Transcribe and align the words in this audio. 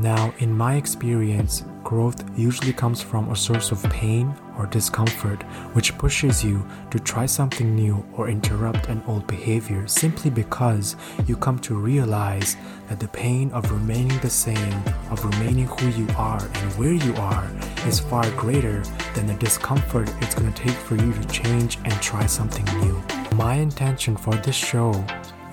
Now, 0.00 0.32
in 0.38 0.56
my 0.56 0.76
experience, 0.76 1.64
growth 1.82 2.22
usually 2.38 2.72
comes 2.72 3.02
from 3.02 3.30
a 3.30 3.36
source 3.36 3.72
of 3.72 3.82
pain 3.90 4.32
or 4.56 4.66
discomfort, 4.66 5.42
which 5.72 5.98
pushes 5.98 6.44
you 6.44 6.64
to 6.92 7.00
try 7.00 7.26
something 7.26 7.74
new 7.74 8.06
or 8.16 8.28
interrupt 8.28 8.86
an 8.86 9.02
old 9.08 9.26
behavior 9.26 9.88
simply 9.88 10.30
because 10.30 10.94
you 11.26 11.36
come 11.36 11.58
to 11.60 11.74
realize 11.74 12.56
that 12.88 13.00
the 13.00 13.08
pain 13.08 13.50
of 13.50 13.72
remaining 13.72 14.18
the 14.20 14.30
same, 14.30 14.82
of 15.10 15.24
remaining 15.24 15.66
who 15.66 15.88
you 15.88 16.06
are 16.16 16.44
and 16.44 16.72
where 16.78 16.92
you 16.92 17.14
are, 17.16 17.50
is 17.84 17.98
far 17.98 18.30
greater 18.36 18.84
than 19.16 19.26
the 19.26 19.34
discomfort 19.34 20.08
it's 20.20 20.34
going 20.36 20.52
to 20.52 20.62
take 20.62 20.76
for 20.76 20.94
you 20.94 21.12
to 21.12 21.24
change 21.26 21.76
and 21.84 21.94
try 21.94 22.24
something 22.24 22.64
new. 22.78 23.02
My 23.34 23.54
intention 23.54 24.16
for 24.16 24.34
this 24.36 24.54
show 24.54 24.92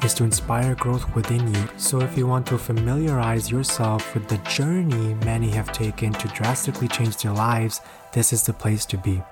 is 0.05 0.13
to 0.13 0.23
inspire 0.23 0.75
growth 0.75 1.15
within 1.15 1.51
you. 1.51 1.67
So, 1.77 1.99
if 1.99 2.15
you 2.15 2.27
want 2.27 2.45
to 2.47 2.59
familiarize 2.59 3.49
yourself 3.49 4.13
with 4.13 4.27
the 4.27 4.37
journey 4.49 5.15
many 5.25 5.49
have 5.49 5.71
taken 5.71 6.13
to 6.13 6.27
drastically 6.27 6.87
change 6.87 7.17
their 7.17 7.33
lives, 7.33 7.81
this 8.13 8.31
is 8.31 8.43
the 8.43 8.53
place 8.53 8.85
to 8.85 8.97
be. 8.97 9.23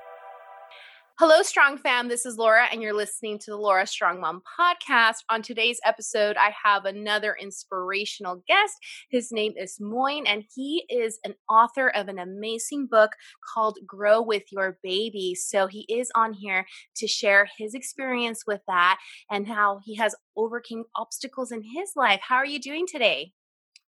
Hello, 1.20 1.42
Strong 1.42 1.78
Fam. 1.78 2.08
This 2.08 2.26
is 2.26 2.38
Laura, 2.38 2.66
and 2.72 2.82
you're 2.82 2.92
listening 2.92 3.38
to 3.38 3.52
the 3.52 3.56
Laura 3.56 3.86
Strong 3.86 4.20
Mom 4.20 4.42
podcast. 4.58 5.18
On 5.30 5.42
today's 5.42 5.78
episode, 5.84 6.36
I 6.36 6.52
have 6.64 6.86
another 6.86 7.36
inspirational 7.40 8.42
guest. 8.48 8.72
His 9.10 9.30
name 9.30 9.52
is 9.56 9.76
Moin, 9.78 10.26
and 10.26 10.42
he 10.56 10.84
is 10.88 11.20
an 11.22 11.36
author 11.48 11.90
of 11.90 12.08
an 12.08 12.18
amazing 12.18 12.88
book 12.90 13.12
called 13.54 13.78
Grow 13.86 14.22
with 14.22 14.42
Your 14.50 14.76
Baby. 14.82 15.36
So 15.36 15.68
he 15.68 15.86
is 15.88 16.10
on 16.16 16.32
here 16.32 16.66
to 16.96 17.06
share 17.06 17.46
his 17.58 17.74
experience 17.74 18.42
with 18.44 18.62
that 18.66 18.98
and 19.30 19.46
how 19.46 19.78
he 19.84 19.94
has 19.94 20.16
overcame 20.36 20.82
obstacles 20.96 21.52
in 21.52 21.62
his 21.62 21.92
life. 21.94 22.22
How 22.28 22.38
are 22.38 22.44
you 22.44 22.58
doing 22.58 22.88
today? 22.88 23.30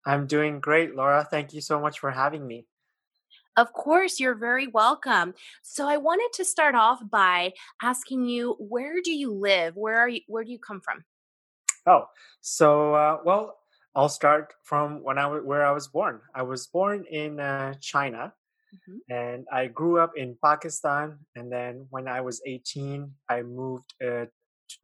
I'm 0.05 0.25
doing 0.25 0.61
great, 0.61 0.95
Laura. 0.95 1.27
Thank 1.29 1.53
you 1.53 1.59
so 1.59 1.81
much 1.81 1.99
for 1.99 2.11
having 2.11 2.47
me. 2.47 2.65
Of 3.59 3.73
course, 3.73 4.21
you're 4.21 4.35
very 4.35 4.67
welcome. 4.67 5.33
So 5.63 5.85
I 5.85 5.97
wanted 5.97 6.29
to 6.35 6.45
start 6.45 6.75
off 6.75 7.01
by 7.11 7.51
asking 7.83 8.23
you, 8.23 8.55
where 8.57 9.01
do 9.03 9.11
you 9.11 9.33
live? 9.33 9.75
Where 9.75 9.99
are 9.99 10.07
you? 10.07 10.21
Where 10.27 10.45
do 10.45 10.51
you 10.53 10.59
come 10.59 10.79
from? 10.79 11.03
Oh, 11.85 12.05
so 12.39 12.93
uh, 12.93 13.17
well, 13.25 13.57
I'll 13.93 14.07
start 14.07 14.53
from 14.63 15.03
when 15.03 15.17
I 15.17 15.23
w- 15.23 15.45
where 15.45 15.65
I 15.65 15.73
was 15.73 15.89
born. 15.89 16.21
I 16.33 16.43
was 16.43 16.67
born 16.67 17.03
in 17.11 17.41
uh, 17.41 17.73
China, 17.81 18.31
mm-hmm. 18.73 19.13
and 19.13 19.45
I 19.51 19.67
grew 19.67 19.99
up 19.99 20.13
in 20.15 20.37
Pakistan. 20.41 21.19
And 21.35 21.51
then 21.51 21.85
when 21.89 22.07
I 22.07 22.21
was 22.21 22.41
18, 22.45 23.11
I 23.27 23.41
moved 23.41 23.93
uh, 24.01 24.27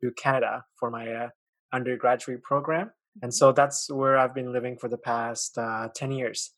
to 0.02 0.12
Canada 0.18 0.66
for 0.78 0.92
my 0.92 1.08
uh, 1.14 1.30
undergraduate 1.72 2.44
program, 2.44 2.92
and 3.22 3.32
mm-hmm. 3.32 3.40
so 3.40 3.54
that's 3.54 3.90
where 3.90 4.18
I've 4.18 4.36
been 4.36 4.52
living 4.52 4.76
for 4.76 4.90
the 4.90 4.98
past 4.98 5.58
uh, 5.58 5.88
10 5.96 6.12
years. 6.12 6.52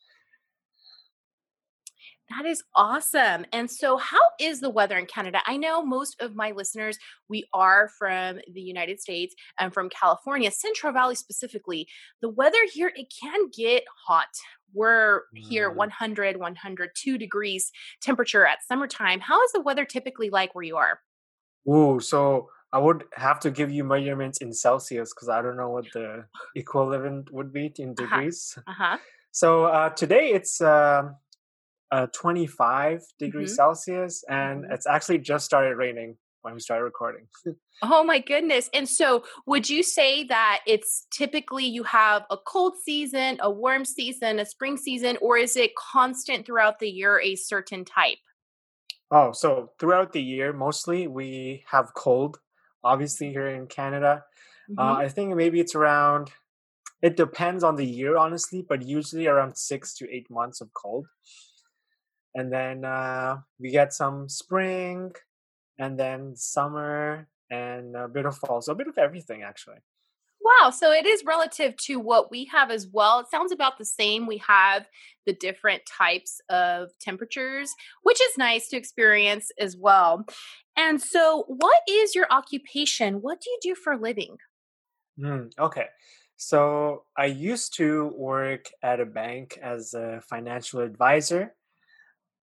That 2.29 2.45
is 2.45 2.61
awesome. 2.75 3.45
And 3.53 3.71
so, 3.71 3.95
how 3.95 4.19
is 4.39 4.59
the 4.59 4.69
weather 4.69 4.97
in 4.97 5.05
Canada? 5.05 5.39
I 5.45 5.55
know 5.55 5.81
most 5.81 6.21
of 6.21 6.35
my 6.35 6.51
listeners, 6.51 6.97
we 7.29 7.47
are 7.53 7.89
from 7.97 8.39
the 8.53 8.61
United 8.61 8.99
States 8.99 9.33
and 9.59 9.73
from 9.73 9.89
California, 9.89 10.51
Central 10.51 10.91
Valley 10.91 11.15
specifically. 11.15 11.87
The 12.21 12.29
weather 12.29 12.59
here, 12.71 12.91
it 12.95 13.13
can 13.21 13.49
get 13.55 13.83
hot. 14.07 14.27
We're 14.73 15.21
here 15.33 15.71
mm. 15.71 15.75
100, 15.75 16.37
102 16.37 17.17
degrees 17.17 17.71
temperature 18.01 18.45
at 18.45 18.59
summertime. 18.67 19.21
How 19.21 19.41
is 19.43 19.53
the 19.53 19.61
weather 19.61 19.85
typically 19.85 20.29
like 20.29 20.53
where 20.53 20.65
you 20.65 20.75
are? 20.75 20.99
Oh, 21.65 21.99
so 21.99 22.49
I 22.73 22.79
would 22.79 23.05
have 23.13 23.39
to 23.41 23.51
give 23.51 23.71
you 23.71 23.85
measurements 23.85 24.39
in 24.39 24.53
Celsius 24.53 25.13
because 25.13 25.29
I 25.29 25.41
don't 25.41 25.55
know 25.55 25.69
what 25.69 25.85
the 25.93 26.25
equivalent 26.55 27.31
would 27.31 27.53
be 27.53 27.71
in 27.77 27.91
uh-huh. 27.91 28.03
degrees. 28.03 28.57
Uh-huh. 28.67 28.83
uh-huh. 28.83 28.97
So 29.31 29.65
uh, 29.65 29.89
today 29.91 30.31
it's. 30.33 30.59
Uh, 30.59 31.11
uh, 31.91 32.07
25 32.13 33.03
degrees 33.19 33.51
mm-hmm. 33.51 33.55
Celsius, 33.55 34.23
and 34.29 34.63
mm-hmm. 34.63 34.73
it's 34.73 34.87
actually 34.87 35.19
just 35.19 35.45
started 35.45 35.75
raining 35.75 36.17
when 36.41 36.53
we 36.53 36.59
started 36.59 36.83
recording. 36.83 37.27
oh 37.81 38.03
my 38.03 38.19
goodness. 38.19 38.69
And 38.73 38.87
so, 38.87 39.23
would 39.45 39.69
you 39.69 39.83
say 39.83 40.23
that 40.25 40.61
it's 40.65 41.07
typically 41.11 41.65
you 41.65 41.83
have 41.83 42.23
a 42.29 42.37
cold 42.37 42.73
season, 42.83 43.37
a 43.41 43.51
warm 43.51 43.85
season, 43.85 44.39
a 44.39 44.45
spring 44.45 44.77
season, 44.77 45.17
or 45.21 45.37
is 45.37 45.55
it 45.55 45.75
constant 45.75 46.45
throughout 46.45 46.79
the 46.79 46.89
year, 46.89 47.19
a 47.19 47.35
certain 47.35 47.85
type? 47.85 48.17
Oh, 49.09 49.31
so 49.31 49.71
throughout 49.79 50.11
the 50.11 50.21
year, 50.21 50.51
mostly 50.51 51.07
we 51.07 51.63
have 51.69 51.93
cold, 51.93 52.39
obviously, 52.83 53.29
here 53.31 53.47
in 53.47 53.67
Canada. 53.67 54.23
Uh, 54.69 54.71
mm-hmm. 54.71 54.79
Uh, 54.79 55.05
I 55.05 55.07
think 55.09 55.35
maybe 55.35 55.61
it's 55.61 55.75
around, 55.75 56.31
it 57.01 57.15
depends 57.15 57.63
on 57.63 57.77
the 57.77 57.85
year, 57.85 58.17
honestly, 58.17 58.65
but 58.67 58.81
usually 58.81 59.27
around 59.27 59.57
six 59.57 59.93
to 59.95 60.13
eight 60.13 60.29
months 60.29 60.59
of 60.59 60.73
cold 60.73 61.07
and 62.37 62.53
then 62.53 62.85
uh, 62.85 63.37
we 63.59 63.71
get 63.71 63.91
some 63.91 64.29
spring 64.29 65.11
and 65.79 65.99
then 65.99 66.35
summer 66.35 67.27
and 67.49 67.95
a 67.95 68.07
bit 68.07 68.25
of 68.25 68.37
fall 68.37 68.61
so 68.61 68.71
a 68.71 68.75
bit 68.75 68.87
of 68.87 68.97
everything 68.97 69.41
actually. 69.41 69.77
Wow 70.39 70.69
so 70.69 70.91
it 70.91 71.05
is 71.05 71.25
relative 71.25 71.75
to 71.77 71.99
what 71.99 72.29
we 72.29 72.45
have 72.45 72.69
as 72.69 72.87
well. 72.87 73.19
It 73.19 73.27
sounds 73.31 73.51
about 73.51 73.79
the 73.79 73.85
same. 73.85 74.27
We 74.27 74.37
have 74.47 74.87
the 75.25 75.33
different 75.33 75.81
types 75.85 76.39
of 76.49 76.91
temperatures 77.01 77.73
which 78.03 78.21
is 78.21 78.37
nice 78.37 78.67
to 78.69 78.77
experience 78.77 79.51
as 79.59 79.75
well. 79.75 80.23
And 80.77 81.01
so 81.01 81.43
what 81.47 81.81
is 81.89 82.13
your 82.13 82.27
occupation? 82.29 83.15
What 83.15 83.41
do 83.41 83.49
you 83.49 83.59
do 83.63 83.75
for 83.75 83.93
a 83.93 83.99
living? 83.99 84.37
Mm, 85.19 85.51
okay. 85.57 85.87
So 86.39 87.05
i 87.17 87.25
used 87.25 87.75
to 87.77 88.13
work 88.15 88.69
at 88.83 88.99
a 88.99 89.07
bank 89.07 89.57
as 89.59 89.95
a 89.95 90.21
financial 90.29 90.81
advisor 90.81 91.55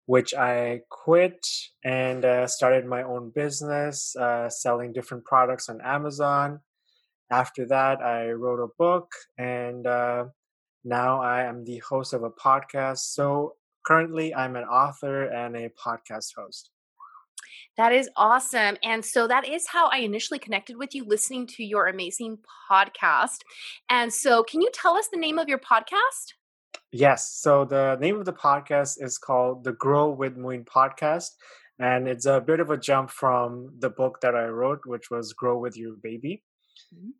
which 0.07 0.35
I 0.35 0.81
quit 0.91 1.47
and 1.85 2.25
uh, 2.25 2.47
started 2.47 2.87
my 2.87 3.03
own 3.03 3.31
business 3.35 4.17
uh, 4.17 4.49
selling 4.49 4.93
different 4.93 5.25
products 5.25 5.69
on 5.69 5.81
Amazon. 5.81 6.61
After 7.31 7.67
that, 7.69 8.03
I 8.03 8.33
wrote 8.33 8.63
a 8.63 8.69
book 8.79 9.11
and 9.39 9.87
uh, 9.87 10.25
now 10.85 11.23
I 11.23 11.45
am 11.45 11.65
the 11.65 11.79
host 11.79 12.13
of 12.13 12.25
a 12.25 12.31
podcast. 12.31 12.99
So 13.15 13.55
currently, 13.87 14.35
I'm 14.35 14.57
an 14.57 14.65
author 14.65 15.25
and 15.25 15.57
a 15.57 15.71
podcast 15.71 16.35
host. 16.37 16.71
That 17.79 17.93
is 17.93 18.11
awesome. 18.17 18.77
And 18.83 19.03
so 19.05 19.27
that 19.29 19.49
is 19.49 19.67
how 19.67 19.89
I 19.89 19.99
initially 19.99 20.39
connected 20.39 20.77
with 20.77 20.95
you, 20.95 21.05
listening 21.05 21.47
to 21.49 21.65
your 21.65 21.87
amazing 21.87 22.39
podcast. 22.71 23.39
And 23.89 24.13
so, 24.13 24.43
can 24.43 24.61
you 24.61 24.69
tell 24.75 24.95
us 24.95 25.09
the 25.09 25.19
name 25.19 25.39
of 25.39 25.49
your 25.49 25.59
podcast? 25.59 26.35
Yes. 26.93 27.33
So 27.41 27.65
the 27.65 27.97
name 28.01 28.19
of 28.19 28.27
the 28.27 28.35
podcast 28.35 29.03
is 29.03 29.17
called 29.17 29.65
the 29.65 29.73
Grow 29.73 30.11
with 30.11 30.37
Moin 30.37 30.65
podcast. 30.65 31.31
And 31.79 32.07
it's 32.07 32.27
a 32.27 32.41
bit 32.41 32.61
of 32.61 32.71
a 32.71 32.77
jump 32.77 33.11
from 33.11 33.71
the 33.79 33.89
book 33.89 34.21
that 34.21 34.35
I 34.35 34.45
wrote, 34.45 34.81
which 34.85 35.11
was 35.11 35.33
Grow 35.33 35.59
with 35.59 35.77
Your 35.77 35.95
Baby. 36.03 36.43
Mm-hmm. 36.95 37.11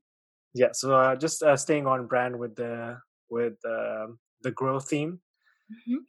Yeah. 0.55 0.69
So 0.73 0.95
uh, 0.95 1.17
just 1.17 1.43
uh, 1.43 1.57
staying 1.57 1.87
on 1.87 2.07
brand 2.07 2.39
with 2.39 2.55
the 2.55 2.99
with 3.31 3.55
uh, 3.65 4.09
the 4.43 4.51
grow 4.51 4.79
theme. 4.79 5.21
Mm-hmm. 5.73 6.03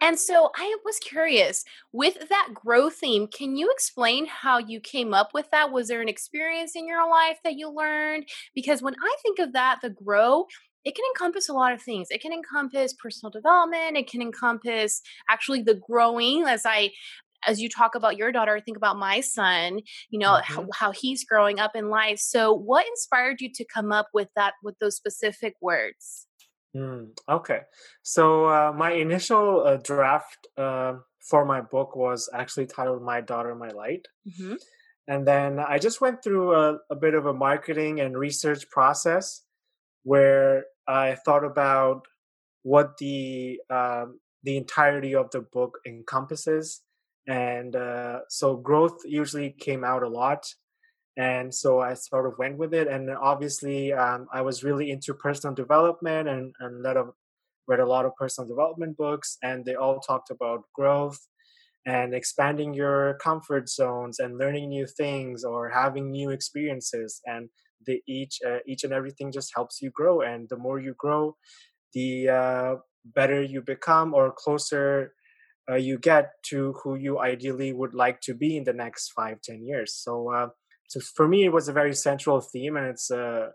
And 0.00 0.18
so 0.18 0.50
I 0.54 0.76
was 0.84 0.98
curious 1.00 1.64
with 1.92 2.28
that 2.28 2.50
grow 2.54 2.88
theme, 2.88 3.26
can 3.26 3.56
you 3.56 3.68
explain 3.72 4.26
how 4.26 4.58
you 4.58 4.80
came 4.80 5.12
up 5.12 5.34
with 5.34 5.50
that? 5.50 5.72
Was 5.72 5.88
there 5.88 6.00
an 6.00 6.08
experience 6.08 6.76
in 6.76 6.86
your 6.86 7.08
life 7.10 7.38
that 7.42 7.56
you 7.56 7.68
learned? 7.68 8.28
Because 8.54 8.80
when 8.80 8.94
I 8.94 9.16
think 9.22 9.40
of 9.40 9.54
that, 9.54 9.80
the 9.82 9.90
grow, 9.90 10.46
it 10.84 10.94
can 10.94 11.04
encompass 11.14 11.48
a 11.48 11.52
lot 11.52 11.72
of 11.72 11.82
things. 11.82 12.08
It 12.10 12.20
can 12.20 12.32
encompass 12.32 12.94
personal 12.94 13.30
development. 13.30 13.96
It 13.96 14.08
can 14.08 14.22
encompass 14.22 15.02
actually 15.28 15.62
the 15.62 15.74
growing 15.74 16.44
as 16.44 16.62
I 16.64 16.90
as 17.46 17.60
you 17.60 17.68
talk 17.68 17.94
about 17.94 18.16
your 18.16 18.32
daughter, 18.32 18.56
I 18.56 18.60
think 18.60 18.76
about 18.76 18.98
my 18.98 19.20
son, 19.20 19.80
you 20.10 20.18
know, 20.18 20.32
mm-hmm. 20.32 20.54
how, 20.54 20.66
how, 20.74 20.90
he's 20.90 21.24
growing 21.24 21.60
up 21.60 21.76
in 21.76 21.88
life. 21.88 22.18
So 22.18 22.52
what 22.52 22.86
inspired 22.86 23.40
you 23.40 23.50
to 23.54 23.64
come 23.64 23.92
up 23.92 24.08
with 24.12 24.28
that, 24.34 24.54
with 24.64 24.76
those 24.80 24.96
specific 24.96 25.54
words? 25.60 26.26
Mm, 26.76 27.16
okay. 27.28 27.60
So 28.02 28.46
uh, 28.46 28.72
my 28.76 28.92
initial 28.92 29.64
uh, 29.64 29.76
draft 29.76 30.48
uh, 30.56 30.94
for 31.20 31.44
my 31.44 31.60
book 31.60 31.96
was 31.96 32.28
actually 32.32 32.66
titled 32.66 33.02
My 33.02 33.20
Daughter, 33.20 33.54
My 33.54 33.68
Light. 33.68 34.06
Mm-hmm. 34.26 34.54
And 35.06 35.26
then 35.26 35.58
I 35.58 35.78
just 35.78 36.00
went 36.00 36.22
through 36.22 36.54
a, 36.54 36.78
a 36.90 36.96
bit 36.96 37.14
of 37.14 37.26
a 37.26 37.32
marketing 37.32 38.00
and 38.00 38.18
research 38.18 38.68
process 38.68 39.42
where 40.08 40.64
I 40.86 41.16
thought 41.24 41.44
about 41.44 42.06
what 42.62 42.96
the 42.96 43.60
um, 43.68 44.20
the 44.42 44.56
entirety 44.56 45.14
of 45.14 45.30
the 45.30 45.42
book 45.42 45.78
encompasses, 45.86 46.80
and 47.26 47.76
uh, 47.76 48.20
so 48.30 48.56
growth 48.56 48.98
usually 49.04 49.50
came 49.50 49.84
out 49.84 50.02
a 50.02 50.08
lot, 50.08 50.42
and 51.18 51.54
so 51.54 51.80
I 51.80 51.92
sort 51.92 52.26
of 52.26 52.38
went 52.38 52.56
with 52.56 52.72
it. 52.72 52.88
And 52.88 53.10
obviously, 53.10 53.92
um, 53.92 54.28
I 54.32 54.40
was 54.40 54.64
really 54.64 54.90
into 54.90 55.12
personal 55.12 55.54
development 55.54 56.26
and 56.28 56.54
and 56.60 56.82
read 56.82 56.96
a, 56.96 57.04
read 57.66 57.80
a 57.80 57.92
lot 57.94 58.06
of 58.06 58.16
personal 58.16 58.48
development 58.48 58.96
books, 58.96 59.36
and 59.42 59.62
they 59.66 59.74
all 59.74 60.00
talked 60.00 60.30
about 60.30 60.62
growth 60.74 61.20
and 61.84 62.14
expanding 62.14 62.72
your 62.72 63.18
comfort 63.28 63.68
zones 63.68 64.18
and 64.18 64.38
learning 64.38 64.68
new 64.70 64.86
things 64.86 65.44
or 65.44 65.68
having 65.68 66.10
new 66.10 66.30
experiences 66.30 67.20
and 67.26 67.50
the 67.86 68.02
each 68.08 68.40
uh, 68.46 68.58
each 68.66 68.84
and 68.84 68.92
everything 68.92 69.32
just 69.32 69.52
helps 69.54 69.82
you 69.82 69.90
grow 69.90 70.20
and 70.22 70.48
the 70.50 70.56
more 70.56 70.80
you 70.80 70.94
grow 70.98 71.36
the 71.94 72.28
uh, 72.28 72.74
better 73.04 73.42
you 73.42 73.62
become 73.62 74.14
or 74.14 74.32
closer 74.32 75.14
uh, 75.70 75.76
you 75.76 75.98
get 75.98 76.32
to 76.44 76.74
who 76.82 76.96
you 76.96 77.20
ideally 77.20 77.72
would 77.72 77.94
like 77.94 78.20
to 78.22 78.34
be 78.34 78.56
in 78.56 78.64
the 78.64 78.72
next 78.72 79.12
five 79.12 79.40
ten 79.42 79.64
years. 79.66 79.94
So 79.94 80.32
uh, 80.32 80.48
so 80.88 81.00
for 81.16 81.28
me 81.28 81.44
it 81.44 81.52
was 81.52 81.68
a 81.68 81.72
very 81.72 81.94
central 81.94 82.40
theme 82.40 82.76
and 82.76 82.86
it's 82.86 83.10
uh 83.10 83.48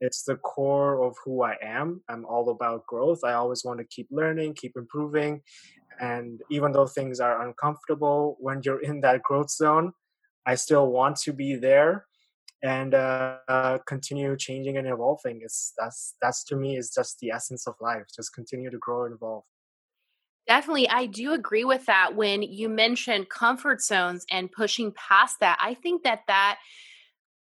it's 0.00 0.24
the 0.24 0.36
core 0.36 1.02
of 1.04 1.16
who 1.24 1.42
i 1.42 1.56
am. 1.62 2.02
I'm 2.08 2.24
all 2.26 2.50
about 2.50 2.86
growth. 2.86 3.20
I 3.24 3.34
always 3.34 3.64
want 3.64 3.80
to 3.80 3.86
keep 3.86 4.08
learning 4.10 4.54
keep 4.54 4.74
improving 4.76 5.42
and 6.00 6.40
even 6.50 6.72
though 6.72 6.86
things 6.88 7.20
are 7.20 7.46
uncomfortable 7.46 8.36
when 8.40 8.62
you're 8.64 8.82
in 8.82 9.02
that 9.02 9.22
growth 9.24 9.50
zone 9.50 9.92
i 10.46 10.56
still 10.56 10.88
want 10.92 11.16
to 11.16 11.32
be 11.34 11.56
there 11.56 12.06
and 12.62 12.94
uh, 12.94 13.78
continue 13.86 14.36
changing 14.36 14.76
and 14.76 14.88
evolving 14.88 15.40
it's 15.42 15.72
that's 15.78 16.14
that's 16.20 16.44
to 16.44 16.56
me 16.56 16.76
is 16.76 16.90
just 16.90 17.18
the 17.20 17.30
essence 17.30 17.66
of 17.66 17.74
life 17.80 18.04
just 18.14 18.34
continue 18.34 18.70
to 18.70 18.78
grow 18.78 19.04
and 19.04 19.14
evolve 19.14 19.44
Definitely. 20.48 20.88
I 20.88 21.04
do 21.04 21.34
agree 21.34 21.64
with 21.64 21.84
that. 21.86 22.16
When 22.16 22.42
you 22.42 22.70
mentioned 22.70 23.28
comfort 23.28 23.82
zones 23.82 24.24
and 24.30 24.50
pushing 24.50 24.92
past 24.92 25.40
that, 25.40 25.58
I 25.60 25.74
think 25.74 26.04
that 26.04 26.22
that 26.26 26.58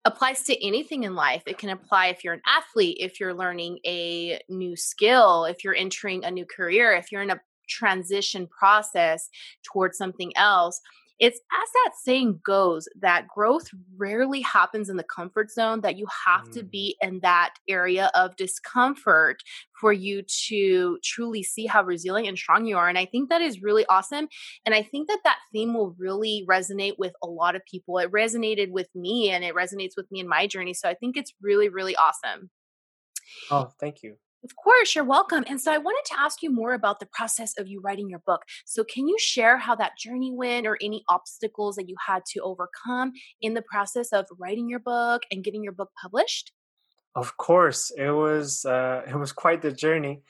applies 0.03 0.43
to 0.45 0.65
anything 0.65 1.03
in 1.03 1.13
life. 1.13 1.43
It 1.45 1.59
can 1.59 1.69
apply 1.69 2.07
if 2.07 2.23
you're 2.23 2.33
an 2.33 2.41
athlete, 2.47 2.97
if 2.99 3.19
you're 3.19 3.35
learning 3.35 3.79
a 3.85 4.41
new 4.49 4.75
skill, 4.75 5.45
if 5.45 5.63
you're 5.63 5.75
entering 5.75 6.25
a 6.25 6.31
new 6.31 6.45
career, 6.45 6.93
if 6.93 7.11
you're 7.11 7.21
in 7.21 7.29
a 7.29 7.39
transition 7.69 8.47
process 8.47 9.29
towards 9.63 9.97
something 9.97 10.35
else. 10.35 10.81
It's 11.19 11.37
as 11.37 11.69
that 11.73 11.91
saying 12.03 12.41
goes 12.45 12.87
that 12.99 13.27
growth 13.27 13.69
rarely 13.95 14.41
happens 14.41 14.89
in 14.89 14.97
the 14.97 15.03
comfort 15.03 15.51
zone, 15.51 15.81
that 15.81 15.97
you 15.97 16.07
have 16.25 16.47
mm. 16.47 16.51
to 16.53 16.63
be 16.63 16.95
in 17.01 17.19
that 17.21 17.55
area 17.67 18.11
of 18.13 18.35
discomfort 18.35 19.41
for 19.79 19.91
you 19.91 20.23
to 20.47 20.99
truly 21.03 21.43
see 21.43 21.65
how 21.65 21.83
resilient 21.83 22.29
and 22.29 22.37
strong 22.37 22.65
you 22.65 22.77
are. 22.77 22.89
And 22.89 22.97
I 22.97 23.05
think 23.05 23.29
that 23.29 23.41
is 23.41 23.61
really 23.61 23.85
awesome. 23.87 24.27
And 24.65 24.75
I 24.75 24.83
think 24.83 25.07
that 25.07 25.19
that 25.23 25.39
theme 25.51 25.73
will 25.73 25.95
really 25.97 26.45
resonate 26.49 26.97
with 26.97 27.13
a 27.23 27.27
lot 27.27 27.55
of 27.55 27.65
people. 27.65 27.97
It 27.97 28.11
resonated 28.11 28.71
with 28.71 28.89
me 28.95 29.31
and 29.31 29.43
it 29.43 29.55
resonates 29.55 29.93
with 29.97 30.09
me 30.11 30.19
in 30.19 30.27
my 30.27 30.47
journey. 30.47 30.73
So 30.73 30.89
I 30.89 30.93
think 30.93 31.17
it's 31.17 31.33
really, 31.41 31.69
really 31.69 31.95
awesome. 31.95 32.49
Oh, 33.51 33.71
thank 33.79 34.03
you. 34.03 34.17
Of 34.43 34.55
course, 34.55 34.95
you're 34.95 35.03
welcome. 35.03 35.43
And 35.47 35.59
so 35.59 35.71
I 35.71 35.77
wanted 35.77 36.03
to 36.13 36.19
ask 36.19 36.43
you 36.43 36.51
more 36.51 36.73
about 36.73 36.99
the 36.99 37.07
process 37.11 37.53
of 37.57 37.67
you 37.67 37.81
writing 37.81 38.09
your 38.09 38.21
book. 38.25 38.41
So, 38.65 38.83
can 38.83 39.07
you 39.07 39.17
share 39.19 39.57
how 39.57 39.75
that 39.75 39.97
journey 39.97 40.31
went 40.33 40.67
or 40.67 40.77
any 40.81 41.03
obstacles 41.09 41.75
that 41.75 41.89
you 41.89 41.95
had 42.05 42.23
to 42.33 42.41
overcome 42.41 43.13
in 43.41 43.55
the 43.55 43.63
process 43.63 44.13
of 44.13 44.27
writing 44.39 44.69
your 44.69 44.79
book 44.79 45.23
and 45.31 45.43
getting 45.43 45.63
your 45.63 45.73
book 45.73 45.89
published? 45.99 46.51
Of 47.15 47.35
course, 47.37 47.91
it 47.97 48.11
was 48.11 48.63
uh, 48.63 49.01
it 49.07 49.15
was 49.15 49.31
quite 49.31 49.63
the 49.63 49.71
journey. 49.71 50.21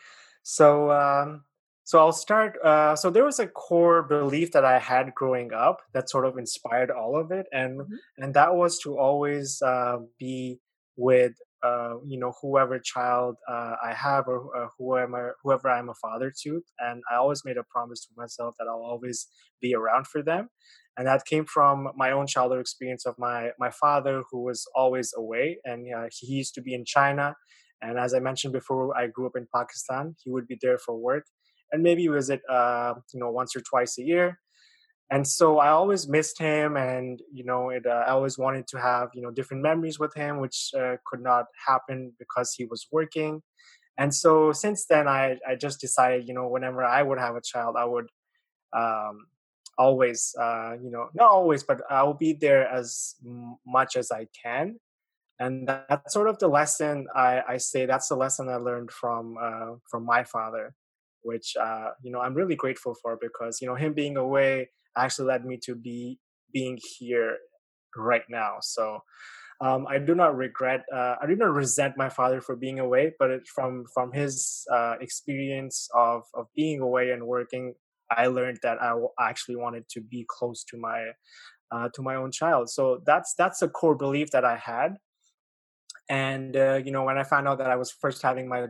So, 0.44 0.90
um, 0.92 1.44
so 1.84 2.00
I'll 2.00 2.14
start. 2.14 2.58
Uh, 2.64 2.96
so 2.96 3.10
there 3.10 3.26
was 3.26 3.40
a 3.40 3.48
core 3.48 4.04
belief 4.04 4.54
that 4.54 4.64
I 4.64 4.80
had 4.80 5.14
growing 5.14 5.52
up 5.52 5.82
that 5.94 6.10
sort 6.10 6.26
of 6.26 6.38
inspired 6.38 6.92
all 6.92 7.20
of 7.20 7.32
it, 7.32 7.48
and 7.52 7.82
mm-hmm. 7.82 7.94
and 8.24 8.34
that 8.36 8.56
was 8.56 8.80
to 8.80 8.98
always 8.98 9.62
uh, 9.62 9.98
be 10.18 10.60
with 10.96 11.34
uh, 11.64 11.96
you 12.06 12.20
know 12.20 12.34
whoever 12.42 12.80
child 12.80 13.36
uh, 13.50 13.76
I 13.84 13.94
have 13.94 14.28
or 14.28 14.56
uh, 14.56 14.68
whoever 14.78 15.36
whoever 15.44 15.70
I'm 15.70 15.90
a 15.90 15.94
father 15.96 16.32
to, 16.44 16.62
and 16.80 17.02
I 17.12 17.16
always 17.16 17.44
made 17.46 17.58
a 17.58 17.64
promise 17.64 18.02
to 18.06 18.14
myself 18.16 18.56
that 18.60 18.68
I'll 18.68 18.84
always 18.84 19.28
be 19.62 19.74
around 19.74 20.08
for 20.08 20.22
them, 20.22 20.50
and 20.98 21.08
that 21.08 21.26
came 21.26 21.46
from 21.46 21.90
my 21.96 22.12
own 22.12 22.28
childhood 22.28 22.60
experience 22.60 23.06
of 23.06 23.16
my 23.18 23.52
my 23.60 23.70
father 23.72 24.24
who 24.32 24.44
was 24.44 24.66
always 24.76 25.14
away, 25.18 25.58
and 25.66 25.88
uh, 25.94 26.08
he 26.12 26.28
used 26.28 26.54
to 26.56 26.62
be 26.62 26.74
in 26.74 26.86
China, 26.86 27.36
and 27.82 27.98
as 28.00 28.14
I 28.14 28.20
mentioned 28.20 28.54
before, 28.54 28.96
I 28.98 29.08
grew 29.08 29.26
up 29.28 29.36
in 29.36 29.48
Pakistan. 29.54 30.16
He 30.24 30.32
would 30.32 30.48
be 30.48 30.58
there 30.62 30.78
for 30.78 30.96
work, 30.98 31.26
and 31.72 31.84
maybe 31.84 32.08
visit 32.08 32.42
uh, 32.50 32.94
you 33.14 33.20
know 33.20 33.32
once 33.32 33.56
or 33.56 33.62
twice 33.62 33.98
a 33.98 34.04
year 34.04 34.40
and 35.10 35.26
so 35.26 35.60
I 35.60 35.70
always 35.70 36.08
missed 36.08 36.38
him, 36.38 36.76
and 36.76 37.22
you 37.32 37.46
know, 37.46 37.70
it, 37.70 37.86
uh, 37.86 38.04
I 38.08 38.10
always 38.10 38.38
wanted 38.38 38.68
to 38.68 38.80
have 38.80 39.10
you 39.14 39.22
know 39.22 39.32
different 39.32 39.64
memories 39.64 40.00
with 40.00 40.14
him, 40.14 40.40
which 40.40 40.72
uh, 40.78 40.98
could 41.06 41.22
not 41.22 41.46
happen 41.66 42.14
because 42.20 42.54
he 42.54 42.66
was 42.66 42.88
working. 42.92 43.42
And 43.98 44.14
so 44.14 44.52
since 44.52 44.86
then, 44.86 45.08
I 45.08 45.38
I 45.48 45.56
just 45.56 45.80
decided, 45.80 46.28
you 46.28 46.34
know, 46.34 46.48
whenever 46.48 46.84
I 46.84 47.04
would 47.04 47.20
have 47.20 47.36
a 47.36 47.42
child, 47.42 47.76
I 47.78 47.86
would 47.86 48.08
um, 48.74 49.28
always, 49.78 50.36
uh, 50.40 50.74
you 50.82 50.92
know, 50.92 51.10
not 51.14 51.32
always, 51.32 51.64
but 51.64 51.82
I 51.90 52.04
will 52.04 52.14
be 52.14 52.34
there 52.34 52.68
as 52.68 53.16
much 53.66 53.96
as 53.96 54.12
I 54.12 54.28
can. 54.44 54.78
And 55.40 55.68
that's 55.68 56.14
sort 56.14 56.28
of 56.28 56.40
the 56.40 56.48
lesson 56.48 57.08
I, 57.16 57.44
I 57.48 57.58
say. 57.58 57.86
That's 57.86 58.10
the 58.10 58.16
lesson 58.16 58.50
I 58.50 58.56
learned 58.56 58.92
from 58.92 59.38
uh, 59.42 59.76
from 59.90 60.04
my 60.04 60.26
father, 60.26 60.74
which 61.22 61.56
uh, 61.56 61.92
you 62.04 62.12
know 62.12 62.20
I'm 62.20 62.34
really 62.34 62.56
grateful 62.56 62.94
for 63.02 63.18
because 63.22 63.62
you 63.62 63.68
know 63.68 63.76
him 63.76 63.94
being 63.94 64.18
away 64.18 64.70
actually 65.06 65.28
led 65.28 65.46
me 65.46 65.58
to 65.64 65.76
be 65.76 66.20
being 66.54 66.80
here 66.98 67.38
right 67.96 68.24
now. 68.30 68.58
So 68.62 69.02
um, 69.60 69.88
I 69.88 69.98
do 69.98 70.14
not 70.14 70.38
regret. 70.38 70.86
Uh, 70.94 71.16
I 71.22 71.26
do 71.26 71.36
not 71.36 71.54
resent 71.54 71.98
my 71.98 72.10
father 72.10 72.42
for 72.42 72.56
being 72.56 72.80
away, 72.80 73.14
but 73.18 73.32
it, 73.32 73.48
from 73.48 73.86
from 73.94 74.12
his 74.12 74.66
uh, 74.72 74.96
experience 75.02 75.90
of 75.96 76.24
of 76.36 76.48
being 76.56 76.80
away 76.80 77.12
and 77.12 77.26
working, 77.26 77.74
I 78.12 78.28
learned 78.28 78.60
that 78.62 78.78
I 78.82 78.94
actually 79.20 79.56
wanted 79.56 79.90
to 79.90 80.02
be 80.02 80.26
close 80.30 80.64
to 80.66 80.78
my 80.78 81.12
uh, 81.72 81.90
to 81.96 82.02
my 82.04 82.16
own 82.16 82.32
child. 82.32 82.70
So 82.70 83.02
that's 83.06 83.34
that's 83.34 83.62
a 83.64 83.68
core 83.68 83.96
belief 83.96 84.30
that 84.32 84.46
I 84.46 84.58
had. 84.58 84.98
And 86.08 86.56
uh, 86.56 86.80
you 86.86 86.92
know, 86.92 87.04
when 87.04 87.18
I 87.18 87.24
found 87.24 87.48
out 87.48 87.58
that 87.58 87.72
I 87.72 87.78
was 87.78 87.92
first 87.92 88.22
having 88.22 88.48
my 88.48 88.68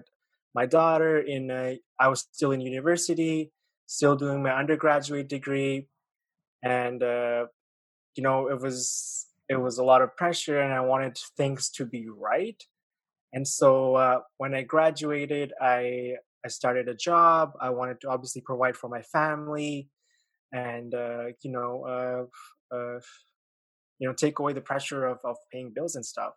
my 0.55 0.65
daughter 0.65 1.19
in, 1.19 1.51
I 1.99 2.07
was 2.07 2.21
still 2.31 2.51
in 2.51 2.61
university, 2.61 3.51
still 3.87 4.15
doing 4.15 4.41
my 4.41 4.51
undergraduate 4.51 5.27
degree, 5.27 5.87
and 6.63 7.03
uh, 7.03 7.45
you 8.15 8.23
know 8.23 8.47
it 8.47 8.59
was 8.61 9.27
it 9.49 9.55
was 9.55 9.77
a 9.77 9.83
lot 9.83 10.01
of 10.01 10.15
pressure 10.17 10.59
and 10.59 10.73
i 10.73 10.81
wanted 10.81 11.17
things 11.37 11.69
to 11.69 11.85
be 11.85 12.07
right. 12.09 12.61
And 13.33 13.47
so 13.47 13.95
uh, 13.95 14.19
when 14.37 14.53
i 14.55 14.63
graduated 14.63 15.53
i 15.61 16.15
i 16.45 16.47
started 16.47 16.87
a 16.87 16.95
job 16.95 17.53
i 17.61 17.69
wanted 17.69 18.01
to 18.01 18.09
obviously 18.09 18.41
provide 18.41 18.77
for 18.77 18.89
my 18.89 19.01
family 19.01 19.89
and 20.53 20.95
uh, 20.95 21.25
you 21.43 21.51
know 21.51 21.71
uh, 21.93 22.75
uh, 22.75 22.99
you 23.99 24.07
know 24.07 24.13
take 24.13 24.39
away 24.39 24.53
the 24.53 24.61
pressure 24.61 25.05
of, 25.05 25.19
of 25.23 25.35
paying 25.51 25.71
bills 25.73 25.95
and 25.95 26.05
stuff. 26.05 26.33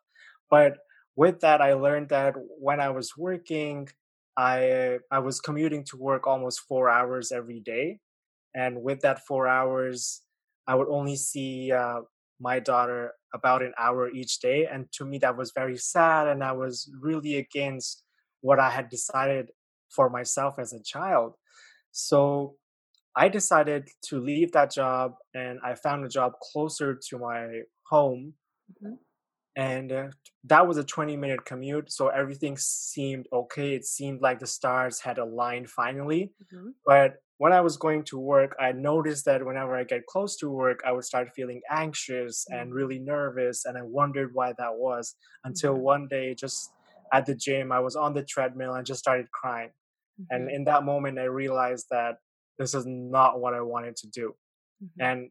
But 0.50 0.78
with 1.16 1.40
that 1.40 1.60
i 1.60 1.72
learned 1.74 2.08
that 2.08 2.34
when 2.58 2.80
i 2.80 2.88
was 2.88 3.16
working 3.16 3.88
i 4.36 4.98
i 5.10 5.18
was 5.18 5.40
commuting 5.40 5.84
to 5.84 5.96
work 5.96 6.26
almost 6.26 6.60
four 6.60 6.88
hours 6.88 7.32
every 7.32 7.60
day 7.60 7.98
and 8.54 8.82
with 8.82 9.00
that 9.00 9.20
four 9.26 9.46
hours 9.46 10.22
i 10.66 10.74
would 10.74 10.88
only 10.88 11.16
see 11.16 11.72
uh, 11.72 12.00
my 12.40 12.58
daughter 12.58 13.12
about 13.34 13.62
an 13.62 13.72
hour 13.78 14.10
each 14.10 14.40
day 14.40 14.66
and 14.70 14.90
to 14.92 15.04
me 15.04 15.18
that 15.18 15.36
was 15.36 15.52
very 15.54 15.76
sad 15.76 16.26
and 16.26 16.42
i 16.42 16.52
was 16.52 16.90
really 17.00 17.36
against 17.36 18.04
what 18.40 18.58
i 18.58 18.70
had 18.70 18.88
decided 18.88 19.50
for 19.88 20.08
myself 20.08 20.54
as 20.58 20.72
a 20.72 20.82
child 20.82 21.34
so 21.92 22.54
i 23.16 23.28
decided 23.28 23.88
to 24.02 24.20
leave 24.20 24.52
that 24.52 24.72
job 24.72 25.12
and 25.34 25.58
i 25.64 25.74
found 25.74 26.04
a 26.04 26.08
job 26.08 26.32
closer 26.52 26.98
to 27.08 27.18
my 27.18 27.60
home 27.88 28.34
mm-hmm. 28.82 28.94
And 29.60 29.92
uh, 29.92 30.08
that 30.44 30.66
was 30.66 30.78
a 30.78 30.84
20 30.84 31.16
minute 31.16 31.44
commute 31.44 31.92
so 31.92 32.08
everything 32.08 32.56
seemed 32.56 33.26
okay 33.32 33.74
it 33.74 33.84
seemed 33.84 34.20
like 34.20 34.38
the 34.38 34.46
stars 34.46 35.00
had 35.00 35.18
aligned 35.18 35.68
finally 35.68 36.32
mm-hmm. 36.52 36.70
but 36.86 37.16
when 37.40 37.54
I 37.54 37.62
was 37.62 37.78
going 37.78 38.04
to 38.04 38.18
work, 38.18 38.54
I 38.60 38.72
noticed 38.72 39.24
that 39.24 39.42
whenever 39.46 39.74
I 39.74 39.84
get 39.84 40.04
close 40.04 40.36
to 40.36 40.50
work, 40.50 40.80
I 40.86 40.92
would 40.92 41.06
start 41.06 41.30
feeling 41.34 41.62
anxious 41.70 42.44
and 42.50 42.70
mm. 42.70 42.74
really 42.74 42.98
nervous. 42.98 43.64
And 43.64 43.78
I 43.78 43.82
wondered 43.82 44.32
why 44.34 44.52
that 44.58 44.74
was 44.74 45.14
until 45.42 45.72
mm-hmm. 45.72 45.82
one 45.82 46.08
day, 46.08 46.34
just 46.34 46.70
at 47.14 47.24
the 47.24 47.34
gym, 47.34 47.72
I 47.72 47.80
was 47.80 47.96
on 47.96 48.12
the 48.12 48.22
treadmill 48.22 48.74
and 48.74 48.84
just 48.84 49.00
started 49.00 49.24
crying. 49.32 49.70
Mm-hmm. 50.20 50.36
And 50.36 50.50
in 50.50 50.64
that 50.64 50.84
moment, 50.84 51.18
I 51.18 51.24
realized 51.24 51.86
that 51.90 52.16
this 52.58 52.74
is 52.74 52.84
not 52.86 53.40
what 53.40 53.54
I 53.54 53.62
wanted 53.62 53.96
to 53.96 54.08
do. 54.08 54.34
Mm-hmm. 54.84 55.02
And 55.02 55.30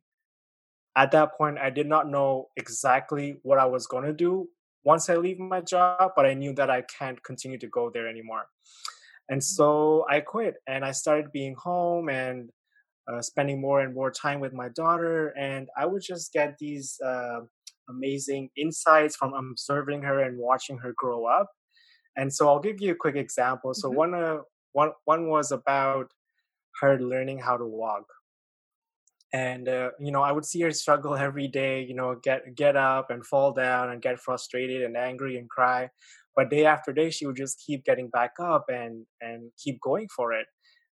at 0.95 1.11
that 1.11 1.37
point, 1.37 1.57
I 1.59 1.69
did 1.69 1.87
not 1.87 2.09
know 2.09 2.47
exactly 2.57 3.37
what 3.43 3.59
I 3.59 3.65
was 3.65 3.87
going 3.87 4.05
to 4.05 4.13
do 4.13 4.47
once 4.83 5.09
I 5.09 5.15
leave 5.15 5.39
my 5.39 5.61
job, 5.61 6.11
but 6.15 6.25
I 6.25 6.33
knew 6.33 6.53
that 6.53 6.69
I 6.69 6.83
can't 6.83 7.21
continue 7.23 7.59
to 7.59 7.67
go 7.67 7.89
there 7.93 8.07
anymore. 8.07 8.45
And 9.29 9.43
so 9.43 10.05
I 10.09 10.21
quit 10.21 10.55
and 10.67 10.83
I 10.83 10.91
started 10.91 11.31
being 11.31 11.55
home 11.55 12.09
and 12.09 12.49
uh, 13.11 13.21
spending 13.21 13.61
more 13.61 13.81
and 13.81 13.93
more 13.93 14.11
time 14.11 14.39
with 14.39 14.53
my 14.53 14.69
daughter. 14.69 15.29
And 15.37 15.67
I 15.77 15.85
would 15.85 16.01
just 16.01 16.33
get 16.33 16.57
these 16.59 16.99
uh, 17.05 17.41
amazing 17.89 18.49
insights 18.57 19.15
from 19.15 19.33
observing 19.33 20.01
her 20.03 20.21
and 20.21 20.37
watching 20.37 20.77
her 20.79 20.93
grow 20.97 21.25
up. 21.25 21.49
And 22.17 22.33
so 22.33 22.47
I'll 22.47 22.59
give 22.59 22.81
you 22.81 22.91
a 22.91 22.95
quick 22.95 23.15
example. 23.15 23.73
So 23.73 23.87
mm-hmm. 23.89 23.97
one, 23.97 24.13
uh, 24.15 24.37
one, 24.73 24.91
one 25.05 25.29
was 25.29 25.51
about 25.51 26.11
her 26.81 26.99
learning 26.99 27.39
how 27.39 27.57
to 27.57 27.65
walk. 27.65 28.05
And 29.31 29.69
uh, 29.69 29.91
you 29.99 30.11
know, 30.11 30.23
I 30.23 30.31
would 30.31 30.45
see 30.45 30.61
her 30.61 30.71
struggle 30.71 31.15
every 31.15 31.47
day. 31.47 31.83
You 31.83 31.95
know, 31.95 32.15
get 32.15 32.55
get 32.55 32.75
up 32.75 33.11
and 33.11 33.25
fall 33.25 33.53
down 33.53 33.91
and 33.91 34.01
get 34.01 34.19
frustrated 34.19 34.83
and 34.83 34.97
angry 34.97 35.37
and 35.37 35.49
cry. 35.49 35.89
But 36.35 36.49
day 36.49 36.65
after 36.65 36.93
day 36.93 37.09
she 37.09 37.25
would 37.25 37.35
just 37.35 37.61
keep 37.65 37.83
getting 37.85 38.09
back 38.09 38.33
up 38.39 38.65
and 38.69 39.05
and 39.21 39.51
keep 39.63 39.79
going 39.81 40.07
for 40.15 40.33
it. 40.33 40.47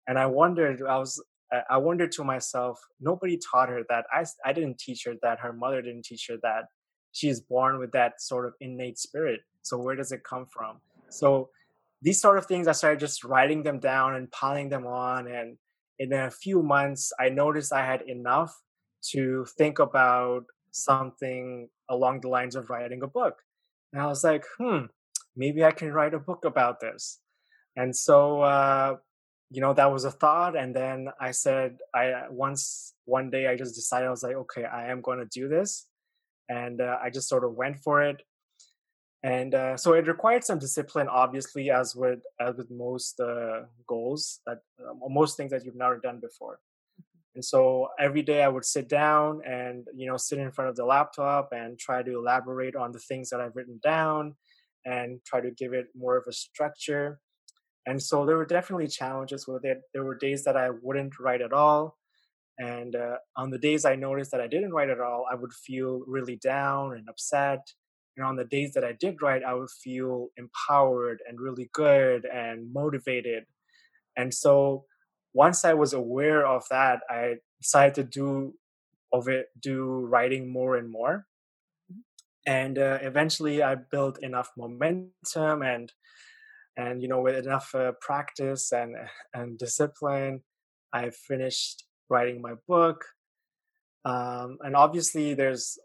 And 0.06 0.18
i 0.18 0.26
wondered 0.26 0.82
i 0.82 0.98
was 0.98 1.22
i 1.70 1.76
wondered 1.76 2.12
to 2.12 2.24
myself 2.24 2.78
nobody 3.00 3.38
taught 3.38 3.68
her 3.68 3.82
that. 3.88 4.04
I 4.12 4.24
i 4.44 4.52
didn't 4.52 4.78
teach 4.78 5.04
her 5.06 5.14
that. 5.22 5.40
Her 5.40 5.52
mother 5.52 5.80
didn't 5.80 6.04
teach 6.04 6.26
her 6.28 6.36
that. 6.42 6.64
She 7.12 7.28
is 7.28 7.40
born 7.40 7.78
with 7.78 7.92
that 7.92 8.20
sort 8.20 8.46
of 8.46 8.52
innate 8.60 8.98
spirit. 8.98 9.40
So 9.62 9.78
where 9.78 9.96
does 9.96 10.12
it 10.12 10.22
come 10.24 10.46
from? 10.52 10.80
So 11.08 11.48
these 12.02 12.20
sort 12.20 12.38
of 12.38 12.46
things 12.46 12.68
i 12.68 12.72
started 12.72 13.00
just 13.00 13.24
writing 13.24 13.62
them 13.62 13.78
down 13.78 14.14
and 14.14 14.30
piling 14.30 14.68
them 14.68 14.86
on 14.86 15.26
and 15.26 15.56
in 15.98 16.12
a 16.12 16.30
few 16.30 16.62
months 16.62 17.12
i 17.18 17.28
noticed 17.28 17.72
i 17.72 17.84
had 17.84 18.02
enough 18.02 18.54
to 19.02 19.44
think 19.56 19.78
about 19.78 20.44
something 20.70 21.68
along 21.88 22.20
the 22.20 22.28
lines 22.28 22.54
of 22.54 22.68
writing 22.70 23.02
a 23.02 23.06
book. 23.06 23.36
And 23.92 24.02
i 24.02 24.06
was 24.06 24.22
like 24.24 24.44
hmm 24.58 24.86
maybe 25.36 25.64
i 25.64 25.70
can 25.70 25.92
write 25.92 26.14
a 26.14 26.18
book 26.18 26.44
about 26.44 26.80
this. 26.80 27.20
And 27.76 27.94
so 27.94 28.40
uh, 28.40 28.96
you 29.50 29.60
know 29.60 29.74
that 29.74 29.92
was 29.92 30.04
a 30.04 30.10
thought 30.10 30.56
and 30.56 30.74
then 30.74 31.08
i 31.20 31.30
said 31.30 31.78
i 31.94 32.08
uh, 32.10 32.26
once 32.30 32.94
one 33.04 33.30
day 33.30 33.46
i 33.46 33.54
just 33.56 33.76
decided 33.76 34.06
i 34.06 34.10
was 34.10 34.22
like 34.22 34.34
okay 34.34 34.64
i 34.64 34.90
am 34.90 35.00
going 35.00 35.18
to 35.18 35.40
do 35.40 35.48
this. 35.48 35.86
And 36.48 36.80
uh, 36.80 36.98
i 37.02 37.10
just 37.10 37.28
sort 37.28 37.44
of 37.44 37.54
went 37.54 37.78
for 37.78 38.02
it 38.02 38.22
and 39.22 39.54
uh, 39.54 39.76
so 39.76 39.94
it 39.94 40.06
required 40.06 40.44
some 40.44 40.58
discipline 40.58 41.08
obviously 41.08 41.70
as 41.70 41.96
with 41.96 42.20
as 42.40 42.54
with 42.56 42.70
most 42.70 43.20
uh, 43.20 43.62
goals 43.86 44.40
that 44.46 44.58
uh, 44.80 44.92
most 45.08 45.36
things 45.36 45.50
that 45.50 45.64
you've 45.64 45.76
never 45.76 45.98
done 45.98 46.20
before 46.20 46.60
and 47.34 47.44
so 47.44 47.88
every 47.98 48.22
day 48.22 48.42
i 48.42 48.48
would 48.48 48.64
sit 48.64 48.88
down 48.88 49.40
and 49.46 49.86
you 49.94 50.06
know 50.06 50.16
sit 50.16 50.38
in 50.38 50.50
front 50.52 50.70
of 50.70 50.76
the 50.76 50.84
laptop 50.84 51.48
and 51.52 51.78
try 51.78 52.02
to 52.02 52.18
elaborate 52.18 52.76
on 52.76 52.92
the 52.92 52.98
things 52.98 53.30
that 53.30 53.40
i've 53.40 53.56
written 53.56 53.80
down 53.82 54.34
and 54.84 55.20
try 55.24 55.40
to 55.40 55.50
give 55.50 55.72
it 55.72 55.86
more 55.96 56.16
of 56.16 56.24
a 56.28 56.32
structure 56.32 57.20
and 57.86 58.02
so 58.02 58.26
there 58.26 58.36
were 58.36 58.46
definitely 58.46 58.88
challenges 58.88 59.46
with 59.46 59.64
it. 59.64 59.82
There 59.94 60.04
were 60.04 60.16
days 60.16 60.42
that 60.44 60.56
I 60.56 60.70
wouldn't 60.70 61.18
write 61.20 61.40
at 61.40 61.52
all. 61.52 61.96
And 62.58 62.96
uh, 62.96 63.16
on 63.36 63.50
the 63.50 63.58
days 63.58 63.84
I 63.84 63.94
noticed 63.94 64.32
that 64.32 64.40
I 64.40 64.48
didn't 64.48 64.72
write 64.72 64.90
at 64.90 65.00
all, 65.00 65.24
I 65.30 65.36
would 65.36 65.52
feel 65.52 66.02
really 66.06 66.36
down 66.36 66.94
and 66.94 67.08
upset. 67.08 67.60
And 68.16 68.26
on 68.26 68.36
the 68.36 68.44
days 68.44 68.72
that 68.74 68.84
I 68.84 68.92
did 68.92 69.20
write, 69.20 69.42
I 69.44 69.54
would 69.54 69.70
feel 69.70 70.28
empowered 70.36 71.20
and 71.28 71.40
really 71.40 71.70
good 71.72 72.26
and 72.26 72.72
motivated. 72.72 73.44
And 74.16 74.32
so 74.32 74.84
once 75.34 75.64
I 75.64 75.74
was 75.74 75.92
aware 75.92 76.46
of 76.46 76.64
that, 76.70 77.00
I 77.10 77.36
decided 77.60 77.94
to 77.96 78.04
do 78.04 78.54
of 79.12 79.28
it, 79.28 79.48
do 79.60 79.84
writing 79.84 80.50
more 80.50 80.76
and 80.76 80.90
more. 80.90 81.26
Mm-hmm. 81.92 82.00
And 82.52 82.78
uh, 82.78 82.98
eventually 83.02 83.62
I 83.62 83.74
built 83.74 84.22
enough 84.22 84.50
momentum 84.56 85.62
and 85.62 85.92
and 86.76 87.00
you 87.02 87.08
know 87.08 87.20
with 87.20 87.44
enough 87.44 87.74
uh, 87.74 87.92
practice 88.00 88.72
and 88.72 88.96
and 89.34 89.58
discipline 89.58 90.42
i 90.92 91.10
finished 91.10 91.84
writing 92.08 92.40
my 92.40 92.54
book 92.68 93.04
um, 94.04 94.58
and 94.60 94.76
obviously 94.76 95.34
there's 95.34 95.78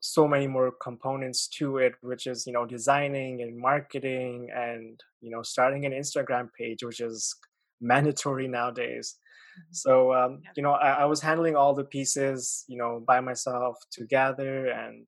so 0.00 0.28
many 0.28 0.46
more 0.46 0.72
components 0.80 1.48
to 1.48 1.78
it 1.78 1.94
which 2.02 2.26
is 2.26 2.46
you 2.46 2.52
know 2.52 2.64
designing 2.64 3.42
and 3.42 3.58
marketing 3.58 4.48
and 4.54 5.00
you 5.20 5.30
know 5.30 5.42
starting 5.42 5.84
an 5.84 5.92
instagram 5.92 6.48
page 6.56 6.82
which 6.82 7.00
is 7.00 7.34
mandatory 7.80 8.46
nowadays 8.46 9.16
mm-hmm. 9.16 9.72
so 9.72 10.12
um, 10.14 10.40
you 10.56 10.62
know 10.62 10.72
I, 10.72 11.02
I 11.02 11.04
was 11.06 11.20
handling 11.20 11.56
all 11.56 11.74
the 11.74 11.84
pieces 11.84 12.64
you 12.68 12.78
know 12.78 13.02
by 13.06 13.20
myself 13.20 13.76
together 13.90 14.66
and 14.66 15.06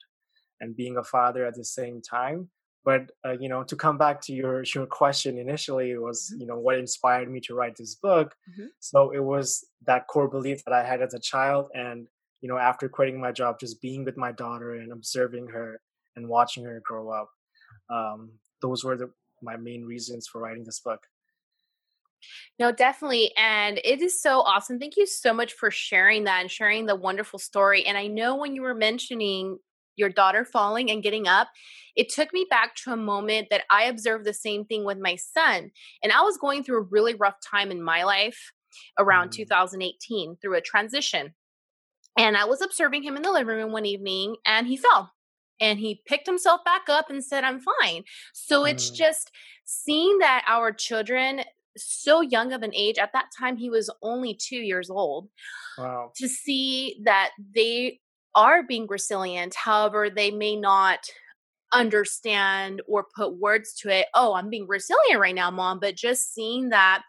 and 0.61 0.77
being 0.77 0.97
a 0.97 1.05
father 1.05 1.47
at 1.47 1.55
the 1.55 1.65
same 1.65 2.03
time 2.03 2.49
but 2.85 3.11
uh, 3.25 3.37
you 3.39 3.49
know 3.49 3.63
to 3.65 3.77
come 3.77 3.99
back 3.99 4.21
to 4.23 4.33
your 4.33 4.65
your 4.75 4.87
question 4.87 5.39
initially 5.39 5.97
was 5.97 6.31
mm-hmm. 6.31 6.41
you 6.41 6.47
know 6.47 6.59
what 6.59 6.79
inspired 6.79 7.31
me 7.31 7.41
to 7.41 7.55
write 7.55 7.77
this 7.77 7.95
book 7.95 8.35
mm-hmm. 8.51 8.67
so 8.81 9.11
it 9.11 9.23
was 9.23 9.65
that 9.87 10.07
core 10.09 10.29
belief 10.29 10.65
that 10.65 10.75
i 10.75 10.85
had 10.85 11.01
as 11.01 11.15
a 11.15 11.21
child 11.21 11.69
and 11.75 12.09
you 12.41 12.49
know 12.49 12.59
after 12.59 12.89
quitting 12.89 13.21
my 13.21 13.33
job 13.33 13.59
just 13.61 13.81
being 13.81 14.05
with 14.05 14.17
my 14.17 14.33
daughter 14.33 14.75
and 14.75 14.93
observing 14.93 15.47
her 15.49 15.81
and 16.17 16.29
watching 16.29 16.65
her 16.65 16.81
grow 16.85 17.11
up 17.11 17.29
um, 17.91 18.31
those 18.63 18.85
were 18.85 18.97
the, 18.97 19.11
my 19.43 19.57
main 19.57 19.85
reasons 19.85 20.27
for 20.27 20.41
writing 20.41 20.65
this 20.65 20.81
book 20.81 21.01
no, 22.59 22.73
definitely. 22.73 23.33
And 23.37 23.81
it 23.83 24.03
is 24.03 24.21
so 24.21 24.41
awesome. 24.41 24.79
Thank 24.79 24.99
you 24.99 25.07
so 25.07 25.33
much 25.33 25.55
for 25.55 25.71
sharing 25.71 26.25
that 26.25 26.43
and 26.43 26.51
sharing 26.51 26.87
the 26.87 26.95
wonderful 26.95 27.39
story. 27.39 27.87
And 27.87 27.97
I 27.97 28.07
know 28.07 28.37
when 28.37 28.55
you 28.55 28.61
were 28.61 28.75
mentioning 28.75 29.59
your 29.97 30.09
daughter 30.09 30.45
falling 30.45 30.91
and 30.91 31.03
getting 31.03 31.27
up, 31.27 31.49
it 31.97 32.09
took 32.09 32.33
me 32.33 32.47
back 32.49 32.75
to 32.77 32.93
a 32.93 32.97
moment 32.97 33.49
that 33.51 33.63
I 33.71 33.85
observed 33.85 34.25
the 34.25 34.35
same 34.35 34.65
thing 34.65 34.85
with 34.85 34.99
my 34.99 35.17
son. 35.17 35.71
And 36.03 36.13
I 36.13 36.23
was 36.23 36.39
going 36.39 36.65
through 36.65 36.79
a 36.79 36.89
really 36.91 37.15
rough 37.15 37.37
time 37.45 37.71
in 37.71 37.83
my 37.83 38.05
life 38.05 38.53
around 38.99 39.29
mm. 39.29 39.33
2018 39.33 40.37
through 40.41 40.57
a 40.57 40.61
transition. 40.61 41.35
And 42.19 42.37
I 42.37 42.45
was 42.45 42.61
observing 42.61 43.03
him 43.03 43.17
in 43.17 43.23
the 43.23 43.33
living 43.33 43.57
room 43.57 43.73
one 43.73 43.87
evening 43.87 44.37
and 44.45 44.67
he 44.67 44.77
fell 44.77 45.13
and 45.61 45.79
he 45.79 46.03
picked 46.07 46.27
himself 46.27 46.61
back 46.65 46.83
up 46.89 47.11
and 47.11 47.25
said, 47.25 47.45
I'm 47.45 47.61
fine. 47.61 48.05
So 48.33 48.65
mm. 48.65 48.71
it's 48.71 48.91
just 48.91 49.31
seeing 49.65 50.19
that 50.19 50.45
our 50.49 50.73
children, 50.73 51.43
so 51.77 52.21
young 52.21 52.53
of 52.53 52.63
an 52.63 52.75
age, 52.75 52.99
at 52.99 53.13
that 53.13 53.27
time 53.39 53.57
he 53.57 53.71
was 53.71 53.91
only 54.03 54.35
two 54.35 54.57
years 54.57 54.91
old, 54.91 55.29
wow. 55.79 56.11
to 56.17 56.29
see 56.29 57.01
that 57.05 57.31
they 57.55 58.01
are 58.35 58.63
being 58.63 58.87
resilient. 58.89 59.55
However, 59.55 60.09
they 60.11 60.31
may 60.31 60.57
not 60.57 61.01
understand 61.73 62.83
or 62.89 63.07
put 63.17 63.39
words 63.39 63.75
to 63.75 63.89
it. 63.89 64.07
Oh, 64.15 64.35
I'm 64.35 64.51
being 64.51 64.67
resilient 64.67 65.21
right 65.21 65.35
now, 65.35 65.51
mom. 65.51 65.79
But 65.81 65.97
just 65.97 66.35
seeing 66.35 66.71
that 66.71 67.03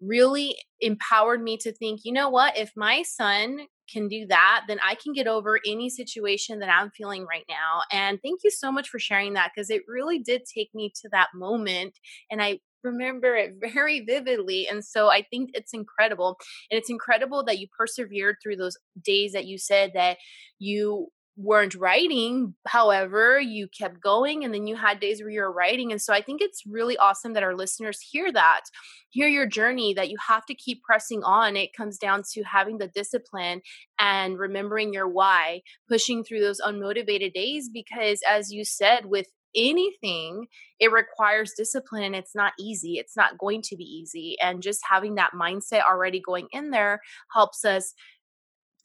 really 0.00 0.56
empowered 0.80 1.42
me 1.42 1.56
to 1.58 1.72
think, 1.72 2.00
you 2.04 2.12
know 2.12 2.28
what? 2.28 2.56
If 2.56 2.72
my 2.76 3.02
son 3.02 3.66
can 3.92 4.08
do 4.08 4.26
that, 4.28 4.62
then 4.68 4.78
I 4.84 4.94
can 4.94 5.12
get 5.12 5.26
over 5.26 5.60
any 5.66 5.90
situation 5.90 6.58
that 6.60 6.68
I'm 6.68 6.90
feeling 6.90 7.26
right 7.26 7.44
now. 7.48 7.82
And 7.92 8.18
thank 8.22 8.40
you 8.44 8.50
so 8.50 8.72
much 8.72 8.88
for 8.88 8.98
sharing 8.98 9.34
that 9.34 9.52
because 9.54 9.70
it 9.70 9.82
really 9.88 10.18
did 10.18 10.42
take 10.44 10.70
me 10.74 10.92
to 11.02 11.08
that 11.12 11.28
moment. 11.34 11.98
And 12.30 12.42
I 12.42 12.60
remember 12.82 13.34
it 13.36 13.54
very 13.74 14.00
vividly. 14.00 14.66
And 14.68 14.84
so 14.84 15.08
I 15.08 15.22
think 15.22 15.50
it's 15.54 15.74
incredible. 15.74 16.36
And 16.70 16.78
it's 16.78 16.90
incredible 16.90 17.44
that 17.44 17.58
you 17.58 17.66
persevered 17.76 18.36
through 18.42 18.56
those 18.56 18.76
days 19.02 19.32
that 19.32 19.46
you 19.46 19.58
said 19.58 19.92
that 19.94 20.18
you 20.58 21.08
weren't 21.36 21.74
writing 21.74 22.54
however 22.66 23.38
you 23.38 23.68
kept 23.68 24.00
going 24.00 24.42
and 24.42 24.54
then 24.54 24.66
you 24.66 24.74
had 24.74 24.98
days 24.98 25.20
where 25.20 25.30
you 25.30 25.40
were 25.40 25.52
writing 25.52 25.92
and 25.92 26.00
so 26.00 26.14
i 26.14 26.22
think 26.22 26.40
it's 26.40 26.62
really 26.66 26.96
awesome 26.96 27.34
that 27.34 27.42
our 27.42 27.54
listeners 27.54 28.00
hear 28.00 28.32
that 28.32 28.62
hear 29.10 29.28
your 29.28 29.46
journey 29.46 29.92
that 29.92 30.08
you 30.08 30.16
have 30.26 30.46
to 30.46 30.54
keep 30.54 30.82
pressing 30.82 31.22
on 31.24 31.54
it 31.54 31.74
comes 31.76 31.98
down 31.98 32.22
to 32.32 32.42
having 32.42 32.78
the 32.78 32.88
discipline 32.88 33.60
and 33.98 34.38
remembering 34.38 34.94
your 34.94 35.08
why 35.08 35.60
pushing 35.88 36.24
through 36.24 36.40
those 36.40 36.60
unmotivated 36.60 37.34
days 37.34 37.68
because 37.72 38.20
as 38.26 38.50
you 38.50 38.64
said 38.64 39.04
with 39.04 39.26
anything, 39.56 40.46
it 40.78 40.92
requires 40.92 41.54
discipline 41.56 42.04
and 42.04 42.14
it's 42.14 42.34
not 42.34 42.52
easy. 42.60 42.98
It's 42.98 43.16
not 43.16 43.38
going 43.38 43.62
to 43.62 43.76
be 43.76 43.84
easy. 43.84 44.36
And 44.42 44.62
just 44.62 44.80
having 44.88 45.14
that 45.14 45.32
mindset 45.32 45.82
already 45.84 46.20
going 46.20 46.48
in 46.52 46.70
there 46.70 47.00
helps 47.32 47.64
us 47.64 47.94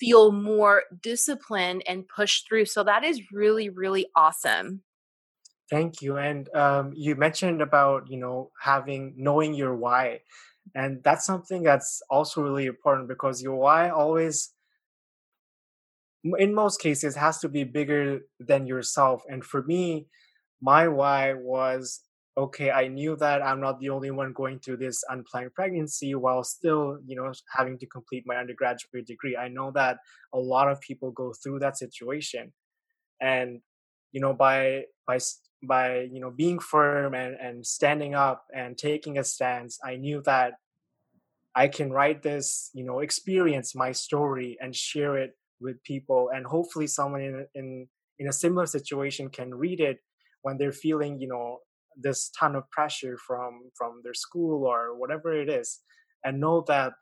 feel 0.01 0.31
more 0.31 0.83
disciplined 1.03 1.83
and 1.87 2.07
push 2.07 2.41
through. 2.41 2.65
So 2.65 2.83
that 2.83 3.03
is 3.05 3.31
really, 3.31 3.69
really 3.69 4.07
awesome. 4.15 4.81
Thank 5.69 6.01
you. 6.01 6.17
And 6.17 6.53
um, 6.55 6.91
you 6.95 7.15
mentioned 7.15 7.61
about, 7.61 8.09
you 8.09 8.17
know, 8.17 8.49
having 8.59 9.13
knowing 9.15 9.53
your 9.53 9.75
why. 9.75 10.21
And 10.73 11.03
that's 11.03 11.25
something 11.25 11.61
that's 11.61 12.01
also 12.09 12.41
really 12.41 12.65
important 12.65 13.07
because 13.07 13.41
your 13.43 13.55
why 13.55 13.89
always 13.89 14.53
in 16.37 16.53
most 16.53 16.81
cases 16.81 17.15
has 17.15 17.39
to 17.39 17.49
be 17.49 17.63
bigger 17.63 18.21
than 18.39 18.67
yourself 18.67 19.23
and 19.27 19.43
for 19.43 19.63
me 19.63 20.07
my 20.61 20.87
why 20.87 21.33
was 21.33 22.01
okay 22.37 22.71
i 22.71 22.87
knew 22.87 23.15
that 23.17 23.41
i'm 23.41 23.59
not 23.59 23.79
the 23.79 23.89
only 23.89 24.11
one 24.11 24.31
going 24.33 24.59
through 24.59 24.77
this 24.77 25.03
unplanned 25.09 25.53
pregnancy 25.53 26.15
while 26.15 26.43
still 26.43 26.97
you 27.05 27.15
know 27.15 27.31
having 27.57 27.77
to 27.77 27.85
complete 27.87 28.23
my 28.25 28.37
undergraduate 28.37 29.05
degree. 29.05 29.35
I 29.35 29.49
know 29.49 29.71
that 29.75 29.97
a 30.33 30.39
lot 30.39 30.71
of 30.71 30.79
people 30.79 31.11
go 31.11 31.33
through 31.33 31.59
that 31.59 31.77
situation. 31.77 32.53
And 33.21 33.59
you 34.11 34.21
know 34.21 34.33
by 34.33 34.83
by 35.05 35.19
by 35.63 36.07
you 36.11 36.19
know 36.19 36.31
being 36.31 36.59
firm 36.59 37.13
and 37.13 37.35
and 37.35 37.65
standing 37.65 38.15
up 38.15 38.45
and 38.53 38.77
taking 38.77 39.17
a 39.17 39.23
stance 39.23 39.77
i 39.85 39.95
knew 39.95 40.21
that 40.25 40.53
i 41.55 41.67
can 41.67 41.91
write 41.91 42.23
this 42.23 42.71
you 42.73 42.83
know 42.83 42.99
experience 42.99 43.75
my 43.75 43.91
story 43.91 44.57
and 44.59 44.75
share 44.75 45.17
it 45.17 45.31
with 45.61 45.81
people. 45.83 46.29
And 46.33 46.45
hopefully 46.45 46.87
someone 46.87 47.21
in 47.21 47.47
in 47.55 47.87
in 48.19 48.27
a 48.27 48.33
similar 48.33 48.65
situation 48.65 49.29
can 49.29 49.53
read 49.53 49.79
it 49.79 49.99
when 50.41 50.57
they're 50.57 50.73
feeling 50.73 51.19
you 51.19 51.27
know 51.27 51.59
this 51.95 52.29
ton 52.37 52.55
of 52.55 52.69
pressure 52.71 53.17
from 53.17 53.71
from 53.77 54.01
their 54.03 54.13
school 54.13 54.65
or 54.65 54.97
whatever 54.97 55.33
it 55.33 55.49
is 55.49 55.79
and 56.23 56.39
know 56.39 56.63
that 56.67 56.93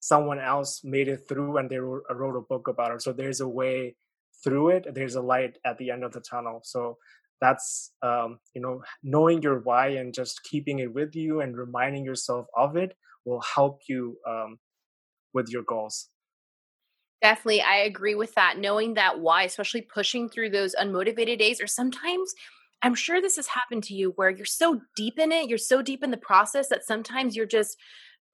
someone 0.00 0.38
else 0.38 0.82
made 0.84 1.08
it 1.08 1.22
through 1.28 1.56
and 1.56 1.70
they 1.70 1.78
wrote, 1.78 2.02
wrote 2.14 2.36
a 2.36 2.46
book 2.48 2.68
about 2.68 2.92
it 2.92 3.02
so 3.02 3.12
there's 3.12 3.40
a 3.40 3.48
way 3.48 3.96
through 4.44 4.68
it 4.68 4.86
there's 4.94 5.14
a 5.14 5.20
light 5.20 5.58
at 5.64 5.78
the 5.78 5.90
end 5.90 6.04
of 6.04 6.12
the 6.12 6.20
tunnel 6.20 6.60
so 6.62 6.96
that's 7.40 7.92
um, 8.02 8.38
you 8.54 8.60
know 8.60 8.82
knowing 9.02 9.42
your 9.42 9.60
why 9.60 9.88
and 9.88 10.14
just 10.14 10.42
keeping 10.44 10.78
it 10.78 10.92
with 10.92 11.14
you 11.14 11.40
and 11.40 11.56
reminding 11.56 12.04
yourself 12.04 12.46
of 12.56 12.76
it 12.76 12.96
will 13.24 13.42
help 13.42 13.80
you 13.88 14.16
um, 14.26 14.58
with 15.34 15.48
your 15.48 15.62
goals. 15.62 16.08
Definitely, 17.22 17.62
I 17.62 17.78
agree 17.78 18.14
with 18.14 18.34
that. 18.34 18.58
Knowing 18.58 18.94
that 18.94 19.20
why, 19.20 19.42
especially 19.42 19.82
pushing 19.82 20.28
through 20.28 20.50
those 20.50 20.74
unmotivated 20.74 21.38
days, 21.38 21.60
or 21.60 21.66
sometimes 21.66 22.34
I'm 22.82 22.94
sure 22.94 23.20
this 23.20 23.36
has 23.36 23.46
happened 23.46 23.84
to 23.84 23.94
you 23.94 24.12
where 24.16 24.30
you're 24.30 24.44
so 24.44 24.80
deep 24.96 25.18
in 25.18 25.32
it, 25.32 25.48
you're 25.48 25.58
so 25.58 25.82
deep 25.82 26.02
in 26.02 26.10
the 26.10 26.16
process 26.16 26.68
that 26.68 26.84
sometimes 26.84 27.34
you're 27.34 27.46
just 27.46 27.76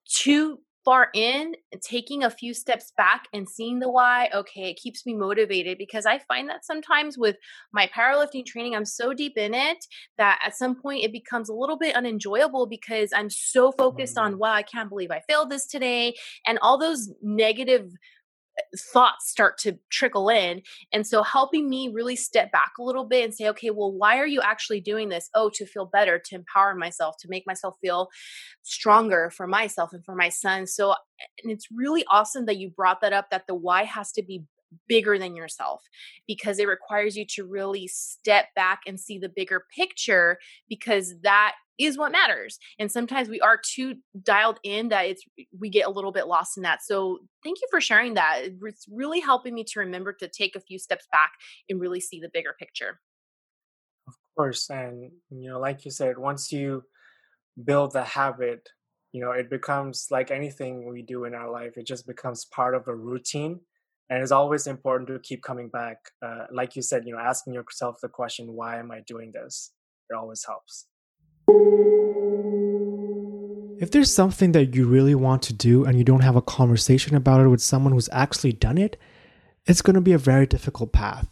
too 0.08 0.58
far 0.84 1.08
in 1.14 1.54
taking 1.80 2.24
a 2.24 2.30
few 2.30 2.52
steps 2.52 2.92
back 2.96 3.26
and 3.32 3.48
seeing 3.48 3.78
the 3.78 3.88
why 3.88 4.28
okay 4.34 4.70
it 4.70 4.76
keeps 4.76 5.06
me 5.06 5.14
motivated 5.14 5.78
because 5.78 6.06
i 6.06 6.18
find 6.18 6.48
that 6.48 6.64
sometimes 6.64 7.16
with 7.16 7.36
my 7.72 7.88
powerlifting 7.96 8.44
training 8.44 8.74
i'm 8.74 8.84
so 8.84 9.12
deep 9.12 9.36
in 9.36 9.54
it 9.54 9.84
that 10.18 10.40
at 10.44 10.56
some 10.56 10.74
point 10.74 11.04
it 11.04 11.12
becomes 11.12 11.48
a 11.48 11.54
little 11.54 11.78
bit 11.78 11.94
unenjoyable 11.94 12.66
because 12.66 13.12
i'm 13.14 13.30
so 13.30 13.70
focused 13.72 14.18
on 14.18 14.34
mm. 14.34 14.38
wow 14.38 14.52
i 14.52 14.62
can't 14.62 14.88
believe 14.88 15.10
i 15.10 15.20
failed 15.28 15.50
this 15.50 15.66
today 15.66 16.14
and 16.46 16.58
all 16.62 16.78
those 16.78 17.10
negative 17.22 17.88
thoughts 18.92 19.30
start 19.30 19.58
to 19.58 19.78
trickle 19.90 20.28
in. 20.28 20.62
And 20.92 21.06
so 21.06 21.22
helping 21.22 21.68
me 21.68 21.90
really 21.92 22.16
step 22.16 22.52
back 22.52 22.72
a 22.78 22.82
little 22.82 23.04
bit 23.04 23.24
and 23.24 23.34
say, 23.34 23.48
okay, 23.48 23.70
well, 23.70 23.92
why 23.92 24.18
are 24.18 24.26
you 24.26 24.40
actually 24.40 24.80
doing 24.80 25.08
this? 25.08 25.28
Oh, 25.34 25.50
to 25.54 25.66
feel 25.66 25.86
better, 25.86 26.18
to 26.18 26.34
empower 26.34 26.74
myself, 26.74 27.16
to 27.20 27.28
make 27.28 27.46
myself 27.46 27.76
feel 27.80 28.08
stronger 28.62 29.30
for 29.30 29.46
myself 29.46 29.92
and 29.92 30.04
for 30.04 30.14
my 30.14 30.28
son. 30.28 30.66
So, 30.66 30.94
and 31.42 31.52
it's 31.52 31.68
really 31.72 32.04
awesome 32.10 32.46
that 32.46 32.58
you 32.58 32.70
brought 32.70 33.00
that 33.00 33.12
up 33.12 33.30
that 33.30 33.46
the 33.46 33.54
why 33.54 33.84
has 33.84 34.12
to 34.12 34.22
be 34.22 34.44
bigger 34.88 35.18
than 35.18 35.36
yourself 35.36 35.82
because 36.26 36.58
it 36.58 36.68
requires 36.68 37.16
you 37.16 37.24
to 37.26 37.44
really 37.44 37.88
step 37.88 38.46
back 38.54 38.80
and 38.86 38.98
see 38.98 39.18
the 39.18 39.28
bigger 39.28 39.64
picture 39.76 40.38
because 40.68 41.14
that 41.22 41.54
is 41.78 41.96
what 41.96 42.12
matters 42.12 42.58
and 42.78 42.92
sometimes 42.92 43.28
we 43.28 43.40
are 43.40 43.58
too 43.64 43.94
dialed 44.22 44.58
in 44.62 44.88
that 44.88 45.06
it's 45.06 45.24
we 45.58 45.70
get 45.70 45.86
a 45.86 45.90
little 45.90 46.12
bit 46.12 46.26
lost 46.26 46.56
in 46.56 46.62
that 46.62 46.82
so 46.82 47.18
thank 47.42 47.58
you 47.60 47.66
for 47.70 47.80
sharing 47.80 48.14
that 48.14 48.42
it's 48.62 48.86
really 48.90 49.20
helping 49.20 49.54
me 49.54 49.64
to 49.64 49.80
remember 49.80 50.12
to 50.12 50.28
take 50.28 50.54
a 50.54 50.60
few 50.60 50.78
steps 50.78 51.06
back 51.10 51.32
and 51.68 51.80
really 51.80 52.00
see 52.00 52.20
the 52.20 52.30
bigger 52.32 52.54
picture. 52.58 53.00
Of 54.06 54.14
course 54.36 54.68
and 54.70 55.10
you 55.30 55.50
know 55.50 55.58
like 55.58 55.84
you 55.84 55.90
said 55.90 56.18
once 56.18 56.52
you 56.52 56.84
build 57.64 57.92
the 57.92 58.04
habit 58.04 58.68
you 59.12 59.20
know 59.20 59.32
it 59.32 59.50
becomes 59.50 60.08
like 60.10 60.30
anything 60.30 60.90
we 60.90 61.02
do 61.02 61.24
in 61.24 61.34
our 61.34 61.50
life 61.50 61.76
it 61.76 61.86
just 61.86 62.06
becomes 62.06 62.46
part 62.46 62.74
of 62.74 62.88
a 62.88 62.94
routine 62.94 63.60
and 64.12 64.22
it's 64.22 64.30
always 64.30 64.66
important 64.66 65.08
to 65.08 65.18
keep 65.20 65.42
coming 65.42 65.68
back 65.68 65.96
uh, 66.20 66.44
like 66.52 66.76
you 66.76 66.82
said 66.82 67.04
you 67.06 67.12
know 67.14 67.18
asking 67.18 67.54
yourself 67.54 67.96
the 68.02 68.08
question 68.08 68.52
why 68.52 68.78
am 68.78 68.90
i 68.90 69.00
doing 69.06 69.32
this? 69.32 69.72
It 70.10 70.14
always 70.14 70.44
helps. 70.44 70.86
If 73.80 73.90
there's 73.90 74.14
something 74.14 74.52
that 74.52 74.74
you 74.74 74.86
really 74.86 75.14
want 75.14 75.42
to 75.44 75.54
do 75.54 75.84
and 75.86 75.96
you 75.96 76.04
don't 76.04 76.20
have 76.20 76.36
a 76.36 76.42
conversation 76.42 77.16
about 77.16 77.40
it 77.40 77.48
with 77.48 77.62
someone 77.62 77.94
who's 77.94 78.10
actually 78.12 78.52
done 78.52 78.76
it 78.76 79.00
it's 79.64 79.80
going 79.80 79.94
to 79.94 80.00
be 80.00 80.12
a 80.12 80.18
very 80.18 80.44
difficult 80.44 80.92
path. 80.92 81.28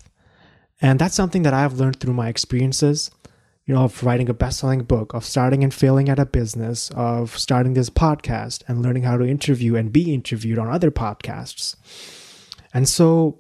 And 0.81 0.99
that's 0.99 1.15
something 1.15 1.43
that 1.43 1.53
i've 1.53 1.79
learned 1.79 2.01
through 2.01 2.15
my 2.15 2.29
experiences 2.29 3.11
you 3.67 3.75
know 3.75 3.85
of 3.85 4.03
writing 4.03 4.29
a 4.31 4.35
best-selling 4.35 4.85
book 4.85 5.13
of 5.13 5.25
starting 5.25 5.63
and 5.63 5.75
failing 5.75 6.09
at 6.09 6.19
a 6.19 6.25
business 6.25 6.91
of 6.95 7.37
starting 7.39 7.75
this 7.75 7.91
podcast 7.91 8.63
and 8.67 8.83
learning 8.83 9.03
how 9.03 9.19
to 9.19 9.27
interview 9.27 9.77
and 9.77 9.93
be 9.93 10.15
interviewed 10.15 10.59
on 10.59 10.69
other 10.69 10.91
podcasts 10.91 11.77
and 12.73 12.89
so 12.89 13.39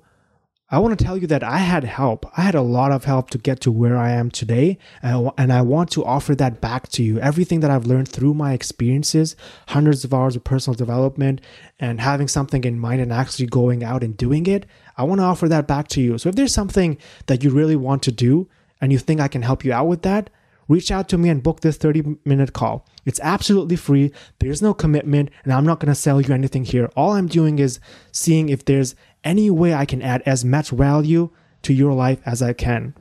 I 0.72 0.78
want 0.78 0.96
to 0.96 1.04
tell 1.04 1.16
you 1.16 1.26
that 1.26 1.42
I 1.42 1.58
had 1.58 1.82
help. 1.82 2.24
I 2.36 2.42
had 2.42 2.54
a 2.54 2.62
lot 2.62 2.92
of 2.92 3.02
help 3.02 3.30
to 3.30 3.38
get 3.38 3.60
to 3.62 3.72
where 3.72 3.96
I 3.96 4.12
am 4.12 4.30
today. 4.30 4.78
And 5.02 5.52
I 5.52 5.62
want 5.62 5.90
to 5.92 6.04
offer 6.04 6.36
that 6.36 6.60
back 6.60 6.88
to 6.90 7.02
you. 7.02 7.18
Everything 7.18 7.58
that 7.60 7.72
I've 7.72 7.86
learned 7.86 8.06
through 8.06 8.34
my 8.34 8.52
experiences, 8.52 9.34
hundreds 9.66 10.04
of 10.04 10.14
hours 10.14 10.36
of 10.36 10.44
personal 10.44 10.76
development, 10.76 11.40
and 11.80 12.00
having 12.00 12.28
something 12.28 12.62
in 12.62 12.78
mind 12.78 13.00
and 13.00 13.12
actually 13.12 13.46
going 13.46 13.82
out 13.82 14.04
and 14.04 14.16
doing 14.16 14.46
it, 14.46 14.64
I 14.96 15.02
want 15.02 15.20
to 15.20 15.24
offer 15.24 15.48
that 15.48 15.66
back 15.66 15.88
to 15.88 16.00
you. 16.00 16.18
So 16.18 16.28
if 16.28 16.36
there's 16.36 16.54
something 16.54 16.98
that 17.26 17.42
you 17.42 17.50
really 17.50 17.76
want 17.76 18.04
to 18.04 18.12
do 18.12 18.48
and 18.80 18.92
you 18.92 18.98
think 18.98 19.20
I 19.20 19.26
can 19.26 19.42
help 19.42 19.64
you 19.64 19.72
out 19.72 19.88
with 19.88 20.02
that, 20.02 20.30
reach 20.68 20.92
out 20.92 21.08
to 21.08 21.18
me 21.18 21.30
and 21.30 21.42
book 21.42 21.62
this 21.62 21.78
30 21.78 22.18
minute 22.24 22.52
call. 22.52 22.86
It's 23.04 23.18
absolutely 23.24 23.74
free. 23.74 24.12
There's 24.38 24.62
no 24.62 24.72
commitment, 24.72 25.30
and 25.42 25.52
I'm 25.52 25.66
not 25.66 25.80
going 25.80 25.88
to 25.88 25.96
sell 25.96 26.20
you 26.20 26.32
anything 26.32 26.64
here. 26.64 26.88
All 26.94 27.10
I'm 27.14 27.26
doing 27.26 27.58
is 27.58 27.80
seeing 28.12 28.50
if 28.50 28.64
there's 28.66 28.94
any 29.24 29.50
way 29.50 29.74
I 29.74 29.84
can 29.84 30.02
add 30.02 30.22
as 30.26 30.44
much 30.44 30.70
value 30.70 31.30
to 31.62 31.72
your 31.72 31.92
life 31.92 32.20
as 32.24 32.42
I 32.42 32.52
can. 32.52 32.94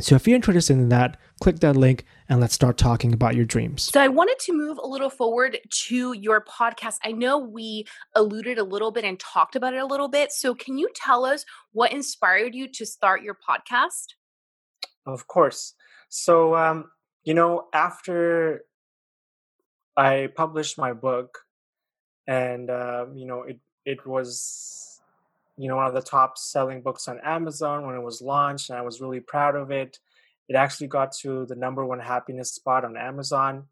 So 0.00 0.16
if 0.16 0.26
you're 0.26 0.34
interested 0.34 0.74
in 0.74 0.88
that, 0.88 1.16
click 1.40 1.60
that 1.60 1.76
link 1.76 2.04
and 2.28 2.40
let's 2.40 2.54
start 2.54 2.76
talking 2.76 3.12
about 3.12 3.36
your 3.36 3.44
dreams. 3.44 3.84
So 3.84 4.00
I 4.00 4.08
wanted 4.08 4.38
to 4.40 4.52
move 4.52 4.78
a 4.82 4.86
little 4.86 5.10
forward 5.10 5.58
to 5.86 6.12
your 6.12 6.44
podcast. 6.44 6.96
I 7.04 7.12
know 7.12 7.38
we 7.38 7.86
alluded 8.14 8.58
a 8.58 8.64
little 8.64 8.90
bit 8.90 9.04
and 9.04 9.18
talked 9.20 9.54
about 9.54 9.72
it 9.72 9.78
a 9.78 9.86
little 9.86 10.08
bit. 10.08 10.32
So 10.32 10.54
can 10.54 10.78
you 10.78 10.88
tell 10.94 11.24
us 11.24 11.44
what 11.72 11.92
inspired 11.92 12.54
you 12.54 12.68
to 12.72 12.84
start 12.84 13.22
your 13.22 13.36
podcast? 13.48 14.14
Of 15.06 15.28
course. 15.28 15.74
So 16.08 16.56
um, 16.56 16.90
you 17.24 17.34
know, 17.34 17.66
after 17.72 18.62
I 19.96 20.28
published 20.34 20.76
my 20.76 20.92
book, 20.92 21.38
and 22.26 22.70
uh, 22.70 23.06
you 23.14 23.26
know, 23.26 23.42
it 23.42 23.60
it 23.84 24.06
was 24.06 24.93
you 25.56 25.68
know 25.68 25.76
one 25.76 25.86
of 25.86 25.94
the 25.94 26.02
top 26.02 26.36
selling 26.38 26.82
books 26.82 27.08
on 27.08 27.20
Amazon 27.24 27.86
when 27.86 27.94
it 27.94 28.02
was 28.02 28.20
launched, 28.20 28.70
and 28.70 28.78
I 28.78 28.82
was 28.82 29.00
really 29.00 29.20
proud 29.20 29.56
of 29.56 29.70
it. 29.70 29.98
It 30.48 30.56
actually 30.56 30.88
got 30.88 31.12
to 31.22 31.46
the 31.46 31.56
number 31.56 31.84
one 31.84 32.00
happiness 32.00 32.52
spot 32.52 32.84
on 32.84 32.96
Amazon, 32.96 33.64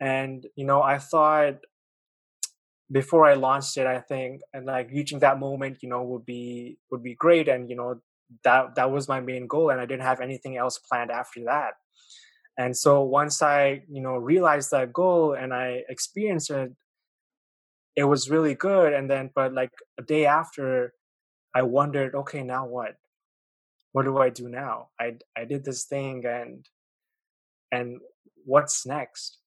and 0.00 0.46
you 0.56 0.64
know, 0.64 0.82
I 0.82 0.98
thought 0.98 1.58
before 2.92 3.26
I 3.26 3.34
launched 3.34 3.76
it, 3.76 3.86
I 3.86 4.00
think, 4.00 4.40
and 4.52 4.66
like 4.66 4.90
reaching 4.90 5.20
that 5.20 5.38
moment, 5.38 5.78
you 5.82 5.88
know, 5.88 6.02
would 6.02 6.26
be 6.26 6.78
would 6.90 7.02
be 7.02 7.14
great, 7.14 7.48
and 7.48 7.70
you 7.70 7.76
know, 7.76 8.00
that 8.44 8.74
that 8.76 8.90
was 8.90 9.08
my 9.08 9.20
main 9.20 9.46
goal, 9.46 9.70
and 9.70 9.80
I 9.80 9.86
didn't 9.86 10.02
have 10.02 10.20
anything 10.20 10.56
else 10.56 10.78
planned 10.78 11.10
after 11.10 11.44
that 11.44 11.74
and 12.60 12.76
so 12.76 13.02
once 13.02 13.42
i 13.42 13.82
you 13.88 14.02
know 14.02 14.16
realized 14.16 14.70
that 14.70 14.92
goal 14.92 15.32
and 15.32 15.52
i 15.54 15.82
experienced 15.88 16.50
it 16.50 16.72
it 17.96 18.04
was 18.04 18.30
really 18.30 18.54
good 18.54 18.92
and 18.92 19.10
then 19.10 19.30
but 19.34 19.52
like 19.52 19.72
a 19.98 20.02
day 20.02 20.26
after 20.26 20.92
i 21.54 21.62
wondered 21.62 22.14
okay 22.14 22.42
now 22.42 22.66
what 22.66 22.96
what 23.92 24.04
do 24.04 24.18
i 24.18 24.28
do 24.28 24.48
now 24.48 24.88
i 25.00 25.14
i 25.36 25.44
did 25.44 25.64
this 25.64 25.84
thing 25.84 26.24
and 26.26 26.68
and 27.72 28.00
what's 28.44 28.86
next 28.86 29.38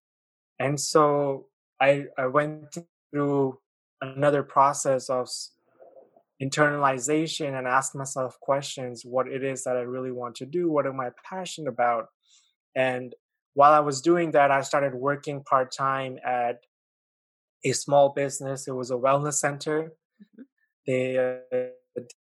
and 0.58 0.80
so 0.80 1.46
i 1.80 2.04
i 2.18 2.26
went 2.26 2.76
through 3.10 3.58
another 4.00 4.42
process 4.42 5.08
of 5.08 5.28
internalization 6.42 7.56
and 7.56 7.66
ask 7.66 7.94
myself 7.94 8.38
questions 8.40 9.04
what 9.04 9.28
it 9.28 9.42
is 9.42 9.64
that 9.64 9.76
i 9.76 9.80
really 9.80 10.12
want 10.12 10.34
to 10.34 10.46
do 10.46 10.70
what 10.70 10.86
am 10.86 11.00
i 11.00 11.10
passionate 11.24 11.68
about 11.68 12.08
and 12.74 13.14
while 13.54 13.72
I 13.72 13.80
was 13.80 14.00
doing 14.00 14.32
that, 14.32 14.50
I 14.50 14.60
started 14.60 14.94
working 14.94 15.42
part 15.42 15.72
time 15.72 16.18
at 16.24 16.58
a 17.64 17.72
small 17.72 18.10
business. 18.10 18.68
It 18.68 18.72
was 18.72 18.90
a 18.90 18.94
wellness 18.94 19.34
center. 19.34 19.92
Mm-hmm. 20.20 20.42
They 20.86 21.18
uh, 21.18 21.68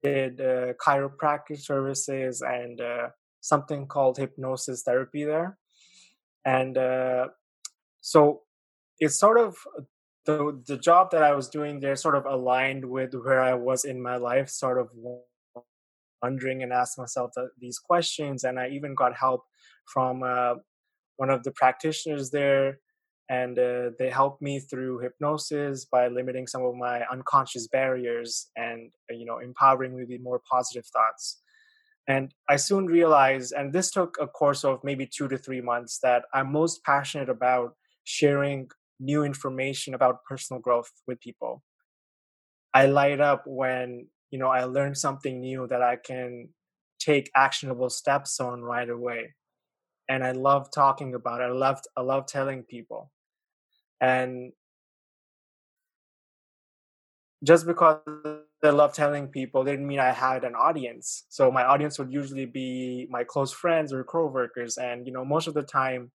did 0.03 0.41
uh, 0.41 0.73
chiropractic 0.85 1.59
services 1.59 2.41
and 2.41 2.81
uh, 2.81 3.07
something 3.39 3.87
called 3.87 4.17
hypnosis 4.17 4.83
therapy 4.83 5.23
there. 5.23 5.57
And 6.45 6.77
uh, 6.77 7.27
so 8.01 8.41
it's 8.99 9.19
sort 9.19 9.39
of 9.39 9.55
the 10.25 10.61
the 10.67 10.77
job 10.77 11.11
that 11.11 11.23
I 11.23 11.33
was 11.33 11.49
doing 11.49 11.79
there 11.79 11.95
sort 11.95 12.15
of 12.15 12.25
aligned 12.25 12.85
with 12.85 13.13
where 13.13 13.41
I 13.41 13.53
was 13.53 13.85
in 13.85 14.01
my 14.01 14.17
life, 14.17 14.49
sort 14.49 14.79
of 14.79 14.89
wondering 16.21 16.63
and 16.63 16.71
asking 16.71 17.03
myself 17.03 17.31
the, 17.35 17.49
these 17.59 17.79
questions. 17.79 18.43
And 18.43 18.59
I 18.59 18.69
even 18.69 18.95
got 18.95 19.15
help 19.15 19.43
from 19.85 20.23
uh, 20.23 20.55
one 21.17 21.29
of 21.29 21.43
the 21.43 21.51
practitioners 21.51 22.29
there 22.31 22.79
and 23.31 23.57
uh, 23.57 23.91
they 23.97 24.09
helped 24.11 24.41
me 24.43 24.59
through 24.59 24.99
hypnosis 24.99 25.85
by 25.85 26.09
limiting 26.09 26.47
some 26.47 26.63
of 26.63 26.75
my 26.75 27.01
unconscious 27.11 27.67
barriers 27.67 28.51
and 28.57 28.91
uh, 29.09 29.15
you 29.15 29.25
know 29.25 29.39
empowering 29.39 29.95
me 29.97 30.05
with 30.07 30.21
more 30.21 30.41
positive 30.51 30.85
thoughts. 30.87 31.41
And 32.07 32.33
i 32.49 32.57
soon 32.57 32.85
realized 32.87 33.53
and 33.57 33.73
this 33.73 33.91
took 33.91 34.17
a 34.19 34.27
course 34.27 34.63
of 34.65 34.83
maybe 34.83 35.07
two 35.07 35.27
to 35.29 35.37
three 35.37 35.61
months 35.61 35.99
that 36.05 36.23
i'm 36.33 36.51
most 36.51 36.83
passionate 36.83 37.29
about 37.29 37.75
sharing 38.03 38.69
new 38.99 39.23
information 39.23 39.93
about 39.93 40.23
personal 40.29 40.61
growth 40.61 40.91
with 41.07 41.19
people. 41.19 41.63
I 42.73 42.85
light 42.85 43.19
up 43.19 43.43
when 43.45 44.07
you 44.31 44.39
know 44.39 44.49
i 44.49 44.63
learn 44.63 44.95
something 44.95 45.41
new 45.41 45.67
that 45.67 45.81
i 45.81 45.95
can 45.95 46.49
take 46.99 47.31
actionable 47.35 47.89
steps 47.89 48.39
on 48.39 48.61
right 48.61 48.89
away. 48.89 49.35
And 50.07 50.23
I 50.23 50.33
love 50.33 50.69
talking 50.73 51.15
about 51.15 51.41
it. 51.41 51.45
I 51.45 51.51
love 51.51 51.79
I 51.97 52.01
love 52.01 52.27
telling 52.27 52.63
people, 52.63 53.11
and 54.01 54.51
just 57.43 57.65
because 57.65 57.99
I 58.63 58.69
love 58.69 58.93
telling 58.93 59.27
people 59.27 59.63
didn't 59.63 59.87
mean 59.87 59.99
I 59.99 60.11
had 60.11 60.43
an 60.43 60.53
audience. 60.55 61.25
So 61.29 61.51
my 61.51 61.63
audience 61.63 61.97
would 61.97 62.11
usually 62.11 62.45
be 62.45 63.07
my 63.09 63.23
close 63.23 63.51
friends 63.51 63.93
or 63.93 64.03
coworkers, 64.03 64.77
and 64.77 65.07
you 65.07 65.13
know 65.13 65.25
most 65.25 65.47
of 65.47 65.53
the 65.53 65.63
time 65.63 66.11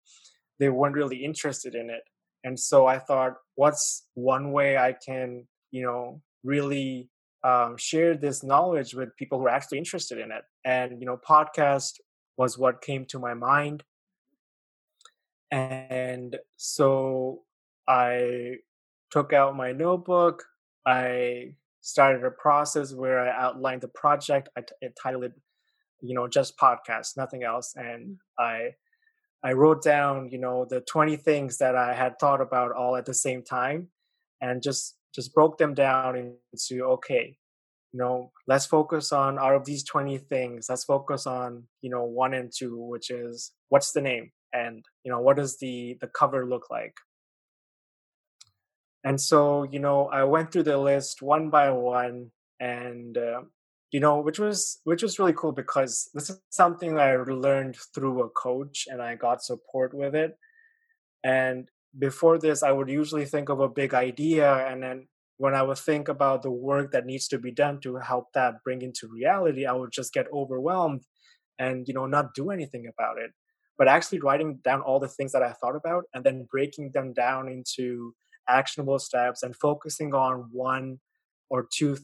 they 0.58 0.68
weren't 0.68 0.94
really 0.94 1.24
interested 1.24 1.74
in 1.74 1.90
it. 1.90 2.02
And 2.44 2.58
so 2.58 2.86
I 2.86 2.98
thought, 2.98 3.34
what's 3.56 4.06
one 4.14 4.52
way 4.52 4.76
I 4.78 4.92
can, 4.92 5.46
you 5.72 5.82
know, 5.82 6.22
really 6.44 7.08
um, 7.42 7.76
share 7.76 8.16
this 8.16 8.44
knowledge 8.44 8.94
with 8.94 9.16
people 9.16 9.38
who 9.38 9.46
are 9.46 9.50
actually 9.50 9.78
interested 9.78 10.18
in 10.18 10.30
it? 10.30 10.44
And, 10.64 11.00
you 11.00 11.06
know, 11.06 11.18
podcast 11.28 11.94
was 12.36 12.56
what 12.56 12.82
came 12.82 13.04
to 13.06 13.18
my 13.18 13.34
mind. 13.34 13.82
And 15.50 16.36
so 16.56 17.42
I 17.88 18.56
took 19.10 19.32
out 19.32 19.56
my 19.56 19.72
notebook. 19.72 20.44
I 20.86 21.54
started 21.80 22.24
a 22.24 22.30
process 22.30 22.92
where 22.94 23.20
I 23.20 23.30
outlined 23.44 23.82
the 23.82 23.88
project. 23.88 24.48
I, 24.56 24.62
titled 25.00 25.24
it, 25.24 25.32
you 26.00 26.14
know, 26.14 26.28
just 26.28 26.58
podcast, 26.58 27.16
nothing 27.16 27.44
else. 27.44 27.74
And 27.76 28.18
I 28.38 28.74
I 29.44 29.52
wrote 29.52 29.82
down, 29.82 30.30
you 30.30 30.38
know, 30.38 30.66
the 30.68 30.80
20 30.80 31.16
things 31.16 31.58
that 31.58 31.76
I 31.76 31.94
had 31.94 32.18
thought 32.18 32.40
about 32.40 32.72
all 32.72 32.96
at 32.96 33.06
the 33.06 33.14
same 33.14 33.42
time 33.42 33.88
and 34.40 34.62
just 34.62 34.96
just 35.14 35.32
broke 35.34 35.58
them 35.58 35.74
down 35.74 36.16
into 36.16 36.84
okay, 36.84 37.38
you 37.92 37.98
know, 37.98 38.32
let's 38.48 38.66
focus 38.66 39.12
on 39.12 39.38
out 39.38 39.54
of 39.54 39.64
these 39.64 39.84
20 39.84 40.18
things, 40.18 40.66
let's 40.68 40.84
focus 40.84 41.26
on, 41.26 41.64
you 41.82 41.90
know, 41.90 42.04
one 42.04 42.34
and 42.34 42.52
two, 42.56 42.78
which 42.78 43.10
is 43.10 43.52
what's 43.68 43.92
the 43.92 44.00
name 44.02 44.32
and, 44.52 44.84
you 45.04 45.12
know, 45.12 45.20
what 45.20 45.36
does 45.36 45.58
the 45.58 45.96
the 46.00 46.08
cover 46.08 46.46
look 46.46 46.70
like? 46.70 46.94
And 49.06 49.20
so, 49.20 49.62
you 49.62 49.78
know, 49.78 50.08
I 50.08 50.24
went 50.24 50.50
through 50.50 50.64
the 50.64 50.76
list 50.76 51.22
one 51.22 51.48
by 51.48 51.70
one 51.70 52.32
and 52.58 53.16
uh, 53.16 53.42
you 53.92 54.00
know 54.00 54.20
which 54.20 54.38
was 54.38 54.80
which 54.84 55.02
was 55.02 55.18
really 55.18 55.32
cool 55.32 55.52
because 55.52 56.10
this 56.12 56.28
is 56.30 56.40
something 56.50 56.98
i 56.98 57.14
learned 57.16 57.76
through 57.94 58.22
a 58.22 58.28
coach 58.30 58.88
and 58.90 59.00
i 59.00 59.14
got 59.14 59.44
support 59.44 59.94
with 59.94 60.14
it. 60.14 60.36
And 61.22 61.68
before 61.98 62.38
this 62.38 62.62
i 62.62 62.72
would 62.72 62.90
usually 62.90 63.26
think 63.26 63.48
of 63.48 63.60
a 63.60 63.68
big 63.68 63.94
idea 63.94 64.48
and 64.68 64.82
then 64.82 65.08
when 65.38 65.54
i 65.54 65.62
would 65.62 65.78
think 65.78 66.08
about 66.08 66.42
the 66.42 66.50
work 66.50 66.90
that 66.92 67.06
needs 67.06 67.28
to 67.28 67.38
be 67.38 67.50
done 67.50 67.80
to 67.80 67.96
help 67.96 68.26
that 68.34 68.62
bring 68.64 68.82
into 68.82 69.08
reality 69.08 69.66
i 69.66 69.72
would 69.72 69.92
just 69.92 70.12
get 70.12 70.26
overwhelmed 70.32 71.02
and 71.58 71.88
you 71.88 71.94
know 71.94 72.06
not 72.06 72.34
do 72.34 72.50
anything 72.50 72.86
about 72.86 73.18
it. 73.18 73.30
But 73.78 73.88
actually 73.88 74.20
writing 74.20 74.60
down 74.64 74.80
all 74.80 75.00
the 75.00 75.14
things 75.16 75.32
that 75.32 75.42
i 75.42 75.52
thought 75.52 75.76
about 75.76 76.04
and 76.12 76.24
then 76.24 76.48
breaking 76.50 76.90
them 76.92 77.12
down 77.12 77.48
into 77.48 78.14
actionable 78.48 78.98
steps 78.98 79.42
and 79.42 79.54
focusing 79.56 80.14
on 80.14 80.48
one 80.52 80.98
or 81.50 81.66
two 81.72 81.96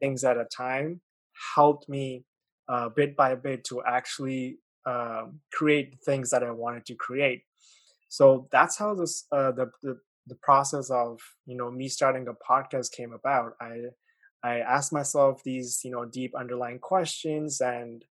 things 0.00 0.24
at 0.24 0.36
a 0.36 0.44
time 0.44 1.00
helped 1.56 1.88
me 1.88 2.24
uh, 2.68 2.88
bit 2.88 3.16
by 3.16 3.34
bit 3.34 3.64
to 3.64 3.82
actually 3.86 4.58
um, 4.86 5.40
create 5.52 5.96
things 6.04 6.30
that 6.30 6.42
I 6.42 6.50
wanted 6.50 6.86
to 6.86 6.94
create. 6.94 7.42
So 8.08 8.48
that's 8.52 8.78
how 8.78 8.94
this 8.94 9.26
uh, 9.32 9.52
the, 9.52 9.70
the 9.82 9.98
the 10.26 10.36
process 10.36 10.90
of 10.90 11.20
you 11.46 11.56
know 11.56 11.70
me 11.70 11.88
starting 11.88 12.28
a 12.28 12.34
podcast 12.34 12.92
came 12.92 13.12
about. 13.12 13.52
I 13.60 13.82
I 14.42 14.60
asked 14.60 14.92
myself 14.92 15.42
these 15.44 15.80
you 15.84 15.90
know 15.90 16.04
deep 16.04 16.34
underlying 16.36 16.78
questions 16.78 17.60
and 17.60 18.04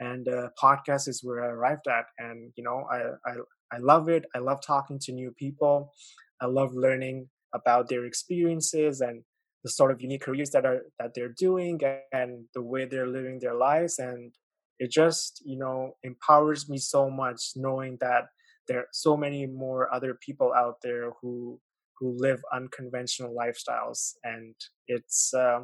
and 0.00 0.28
uh, 0.28 0.50
podcast 0.62 1.08
is 1.08 1.22
where 1.24 1.44
I 1.44 1.48
arrived 1.48 1.88
at. 1.88 2.06
And 2.18 2.52
you 2.56 2.64
know 2.64 2.86
I, 2.90 3.30
I 3.30 3.34
I 3.72 3.78
love 3.78 4.08
it. 4.08 4.24
I 4.34 4.38
love 4.38 4.60
talking 4.62 4.98
to 5.00 5.12
new 5.12 5.32
people. 5.32 5.92
I 6.40 6.46
love 6.46 6.74
learning 6.74 7.28
about 7.54 7.88
their 7.88 8.04
experiences 8.04 9.00
and 9.00 9.22
the 9.64 9.70
sort 9.70 9.90
of 9.90 10.00
unique 10.00 10.22
careers 10.22 10.50
that 10.50 10.64
are 10.64 10.82
that 10.98 11.12
they're 11.14 11.34
doing 11.36 11.80
and 12.12 12.44
the 12.54 12.62
way 12.62 12.84
they're 12.84 13.08
living 13.08 13.38
their 13.40 13.54
lives 13.54 13.98
and 13.98 14.32
it 14.78 14.90
just 14.90 15.42
you 15.44 15.58
know 15.58 15.92
empowers 16.02 16.68
me 16.68 16.78
so 16.78 17.10
much 17.10 17.40
knowing 17.56 17.96
that 18.00 18.24
there 18.68 18.80
are 18.80 18.88
so 18.92 19.16
many 19.16 19.46
more 19.46 19.92
other 19.92 20.18
people 20.26 20.52
out 20.54 20.76
there 20.82 21.12
who 21.20 21.58
who 21.98 22.14
live 22.18 22.40
unconventional 22.52 23.34
lifestyles 23.34 24.12
and 24.22 24.54
it's 24.86 25.32
uh, 25.34 25.60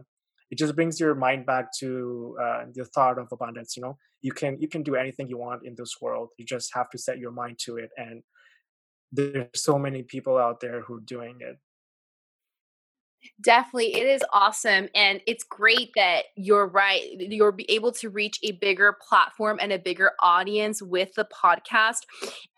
it 0.51 0.59
just 0.59 0.75
brings 0.75 0.99
your 0.99 1.15
mind 1.15 1.47
back 1.47 1.67
to 1.79 2.37
uh, 2.43 2.65
the 2.75 2.85
thought 2.85 3.19
of 3.19 3.29
abundance 3.33 3.77
you 3.77 3.83
know? 3.83 3.97
You 4.23 4.33
can 4.33 4.59
you 4.61 4.69
can 4.69 4.83
do 4.83 4.97
anything 4.97 5.29
you 5.29 5.39
want 5.39 5.63
in 5.65 5.75
this 5.77 5.95
world 6.01 6.31
you 6.39 6.45
just 6.45 6.71
have 6.75 6.89
to 6.91 6.99
set 6.99 7.19
your 7.19 7.33
mind 7.33 7.59
to 7.67 7.77
it 7.77 7.91
and 7.97 8.23
there's 9.13 9.47
so 9.55 9.79
many 9.79 10.03
people 10.03 10.39
out 10.39 10.61
there 10.61 10.81
who 10.83 10.97
are 10.97 11.01
doing 11.01 11.37
it 11.41 11.59
Definitely. 13.41 13.95
It 13.95 14.07
is 14.07 14.25
awesome. 14.33 14.89
And 14.95 15.21
it's 15.27 15.45
great 15.45 15.91
that 15.95 16.25
you're 16.37 16.67
right. 16.67 17.03
You're 17.19 17.57
able 17.69 17.93
to 17.93 18.11
reach 18.11 18.39
a 18.43 18.53
bigger 18.53 18.97
platform 19.09 19.59
and 19.61 19.73
a 19.73 19.79
bigger 19.79 20.13
audience 20.21 20.83
with 20.83 21.11
the 21.15 21.27
podcast. 21.27 22.01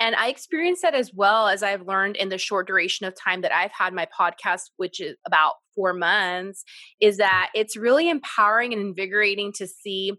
And 0.00 0.14
I 0.14 0.28
experienced 0.28 0.82
that 0.82 0.94
as 0.94 1.12
well 1.12 1.48
as 1.48 1.62
I've 1.62 1.86
learned 1.86 2.16
in 2.16 2.28
the 2.28 2.38
short 2.38 2.66
duration 2.66 3.06
of 3.06 3.14
time 3.14 3.42
that 3.42 3.54
I've 3.54 3.72
had 3.72 3.92
my 3.92 4.06
podcast, 4.18 4.70
which 4.76 5.00
is 5.00 5.16
about 5.26 5.54
four 5.74 5.92
months, 5.92 6.64
is 7.00 7.18
that 7.18 7.50
it's 7.54 7.76
really 7.76 8.08
empowering 8.08 8.72
and 8.72 8.80
invigorating 8.80 9.52
to 9.56 9.66
see 9.66 10.12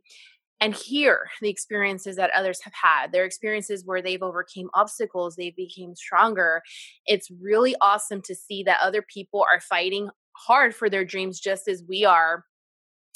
and 0.61 0.73
hear 0.73 1.27
the 1.41 1.49
experiences 1.49 2.15
that 2.15 2.31
others 2.31 2.61
have 2.61 2.73
had 2.73 3.11
their 3.11 3.25
experiences 3.25 3.83
where 3.85 4.01
they've 4.01 4.23
overcame 4.23 4.69
obstacles 4.73 5.35
they've 5.35 5.55
became 5.55 5.95
stronger 5.95 6.61
it's 7.05 7.29
really 7.41 7.75
awesome 7.81 8.21
to 8.21 8.35
see 8.35 8.63
that 8.63 8.79
other 8.81 9.01
people 9.01 9.45
are 9.51 9.59
fighting 9.59 10.09
hard 10.33 10.75
for 10.75 10.89
their 10.89 11.05
dreams 11.05 11.39
just 11.39 11.67
as 11.67 11.83
we 11.87 12.05
are 12.05 12.45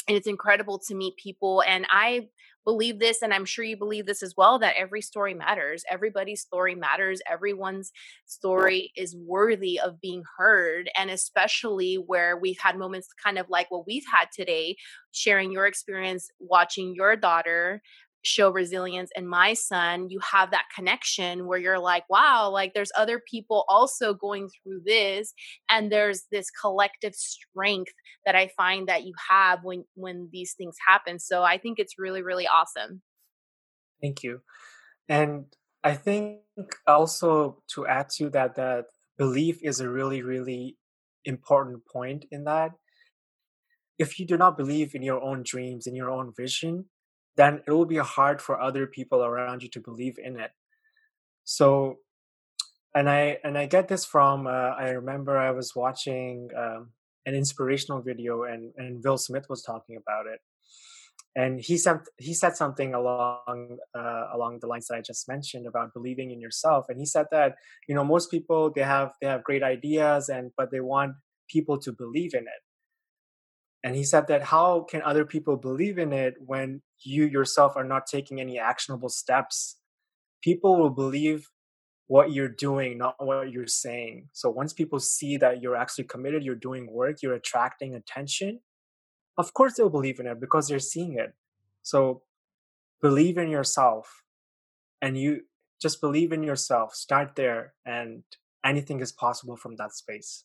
and 0.09 0.17
it's 0.17 0.27
incredible 0.27 0.79
to 0.79 0.95
meet 0.95 1.15
people 1.15 1.63
and 1.65 1.85
i 1.89 2.27
believe 2.65 2.99
this 2.99 3.21
and 3.21 3.33
i'm 3.33 3.45
sure 3.45 3.63
you 3.63 3.77
believe 3.77 4.05
this 4.05 4.21
as 4.21 4.33
well 4.35 4.59
that 4.59 4.75
every 4.77 5.01
story 5.01 5.33
matters. 5.33 5.83
Everybody's 5.89 6.41
story 6.41 6.75
matters. 6.75 7.21
Everyone's 7.29 7.91
story 8.25 8.91
is 8.95 9.15
worthy 9.15 9.79
of 9.79 10.01
being 10.01 10.23
heard 10.37 10.89
and 10.97 11.09
especially 11.09 11.95
where 11.95 12.37
we've 12.37 12.59
had 12.59 12.77
moments 12.77 13.07
kind 13.23 13.37
of 13.37 13.49
like 13.49 13.71
what 13.71 13.87
we've 13.87 14.05
had 14.11 14.25
today 14.33 14.75
sharing 15.11 15.51
your 15.51 15.65
experience 15.65 16.29
watching 16.39 16.93
your 16.95 17.15
daughter 17.15 17.81
show 18.21 18.49
resilience 18.51 19.09
and 19.15 19.29
my 19.29 19.53
son 19.53 20.09
you 20.09 20.19
have 20.19 20.51
that 20.51 20.65
connection 20.75 21.47
where 21.47 21.59
you're 21.59 21.79
like 21.79 22.03
wow 22.09 22.49
like 22.49 22.73
there's 22.73 22.91
other 22.97 23.21
people 23.29 23.65
also 23.69 24.13
going 24.13 24.49
through 24.63 24.81
this 24.85 25.33
and 25.69 25.91
there's 25.91 26.23
this 26.31 26.49
collective 26.49 27.15
strength 27.15 27.93
that 28.25 28.35
i 28.35 28.49
find 28.57 28.87
that 28.87 29.03
you 29.03 29.13
have 29.29 29.59
when 29.63 29.83
when 29.95 30.29
these 30.31 30.53
things 30.53 30.75
happen 30.87 31.19
so 31.19 31.43
i 31.43 31.57
think 31.57 31.79
it's 31.79 31.97
really 31.97 32.21
really 32.21 32.47
awesome. 32.47 33.01
Thank 34.01 34.23
you 34.23 34.41
and 35.07 35.45
i 35.83 35.93
think 35.93 36.39
also 36.87 37.61
to 37.73 37.87
add 37.87 38.09
to 38.17 38.29
that 38.31 38.55
that 38.55 38.85
belief 39.17 39.59
is 39.61 39.79
a 39.79 39.89
really 39.89 40.21
really 40.21 40.77
important 41.25 41.85
point 41.85 42.25
in 42.31 42.43
that. 42.45 42.71
If 43.97 44.19
you 44.19 44.25
do 44.25 44.37
not 44.37 44.57
believe 44.57 44.95
in 44.95 45.01
your 45.01 45.21
own 45.21 45.43
dreams 45.43 45.87
in 45.87 45.95
your 45.95 46.09
own 46.09 46.33
vision 46.35 46.85
then 47.39 47.61
it 47.65 47.71
will 47.71 47.85
be 47.85 47.97
hard 47.97 48.41
for 48.41 48.59
other 48.59 48.85
people 48.85 49.23
around 49.23 49.63
you 49.63 49.69
to 49.69 49.79
believe 49.79 50.17
in 50.23 50.39
it. 50.39 50.51
So 51.43 51.97
and 52.95 53.07
i 53.09 53.37
and 53.43 53.57
i 53.57 53.65
get 53.65 53.87
this 53.87 54.03
from 54.03 54.47
uh, 54.47 54.71
i 54.83 54.89
remember 54.89 55.37
i 55.37 55.51
was 55.51 55.75
watching 55.75 56.49
um, 56.57 56.89
an 57.25 57.35
inspirational 57.35 58.01
video 58.01 58.43
and 58.43 58.73
and 58.77 59.03
will 59.03 59.17
smith 59.17 59.45
was 59.49 59.61
talking 59.61 59.95
about 59.95 60.25
it. 60.25 60.39
And 61.35 61.59
he 61.61 61.77
said 61.77 61.99
he 62.17 62.33
said 62.33 62.55
something 62.57 62.93
along 62.93 63.77
uh, 63.95 64.25
along 64.33 64.59
the 64.61 64.67
lines 64.67 64.87
that 64.87 64.97
i 64.97 65.01
just 65.01 65.27
mentioned 65.27 65.67
about 65.67 65.93
believing 65.93 66.31
in 66.31 66.41
yourself. 66.41 66.85
And 66.89 66.99
he 66.99 67.05
said 67.05 67.27
that 67.31 67.55
you 67.87 67.93
know 67.95 68.03
most 68.03 68.31
people 68.31 68.71
they 68.75 68.81
have 68.95 69.11
they 69.21 69.27
have 69.27 69.43
great 69.43 69.63
ideas 69.63 70.27
and 70.27 70.51
but 70.57 70.71
they 70.71 70.79
want 70.79 71.13
people 71.47 71.77
to 71.85 71.91
believe 71.91 72.33
in 72.33 72.45
it. 72.55 72.61
And 73.83 73.95
he 73.95 74.03
said 74.03 74.27
that 74.27 74.43
how 74.55 74.69
can 74.91 75.01
other 75.03 75.25
people 75.33 75.55
believe 75.55 75.97
in 75.99 76.11
it 76.11 76.33
when 76.39 76.81
you 77.03 77.25
yourself 77.25 77.75
are 77.75 77.83
not 77.83 78.07
taking 78.07 78.39
any 78.39 78.59
actionable 78.59 79.09
steps? 79.09 79.77
People 80.41 80.77
will 80.77 80.89
believe 80.89 81.49
what 82.07 82.31
you're 82.31 82.49
doing, 82.49 82.97
not 82.97 83.15
what 83.19 83.51
you're 83.51 83.67
saying. 83.67 84.29
So 84.33 84.49
once 84.49 84.73
people 84.73 84.99
see 84.99 85.37
that 85.37 85.61
you're 85.61 85.75
actually 85.75 86.05
committed, 86.05 86.43
you're 86.43 86.55
doing 86.55 86.91
work, 86.91 87.21
you're 87.21 87.35
attracting 87.35 87.93
attention, 87.93 88.61
of 89.37 89.53
course 89.53 89.75
they'll 89.75 89.89
believe 89.89 90.19
in 90.19 90.27
it 90.27 90.39
because 90.39 90.67
they're 90.67 90.79
seeing 90.79 91.17
it. 91.17 91.33
So 91.81 92.23
believe 93.01 93.37
in 93.37 93.49
yourself 93.49 94.23
and 95.01 95.17
you 95.17 95.41
just 95.81 96.01
believe 96.01 96.33
in 96.33 96.43
yourself. 96.43 96.93
Start 96.93 97.35
there 97.35 97.73
and 97.85 98.23
anything 98.65 98.99
is 98.99 99.11
possible 99.11 99.55
from 99.55 99.77
that 99.77 99.93
space. 99.93 100.43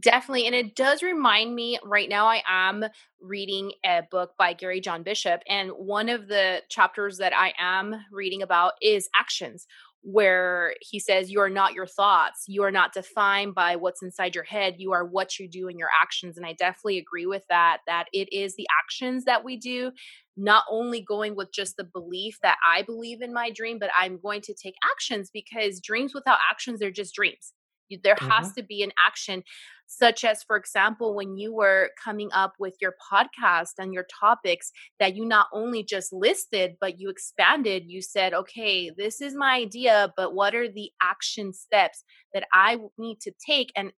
Definitely. 0.00 0.46
And 0.46 0.54
it 0.54 0.76
does 0.76 1.02
remind 1.02 1.54
me 1.54 1.78
right 1.82 2.08
now, 2.08 2.26
I 2.26 2.42
am 2.46 2.84
reading 3.20 3.72
a 3.84 4.02
book 4.10 4.32
by 4.38 4.52
Gary 4.52 4.80
John 4.80 5.02
Bishop. 5.02 5.40
And 5.48 5.70
one 5.70 6.10
of 6.10 6.28
the 6.28 6.62
chapters 6.68 7.16
that 7.18 7.32
I 7.34 7.54
am 7.58 7.94
reading 8.12 8.42
about 8.42 8.72
is 8.82 9.08
actions, 9.16 9.66
where 10.02 10.74
he 10.82 11.00
says, 11.00 11.30
You 11.30 11.40
are 11.40 11.48
not 11.48 11.72
your 11.72 11.86
thoughts. 11.86 12.44
You 12.46 12.62
are 12.64 12.70
not 12.70 12.92
defined 12.92 13.54
by 13.54 13.76
what's 13.76 14.02
inside 14.02 14.34
your 14.34 14.44
head. 14.44 14.74
You 14.76 14.92
are 14.92 15.04
what 15.06 15.38
you 15.38 15.48
do 15.48 15.66
in 15.68 15.78
your 15.78 15.88
actions. 15.98 16.36
And 16.36 16.44
I 16.44 16.52
definitely 16.52 16.98
agree 16.98 17.26
with 17.26 17.44
that, 17.48 17.78
that 17.86 18.04
it 18.12 18.30
is 18.30 18.54
the 18.54 18.66
actions 18.84 19.24
that 19.24 19.44
we 19.44 19.56
do, 19.56 19.92
not 20.36 20.64
only 20.70 21.00
going 21.00 21.34
with 21.34 21.54
just 21.54 21.78
the 21.78 21.84
belief 21.84 22.38
that 22.42 22.58
I 22.68 22.82
believe 22.82 23.22
in 23.22 23.32
my 23.32 23.50
dream, 23.50 23.78
but 23.78 23.90
I'm 23.98 24.18
going 24.20 24.42
to 24.42 24.52
take 24.52 24.74
actions 24.94 25.30
because 25.32 25.80
dreams 25.80 26.12
without 26.14 26.38
actions, 26.50 26.80
they're 26.80 26.90
just 26.90 27.14
dreams 27.14 27.54
there 28.02 28.16
mm-hmm. 28.16 28.30
has 28.30 28.52
to 28.52 28.62
be 28.62 28.82
an 28.82 28.92
action 29.04 29.42
such 29.86 30.24
as 30.24 30.42
for 30.42 30.56
example 30.56 31.14
when 31.14 31.36
you 31.36 31.54
were 31.54 31.90
coming 32.02 32.28
up 32.32 32.54
with 32.58 32.74
your 32.80 32.94
podcast 33.12 33.72
and 33.78 33.94
your 33.94 34.06
topics 34.20 34.72
that 34.98 35.14
you 35.14 35.24
not 35.24 35.46
only 35.52 35.82
just 35.82 36.12
listed 36.12 36.74
but 36.80 36.98
you 36.98 37.08
expanded 37.08 37.84
you 37.86 38.02
said 38.02 38.34
okay 38.34 38.90
this 38.96 39.20
is 39.20 39.34
my 39.34 39.54
idea 39.54 40.12
but 40.16 40.34
what 40.34 40.54
are 40.54 40.68
the 40.68 40.90
action 41.02 41.52
steps 41.52 42.04
that 42.34 42.44
i 42.52 42.76
need 42.98 43.20
to 43.20 43.32
take 43.46 43.72
and 43.76 43.92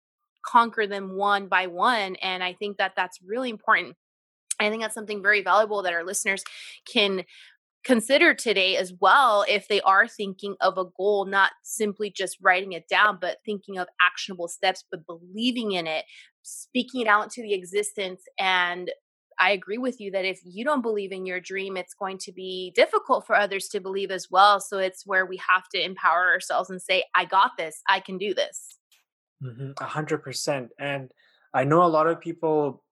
conquer 0.46 0.87
them 0.87 1.16
one 1.16 1.49
by 1.49 1.66
one? 1.66 2.16
And 2.16 2.42
i 2.42 2.55
think 2.55 2.79
that 2.79 2.92
that's 2.96 3.18
really 3.25 3.51
important. 3.51 3.96
I 4.59 4.70
think 4.70 4.81
that's 4.83 4.94
something 4.94 5.22
very 5.22 5.42
valuable 5.42 5.83
that 5.83 5.92
our 5.92 6.05
listeners 6.05 6.42
can 6.90 7.25
consider 7.87 8.35
today 8.35 8.77
as 8.77 8.92
well 9.01 9.44
if 9.49 9.68
they 9.68 9.81
are 9.83 10.09
thinking 10.09 10.57
of 10.61 10.77
a 10.77 10.85
goal 10.96 11.25
not 11.25 11.53
simply 11.62 12.11
just 12.11 12.37
writing 12.42 12.72
it 12.72 12.88
down 12.88 13.16
but 13.20 13.38
thinking 13.46 13.79
of 13.79 13.87
actionable 14.03 14.49
steps 14.49 14.85
but 14.90 15.07
believing 15.07 15.72
in 15.72 15.87
it 15.87 16.05
speaking 16.42 17.01
it 17.01 17.07
out 17.07 17.22
into 17.22 17.42
the 17.42 17.55
existence 17.55 18.22
and 18.38 18.90
I 19.38 19.51
agree 19.51 19.77
with 19.79 20.01
you 20.01 20.11
that 20.12 20.25
if 20.25 20.40
you 20.44 20.64
don't 20.64 20.81
believe 20.81 21.12
in 21.12 21.27
your 21.27 21.40
dream, 21.40 21.77
it's 21.77 21.92
going 21.92 22.16
to 22.20 22.33
be 22.33 22.72
difficult 22.75 23.27
for 23.27 23.37
others 23.37 23.68
to 23.68 23.81
believe 23.81 24.11
as 24.11 24.29
well. 24.31 24.61
So 24.61 24.79
it's 24.79 25.07
where 25.07 25.27
we 25.27 25.38
have 25.46 25.68
to 25.75 25.85
empower 25.85 26.31
ourselves 26.31 26.70
and 26.70 26.81
say, 26.81 27.05
I 27.14 27.27
got 27.27 27.53
this, 27.59 27.83
I 27.87 28.01
can 28.01 28.16
do 28.16 28.33
this. 28.33 28.79
Mm-hmm, 29.42 29.72
a 29.79 29.85
hundred 29.85 30.22
percent. 30.22 30.70
And 30.79 31.11
I 31.53 31.64
know 31.64 31.83
a 31.83 31.85
lot 31.85 32.07
of 32.07 32.18
people 32.18 32.83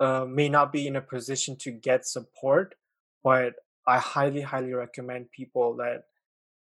uh, 0.00 0.24
may 0.28 0.48
not 0.48 0.72
be 0.72 0.88
in 0.88 0.96
a 0.96 1.00
position 1.00 1.56
to 1.60 1.70
get 1.70 2.06
support, 2.06 2.74
but 3.22 3.54
I 3.86 3.98
highly, 3.98 4.40
highly 4.40 4.72
recommend 4.72 5.30
people 5.30 5.76
that 5.76 6.04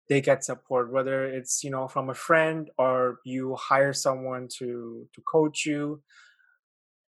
they 0.09 0.21
get 0.21 0.43
support, 0.43 0.91
whether 0.91 1.25
it's 1.25 1.63
you 1.63 1.69
know 1.69 1.87
from 1.87 2.09
a 2.09 2.13
friend 2.13 2.69
or 2.77 3.19
you 3.23 3.55
hire 3.55 3.93
someone 3.93 4.47
to 4.59 5.07
to 5.13 5.21
coach 5.21 5.65
you. 5.65 6.01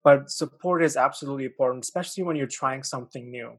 But 0.02 0.30
support 0.30 0.82
is 0.82 0.96
absolutely 0.96 1.44
important, 1.44 1.84
especially 1.84 2.24
when 2.24 2.36
you're 2.36 2.46
trying 2.46 2.82
something 2.82 3.30
new. 3.30 3.58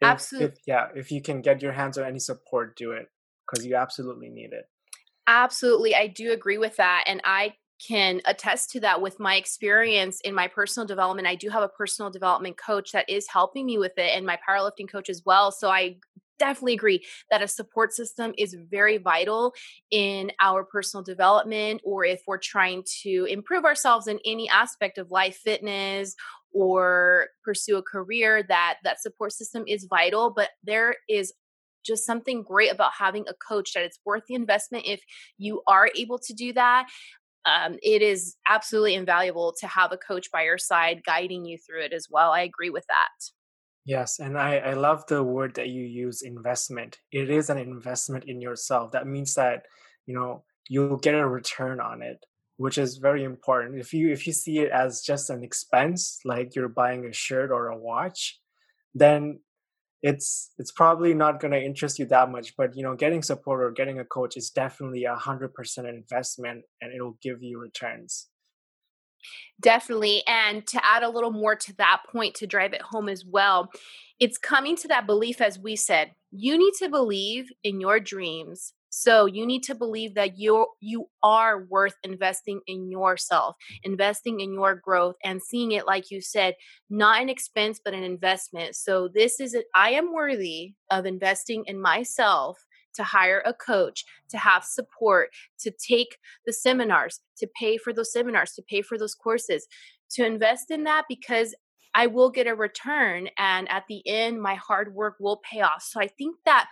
If, 0.00 0.08
absolutely. 0.08 0.48
If, 0.48 0.58
yeah, 0.66 0.86
if 0.94 1.10
you 1.10 1.20
can 1.22 1.40
get 1.40 1.62
your 1.62 1.72
hands 1.72 1.98
on 1.98 2.04
any 2.04 2.18
support, 2.18 2.76
do 2.76 2.92
it 2.92 3.08
because 3.46 3.66
you 3.66 3.74
absolutely 3.74 4.28
need 4.28 4.52
it. 4.52 4.68
Absolutely, 5.26 5.94
I 5.94 6.06
do 6.06 6.32
agree 6.32 6.58
with 6.58 6.76
that, 6.76 7.04
and 7.06 7.20
I 7.24 7.54
can 7.84 8.20
attest 8.24 8.70
to 8.70 8.80
that 8.80 9.00
with 9.00 9.20
my 9.20 9.36
experience 9.36 10.20
in 10.22 10.34
my 10.34 10.48
personal 10.48 10.86
development. 10.86 11.28
I 11.28 11.34
do 11.34 11.50
have 11.50 11.62
a 11.62 11.68
personal 11.68 12.10
development 12.10 12.56
coach 12.56 12.92
that 12.92 13.08
is 13.08 13.26
helping 13.28 13.66
me 13.66 13.78
with 13.78 13.92
it 13.98 14.16
and 14.16 14.24
my 14.24 14.38
powerlifting 14.48 14.90
coach 14.90 15.10
as 15.10 15.22
well. 15.24 15.52
So 15.52 15.68
I 15.68 15.96
definitely 16.38 16.74
agree 16.74 17.04
that 17.30 17.42
a 17.42 17.48
support 17.48 17.92
system 17.92 18.32
is 18.36 18.56
very 18.70 18.98
vital 18.98 19.54
in 19.90 20.30
our 20.40 20.64
personal 20.64 21.02
development 21.02 21.80
or 21.84 22.04
if 22.04 22.22
we're 22.26 22.38
trying 22.38 22.82
to 23.02 23.26
improve 23.28 23.64
ourselves 23.64 24.06
in 24.06 24.18
any 24.24 24.48
aspect 24.48 24.98
of 24.98 25.10
life 25.10 25.36
fitness 25.36 26.14
or 26.52 27.28
pursue 27.44 27.76
a 27.76 27.82
career 27.82 28.42
that 28.42 28.76
that 28.84 29.00
support 29.00 29.32
system 29.32 29.64
is 29.66 29.86
vital 29.88 30.30
but 30.30 30.50
there 30.64 30.96
is 31.08 31.32
just 31.84 32.04
something 32.04 32.42
great 32.42 32.72
about 32.72 32.90
having 32.98 33.24
a 33.28 33.34
coach 33.34 33.72
that 33.72 33.84
it's 33.84 34.00
worth 34.04 34.24
the 34.28 34.34
investment 34.34 34.84
if 34.86 35.00
you 35.38 35.62
are 35.68 35.88
able 35.96 36.18
to 36.18 36.34
do 36.34 36.52
that 36.52 36.86
um, 37.46 37.76
it 37.82 38.02
is 38.02 38.36
absolutely 38.48 38.94
invaluable 38.94 39.54
to 39.60 39.66
have 39.66 39.92
a 39.92 39.96
coach 39.96 40.30
by 40.32 40.42
your 40.42 40.58
side 40.58 41.02
guiding 41.06 41.44
you 41.44 41.56
through 41.58 41.84
it 41.84 41.92
as 41.92 42.08
well. 42.10 42.32
I 42.32 42.40
agree 42.40 42.70
with 42.70 42.84
that. 42.88 43.08
Yes, 43.84 44.18
and 44.18 44.36
I, 44.36 44.56
I 44.56 44.72
love 44.72 45.06
the 45.06 45.22
word 45.22 45.54
that 45.54 45.68
you 45.68 45.84
use 45.84 46.22
investment. 46.22 46.98
It 47.12 47.30
is 47.30 47.50
an 47.50 47.58
investment 47.58 48.24
in 48.26 48.40
yourself. 48.40 48.90
That 48.90 49.06
means 49.06 49.34
that, 49.34 49.62
you 50.06 50.14
know, 50.14 50.42
you'll 50.68 50.96
get 50.96 51.14
a 51.14 51.26
return 51.26 51.80
on 51.80 52.02
it, 52.02 52.18
which 52.56 52.78
is 52.78 52.96
very 52.96 53.22
important. 53.22 53.78
If 53.78 53.94
you 53.94 54.10
if 54.10 54.26
you 54.26 54.32
see 54.32 54.58
it 54.58 54.72
as 54.72 55.02
just 55.02 55.30
an 55.30 55.44
expense, 55.44 56.18
like 56.24 56.56
you're 56.56 56.68
buying 56.68 57.06
a 57.06 57.12
shirt 57.12 57.52
or 57.52 57.68
a 57.68 57.78
watch, 57.78 58.40
then 58.92 59.38
it's 60.06 60.52
it's 60.56 60.70
probably 60.70 61.12
not 61.12 61.40
going 61.40 61.50
to 61.50 61.60
interest 61.60 61.98
you 61.98 62.06
that 62.06 62.30
much 62.30 62.56
but 62.56 62.76
you 62.76 62.82
know 62.84 62.94
getting 62.94 63.22
support 63.22 63.60
or 63.60 63.72
getting 63.72 63.98
a 63.98 64.04
coach 64.04 64.36
is 64.36 64.50
definitely 64.50 65.04
a 65.04 65.16
hundred 65.16 65.52
percent 65.52 65.88
investment 65.88 66.62
and 66.80 66.94
it'll 66.94 67.18
give 67.20 67.42
you 67.42 67.58
returns. 67.58 68.28
Definitely 69.60 70.22
and 70.28 70.64
to 70.68 70.80
add 70.84 71.02
a 71.02 71.08
little 71.08 71.32
more 71.32 71.56
to 71.56 71.74
that 71.78 72.02
point 72.12 72.36
to 72.36 72.46
drive 72.46 72.72
it 72.72 72.82
home 72.82 73.08
as 73.08 73.24
well 73.24 73.68
it's 74.20 74.38
coming 74.38 74.76
to 74.76 74.88
that 74.88 75.06
belief 75.06 75.40
as 75.40 75.58
we 75.58 75.74
said 75.74 76.12
you 76.30 76.56
need 76.56 76.74
to 76.78 76.88
believe 76.88 77.50
in 77.64 77.80
your 77.80 77.98
dreams 77.98 78.74
so 78.98 79.26
you 79.26 79.44
need 79.44 79.62
to 79.64 79.74
believe 79.74 80.14
that 80.14 80.38
you 80.38 80.66
you 80.80 81.04
are 81.22 81.66
worth 81.66 81.96
investing 82.02 82.62
in 82.66 82.90
yourself, 82.90 83.54
investing 83.82 84.40
in 84.40 84.54
your 84.54 84.74
growth 84.74 85.16
and 85.22 85.42
seeing 85.42 85.72
it 85.72 85.86
like 85.86 86.10
you 86.10 86.22
said, 86.22 86.54
not 86.88 87.20
an 87.20 87.28
expense 87.28 87.78
but 87.84 87.92
an 87.92 88.02
investment. 88.02 88.74
So 88.74 89.06
this 89.12 89.38
is 89.38 89.54
I 89.74 89.90
am 89.90 90.14
worthy 90.14 90.72
of 90.90 91.04
investing 91.04 91.64
in 91.66 91.78
myself 91.78 92.64
to 92.94 93.04
hire 93.04 93.42
a 93.44 93.52
coach, 93.52 94.02
to 94.30 94.38
have 94.38 94.64
support, 94.64 95.28
to 95.60 95.70
take 95.70 96.16
the 96.46 96.52
seminars, 96.54 97.20
to 97.36 97.46
pay 97.60 97.76
for 97.76 97.92
those 97.92 98.10
seminars, 98.10 98.52
to 98.52 98.62
pay 98.62 98.80
for 98.80 98.96
those 98.96 99.14
courses, 99.14 99.66
to 100.12 100.24
invest 100.24 100.70
in 100.70 100.84
that 100.84 101.04
because 101.06 101.54
I 101.94 102.06
will 102.06 102.30
get 102.30 102.46
a 102.46 102.54
return. 102.54 103.28
And 103.38 103.70
at 103.70 103.84
the 103.90 104.02
end, 104.06 104.40
my 104.40 104.54
hard 104.54 104.94
work 104.94 105.16
will 105.20 105.40
pay 105.50 105.60
off. 105.60 105.82
So 105.82 106.00
I 106.00 106.08
think 106.08 106.36
that 106.46 106.68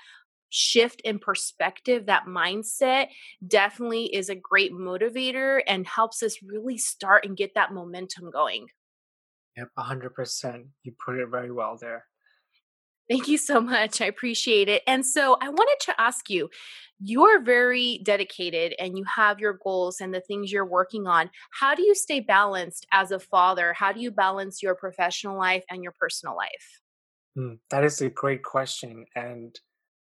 shift 0.55 1.01
in 1.01 1.19
perspective, 1.19 2.07
that 2.07 2.27
mindset 2.27 3.09
definitely 3.47 4.15
is 4.15 4.29
a 4.29 4.37
great 4.37 4.73
motivator 4.73 5.61
and 5.67 5.87
helps 5.87 6.23
us 6.23 6.37
really 6.43 6.79
start 6.79 7.27
and 7.27 7.37
get 7.37 7.55
that 7.55 7.73
momentum 7.73 8.31
going. 8.31 8.67
Yep, 9.57 9.69
100%. 9.79 10.65
You 10.85 10.93
put 11.05 11.17
it 11.17 11.29
very 11.29 11.51
well 11.51 11.77
there. 11.81 12.05
Thank 13.11 13.29
you 13.29 13.37
so 13.37 13.61
much. 13.61 14.01
I 14.01 14.07
appreciate 14.07 14.69
it. 14.69 14.83
And 14.87 15.05
so 15.05 15.37
I 15.41 15.49
wanted 15.51 15.77
to 15.87 16.01
ask 16.01 16.31
you 16.31 16.49
you're 17.01 17.43
very 17.43 18.01
dedicated 18.03 18.75
and 18.79 18.97
you 18.97 19.05
have 19.05 19.41
your 19.41 19.59
goals 19.63 20.01
and 20.01 20.15
the 20.15 20.23
things 20.23 20.51
you're 20.51 20.65
working 20.65 21.07
on. 21.07 21.29
How 21.61 21.75
do 21.75 21.83
you 21.83 21.95
stay 21.95 22.21
balanced 22.21 22.87
as 22.93 23.11
a 23.11 23.19
father? 23.19 23.75
How 23.75 23.93
do 23.93 24.01
you 24.01 24.11
balance 24.11 24.63
your 24.63 24.75
professional 24.75 25.37
life 25.37 25.65
and 25.69 25.83
your 25.83 25.93
personal 26.01 26.35
life? 26.35 26.81
Mm, 27.37 27.59
that 27.71 27.85
is 27.85 28.01
a 28.01 28.09
great 28.09 28.43
question. 28.43 29.05
And 29.15 29.55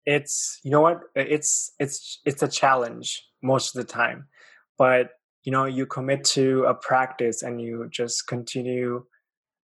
it's 0.08 0.58
you 0.64 0.70
know 0.70 0.80
what? 0.80 1.00
It's 1.14 1.72
it's 1.78 2.20
it's 2.24 2.42
a 2.42 2.48
challenge 2.48 3.22
most 3.42 3.76
of 3.76 3.86
the 3.86 3.92
time. 3.92 4.26
But 4.78 5.10
you 5.44 5.52
know 5.52 5.66
you 5.66 5.84
commit 5.86 6.24
to 6.36 6.64
a 6.64 6.74
practice 6.74 7.42
and 7.42 7.60
you 7.60 7.88
just 7.90 8.26
continue 8.26 9.04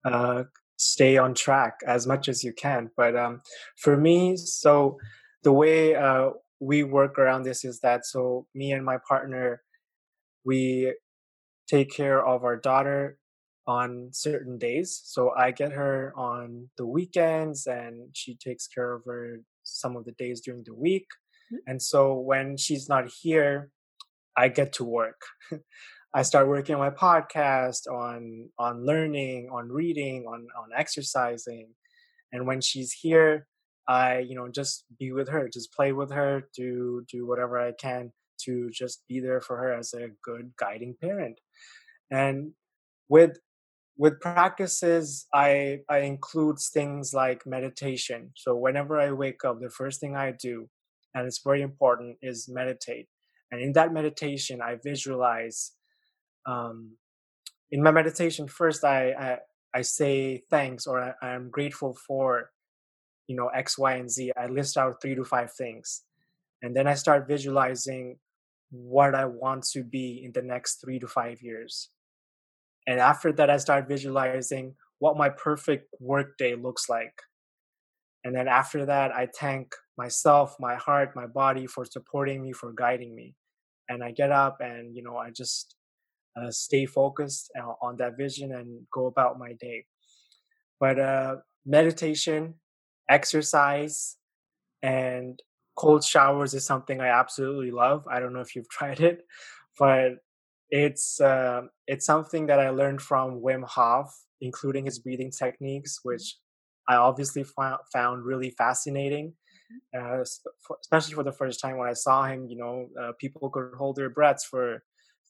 uh 0.04 0.44
stay 0.76 1.16
on 1.16 1.34
track 1.34 1.74
as 1.86 2.06
much 2.08 2.28
as 2.28 2.42
you 2.42 2.52
can. 2.52 2.90
But 2.96 3.16
um 3.16 3.40
for 3.78 3.96
me 3.96 4.36
so 4.36 4.98
the 5.44 5.52
way 5.52 5.94
uh 5.94 6.30
we 6.60 6.82
work 6.82 7.18
around 7.18 7.44
this 7.44 7.64
is 7.64 7.80
that 7.80 8.04
so 8.04 8.46
me 8.54 8.72
and 8.72 8.84
my 8.84 8.98
partner 9.08 9.62
we 10.44 10.92
take 11.68 11.90
care 11.92 12.24
of 12.26 12.44
our 12.44 12.56
daughter 12.56 13.18
on 13.68 14.10
certain 14.12 14.58
days. 14.58 15.00
So 15.04 15.30
i 15.36 15.52
get 15.52 15.72
her 15.72 16.12
on 16.16 16.70
the 16.78 16.86
weekends 16.86 17.66
and 17.66 18.10
she 18.12 18.34
takes 18.36 18.66
care 18.66 18.92
of 18.94 19.02
her 19.06 19.38
some 19.62 19.96
of 19.96 20.04
the 20.04 20.12
days 20.12 20.40
during 20.40 20.64
the 20.64 20.74
week. 20.74 21.06
Mm-hmm. 21.52 21.70
And 21.70 21.82
so 21.82 22.14
when 22.14 22.56
she's 22.56 22.88
not 22.88 23.10
here, 23.22 23.70
I 24.36 24.48
get 24.48 24.72
to 24.74 24.84
work. 24.84 25.20
I 26.14 26.22
start 26.22 26.48
working 26.48 26.74
on 26.74 26.80
my 26.80 26.90
podcast, 26.90 27.90
on 27.90 28.50
on 28.58 28.84
learning, 28.84 29.48
on 29.50 29.70
reading, 29.70 30.26
on 30.26 30.46
on 30.58 30.68
exercising. 30.76 31.68
And 32.32 32.46
when 32.46 32.60
she's 32.60 32.92
here, 32.92 33.46
I, 33.88 34.18
you 34.18 34.34
know, 34.34 34.48
just 34.48 34.84
be 34.98 35.12
with 35.12 35.28
her, 35.28 35.48
just 35.48 35.72
play 35.72 35.92
with 35.92 36.10
her, 36.12 36.48
do 36.54 37.04
do 37.10 37.26
whatever 37.26 37.58
I 37.58 37.72
can 37.72 38.12
to 38.44 38.70
just 38.70 39.06
be 39.08 39.20
there 39.20 39.40
for 39.40 39.56
her 39.56 39.72
as 39.72 39.94
a 39.94 40.08
good 40.22 40.52
guiding 40.58 40.96
parent. 41.00 41.38
And 42.10 42.52
with 43.08 43.38
with 44.02 44.18
practices 44.18 45.28
i 45.32 45.78
i 45.88 45.98
include 45.98 46.58
things 46.58 47.14
like 47.14 47.46
meditation. 47.46 48.20
So 48.34 48.50
whenever 48.64 48.94
i 48.98 49.12
wake 49.12 49.44
up 49.44 49.60
the 49.60 49.70
first 49.70 50.00
thing 50.00 50.16
i 50.16 50.32
do 50.48 50.68
and 51.14 51.24
it's 51.28 51.42
very 51.48 51.62
important 51.62 52.16
is 52.20 52.48
meditate. 52.48 53.06
And 53.50 53.60
in 53.66 53.72
that 53.74 53.92
meditation 53.92 54.56
i 54.60 54.72
visualize 54.90 55.58
um, 56.52 56.76
in 57.70 57.80
my 57.86 57.92
meditation 57.92 58.48
first 58.48 58.82
i 58.82 59.00
i, 59.26 59.30
I 59.78 59.82
say 59.82 60.42
thanks 60.50 60.82
or 60.88 60.96
I, 61.06 61.10
i'm 61.28 61.46
grateful 61.58 61.92
for 62.06 62.50
you 63.28 63.36
know 63.36 63.48
x 63.64 63.78
y 63.78 63.92
and 64.00 64.10
z. 64.10 64.32
I 64.36 64.46
list 64.58 64.76
out 64.76 65.00
three 65.00 65.14
to 65.14 65.24
five 65.24 65.50
things. 65.62 66.02
And 66.62 66.74
then 66.76 66.86
i 66.92 66.94
start 67.04 67.28
visualizing 67.34 68.04
what 68.70 69.14
i 69.22 69.26
want 69.26 69.62
to 69.74 69.80
be 69.84 70.08
in 70.24 70.32
the 70.32 70.46
next 70.54 70.80
three 70.82 70.98
to 70.98 71.06
five 71.20 71.38
years 71.50 71.90
and 72.86 73.00
after 73.00 73.32
that, 73.32 73.50
I 73.50 73.56
start 73.58 73.88
visualizing 73.88 74.74
what 74.98 75.16
my 75.16 75.28
perfect 75.28 75.88
workday 76.00 76.54
looks 76.54 76.88
like. 76.88 77.14
And 78.24 78.34
then 78.34 78.48
after 78.48 78.86
that, 78.86 79.12
I 79.12 79.26
thank 79.26 79.74
myself, 79.98 80.56
my 80.60 80.76
heart, 80.76 81.16
my 81.16 81.26
body 81.26 81.66
for 81.66 81.84
supporting 81.84 82.42
me, 82.42 82.52
for 82.52 82.72
guiding 82.72 83.14
me. 83.14 83.34
and 83.88 84.02
I 84.04 84.12
get 84.12 84.32
up 84.32 84.58
and 84.60 84.96
you 84.96 85.02
know 85.02 85.16
I 85.18 85.30
just 85.30 85.76
uh, 86.36 86.50
stay 86.50 86.86
focused 86.86 87.50
uh, 87.60 87.74
on 87.82 87.96
that 87.98 88.16
vision 88.16 88.52
and 88.54 88.86
go 88.92 89.06
about 89.06 89.38
my 89.38 89.52
day. 89.60 89.86
But 90.80 90.98
uh, 90.98 91.36
meditation, 91.66 92.54
exercise, 93.08 94.16
and 94.82 95.40
cold 95.76 96.04
showers 96.04 96.54
is 96.54 96.66
something 96.66 97.00
I 97.00 97.08
absolutely 97.08 97.70
love. 97.70 98.04
I 98.10 98.20
don't 98.20 98.32
know 98.32 98.40
if 98.40 98.56
you've 98.56 98.68
tried 98.78 99.00
it, 99.00 99.22
but 99.78 100.12
it's 100.72 101.20
uh, 101.20 101.62
it's 101.86 102.06
something 102.06 102.46
that 102.46 102.58
I 102.58 102.70
learned 102.70 103.02
from 103.02 103.42
Wim 103.42 103.62
Hof, 103.62 104.10
including 104.40 104.86
his 104.86 104.98
breathing 104.98 105.30
techniques, 105.30 106.00
which 106.02 106.38
I 106.88 106.96
obviously 106.96 107.44
found 107.92 108.24
really 108.24 108.50
fascinating. 108.50 109.34
Mm-hmm. 109.94 110.20
Uh, 110.20 110.24
especially 110.82 111.14
for 111.14 111.24
the 111.24 111.32
first 111.32 111.60
time 111.60 111.76
when 111.76 111.88
I 111.88 111.92
saw 111.92 112.24
him, 112.24 112.46
you 112.48 112.56
know, 112.56 112.88
uh, 113.00 113.12
people 113.20 113.50
could 113.50 113.72
hold 113.76 113.96
their 113.96 114.08
breaths 114.08 114.44
for 114.44 114.82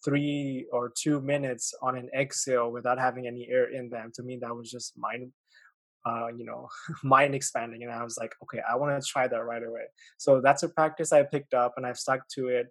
three 0.04 0.66
or 0.72 0.92
two 0.96 1.20
minutes 1.20 1.74
on 1.82 1.96
an 1.96 2.08
exhale 2.16 2.70
without 2.70 2.98
having 2.98 3.26
any 3.26 3.48
air 3.50 3.72
in 3.72 3.90
them. 3.90 4.12
To 4.14 4.22
me, 4.22 4.38
that 4.42 4.54
was 4.54 4.70
just 4.70 4.96
mind, 4.96 5.32
uh, 6.06 6.28
you 6.36 6.44
know, 6.44 6.68
mind 7.02 7.34
expanding. 7.34 7.82
And 7.82 7.90
I 7.92 8.04
was 8.04 8.16
like, 8.16 8.32
okay, 8.44 8.60
I 8.68 8.76
want 8.76 9.00
to 9.00 9.08
try 9.08 9.26
that 9.26 9.44
right 9.44 9.62
away. 9.62 9.86
So 10.18 10.40
that's 10.40 10.62
a 10.62 10.68
practice 10.68 11.12
I 11.12 11.24
picked 11.24 11.54
up 11.54 11.74
and 11.76 11.84
I've 11.84 11.98
stuck 11.98 12.28
to 12.36 12.48
it. 12.48 12.66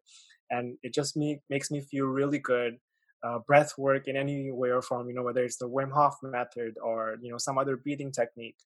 And 0.52 0.78
it 0.84 0.94
just 0.94 1.18
me, 1.18 1.42
makes 1.50 1.72
me 1.72 1.82
feel 1.82 2.06
really 2.06 2.40
good. 2.40 2.78
Uh, 3.24 3.40
breath 3.40 3.74
work 3.78 4.08
in 4.08 4.16
any 4.16 4.52
way 4.52 4.70
or 4.70 4.82
form, 4.82 5.08
you 5.08 5.16
know, 5.16 5.24
whether 5.24 5.44
it's 5.44 5.58
the 5.58 5.70
Wim 5.70 5.92
Hof 5.92 6.16
method 6.24 6.76
or, 6.84 7.18
you 7.22 7.32
know, 7.32 7.38
some 7.38 7.58
other 7.58 7.78
breathing 7.78 8.12
technique 8.12 8.58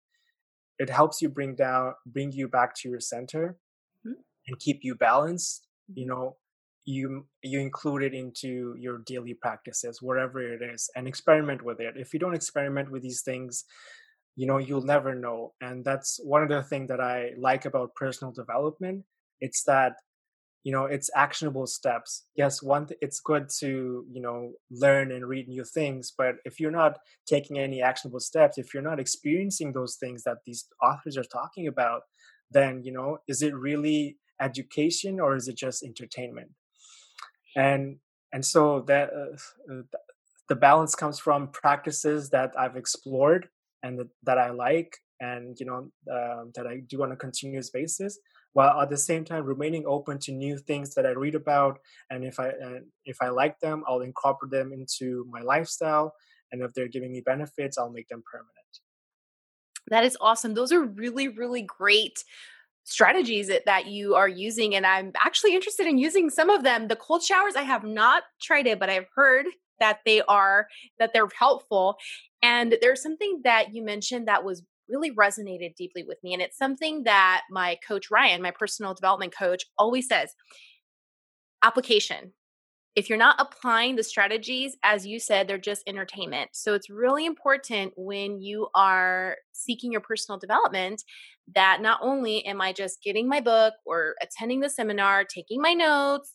it 0.79 0.89
helps 0.89 1.21
you 1.21 1.29
bring 1.29 1.55
down 1.55 1.93
bring 2.05 2.31
you 2.31 2.47
back 2.47 2.75
to 2.75 2.89
your 2.89 2.99
center 2.99 3.57
mm-hmm. 4.05 4.19
and 4.47 4.59
keep 4.59 4.79
you 4.83 4.95
balanced 4.95 5.67
you 5.93 6.05
mm-hmm. 6.05 6.13
know 6.13 6.35
you 6.85 7.25
you 7.41 7.59
include 7.59 8.03
it 8.03 8.13
into 8.13 8.75
your 8.77 8.99
daily 9.05 9.33
practices 9.33 10.01
wherever 10.01 10.39
it 10.39 10.61
is 10.61 10.89
and 10.95 11.07
experiment 11.07 11.63
with 11.63 11.79
it 11.79 11.95
if 11.97 12.13
you 12.13 12.19
don't 12.19 12.35
experiment 12.35 12.91
with 12.91 13.01
these 13.01 13.21
things 13.21 13.65
you 14.35 14.45
know 14.45 14.57
you'll 14.57 14.83
never 14.83 15.15
know 15.15 15.53
and 15.61 15.83
that's 15.83 16.19
one 16.23 16.43
of 16.43 16.49
the 16.49 16.61
things 16.63 16.87
that 16.87 16.99
i 16.99 17.31
like 17.37 17.65
about 17.65 17.95
personal 17.95 18.31
development 18.31 19.03
it's 19.39 19.63
that 19.63 19.93
you 20.65 20.71
know 20.73 20.85
it's 20.85 21.09
actionable 21.15 21.67
steps. 21.67 22.25
Yes 22.35 22.61
one 22.61 22.87
th- 22.87 22.99
it's 23.01 23.21
good 23.21 23.45
to 23.59 24.05
you 24.11 24.21
know 24.21 24.51
learn 24.69 25.13
and 25.13 25.25
read 25.25 25.47
new 25.47 25.63
things 25.63 26.11
but 26.17 26.35
if 26.43 26.59
you're 26.59 26.79
not 26.83 26.97
taking 27.25 27.57
any 27.57 27.81
actionable 27.81 28.19
steps 28.19 28.57
if 28.57 28.73
you're 28.73 28.89
not 28.91 28.99
experiencing 28.99 29.71
those 29.71 29.95
things 29.95 30.23
that 30.23 30.39
these 30.45 30.65
authors 30.83 31.17
are 31.17 31.29
talking 31.39 31.67
about 31.67 32.01
then 32.51 32.81
you 32.83 32.91
know 32.91 33.19
is 33.27 33.41
it 33.41 33.53
really 33.55 34.17
education 34.41 35.19
or 35.19 35.35
is 35.35 35.47
it 35.47 35.57
just 35.57 35.83
entertainment? 35.83 36.51
And 37.55 37.97
and 38.33 38.43
so 38.43 38.81
that 38.87 39.11
uh, 39.13 39.73
uh 39.73 39.81
the 40.49 40.55
balance 40.55 40.93
comes 40.93 41.17
from 41.19 41.47
practices 41.47 42.29
that 42.29 42.51
i've 42.57 42.75
explored 42.75 43.47
and 43.81 43.97
that, 43.97 44.09
that 44.23 44.37
i 44.37 44.49
like 44.51 44.97
and 45.19 45.57
you 45.59 45.65
know 45.65 45.89
um, 46.11 46.51
that 46.55 46.67
i 46.67 46.81
do 46.87 47.01
on 47.03 47.11
a 47.11 47.15
continuous 47.15 47.69
basis 47.69 48.19
while 48.55 48.79
at 48.79 48.89
the 48.89 48.97
same 48.97 49.25
time 49.25 49.43
remaining 49.43 49.83
open 49.85 50.17
to 50.17 50.31
new 50.31 50.57
things 50.57 50.95
that 50.95 51.05
I 51.05 51.09
read 51.09 51.35
about. 51.35 51.77
And 52.09 52.23
if 52.23 52.39
I 52.39 52.47
and 52.47 52.85
if 53.03 53.17
I 53.21 53.27
like 53.27 53.59
them, 53.59 53.83
I'll 53.85 53.99
incorporate 53.99 54.49
them 54.49 54.71
into 54.71 55.27
my 55.29 55.41
lifestyle. 55.41 56.13
And 56.53 56.61
if 56.61 56.73
they're 56.73 56.87
giving 56.87 57.11
me 57.11 57.19
benefits, 57.19 57.77
I'll 57.77 57.91
make 57.91 58.07
them 58.07 58.23
permanent. 58.31 58.49
That 59.89 60.05
is 60.05 60.17
awesome. 60.21 60.53
Those 60.53 60.71
are 60.71 60.83
really, 60.83 61.27
really 61.27 61.63
great 61.63 62.23
strategies 62.85 63.49
that, 63.49 63.65
that 63.65 63.87
you 63.87 64.13
are 64.13 64.27
using 64.27 64.75
and 64.75 64.85
i'm 64.85 65.11
actually 65.19 65.55
interested 65.55 65.87
in 65.87 65.97
using 65.97 66.29
some 66.29 66.51
of 66.51 66.61
them 66.61 66.87
the 66.87 66.95
cold 66.95 67.23
showers 67.23 67.55
i 67.55 67.63
have 67.63 67.83
not 67.83 68.21
tried 68.39 68.67
it 68.67 68.79
but 68.79 68.91
i've 68.91 69.07
heard 69.15 69.47
that 69.79 70.01
they 70.05 70.21
are 70.21 70.67
that 70.99 71.09
they're 71.11 71.27
helpful 71.39 71.97
and 72.43 72.77
there's 72.83 73.01
something 73.01 73.41
that 73.43 73.73
you 73.73 73.83
mentioned 73.83 74.27
that 74.27 74.43
was 74.43 74.61
really 74.89 75.11
resonated 75.11 75.75
deeply 75.75 76.03
with 76.03 76.17
me. 76.23 76.33
And 76.33 76.41
it's 76.41 76.57
something 76.57 77.03
that 77.03 77.41
my 77.49 77.77
coach, 77.87 78.11
Ryan, 78.11 78.41
my 78.41 78.51
personal 78.51 78.93
development 78.93 79.35
coach, 79.35 79.65
always 79.77 80.07
says 80.07 80.33
application. 81.63 82.33
If 82.95 83.09
you're 83.09 83.17
not 83.17 83.35
applying 83.39 83.97
the 83.97 84.03
strategies, 84.03 84.77
as 84.83 85.05
you 85.05 85.19
said, 85.19 85.47
they're 85.47 85.57
just 85.57 85.83
entertainment. 85.85 86.51
So 86.53 86.73
it's 86.73 86.89
really 86.89 87.25
important 87.25 87.91
when 87.97 88.39
you 88.39 88.69
are 88.73 89.35
seeking 89.51 89.91
your 89.91 89.99
personal 89.99 90.39
development 90.39 91.03
that 91.55 91.81
not 91.81 91.99
only 92.01 92.45
am 92.45 92.61
I 92.61 92.71
just 92.71 93.03
getting 93.03 93.27
my 93.27 93.41
book 93.41 93.73
or 93.85 94.15
attending 94.21 94.61
the 94.61 94.69
seminar, 94.69 95.25
taking 95.25 95.61
my 95.61 95.73
notes, 95.73 96.33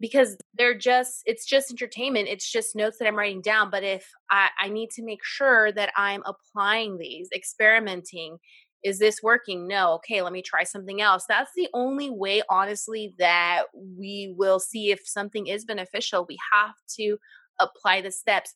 because 0.00 0.36
they're 0.54 0.78
just 0.78 1.22
it's 1.26 1.44
just 1.46 1.70
entertainment 1.70 2.28
it's 2.28 2.50
just 2.50 2.76
notes 2.76 2.98
that 2.98 3.08
i'm 3.08 3.16
writing 3.16 3.40
down 3.40 3.70
but 3.70 3.82
if 3.82 4.08
i, 4.30 4.48
I 4.60 4.68
need 4.68 4.90
to 4.90 5.04
make 5.04 5.24
sure 5.24 5.72
that 5.72 5.92
i'm 5.96 6.22
applying 6.24 6.98
these 6.98 7.28
experimenting 7.34 8.38
is 8.84 8.98
this 8.98 9.22
working? 9.22 9.66
No 9.66 9.94
okay 9.94 10.22
let 10.22 10.32
me 10.32 10.42
try 10.42 10.62
something 10.64 11.00
else. 11.00 11.24
That's 11.28 11.50
the 11.56 11.68
only 11.74 12.10
way 12.10 12.42
honestly 12.48 13.14
that 13.18 13.64
we 13.74 14.34
will 14.36 14.60
see 14.60 14.90
if 14.92 15.00
something 15.04 15.48
is 15.48 15.64
beneficial. 15.64 16.26
We 16.28 16.38
have 16.52 16.74
to 16.96 17.16
apply 17.58 18.02
the 18.02 18.12
steps. 18.12 18.54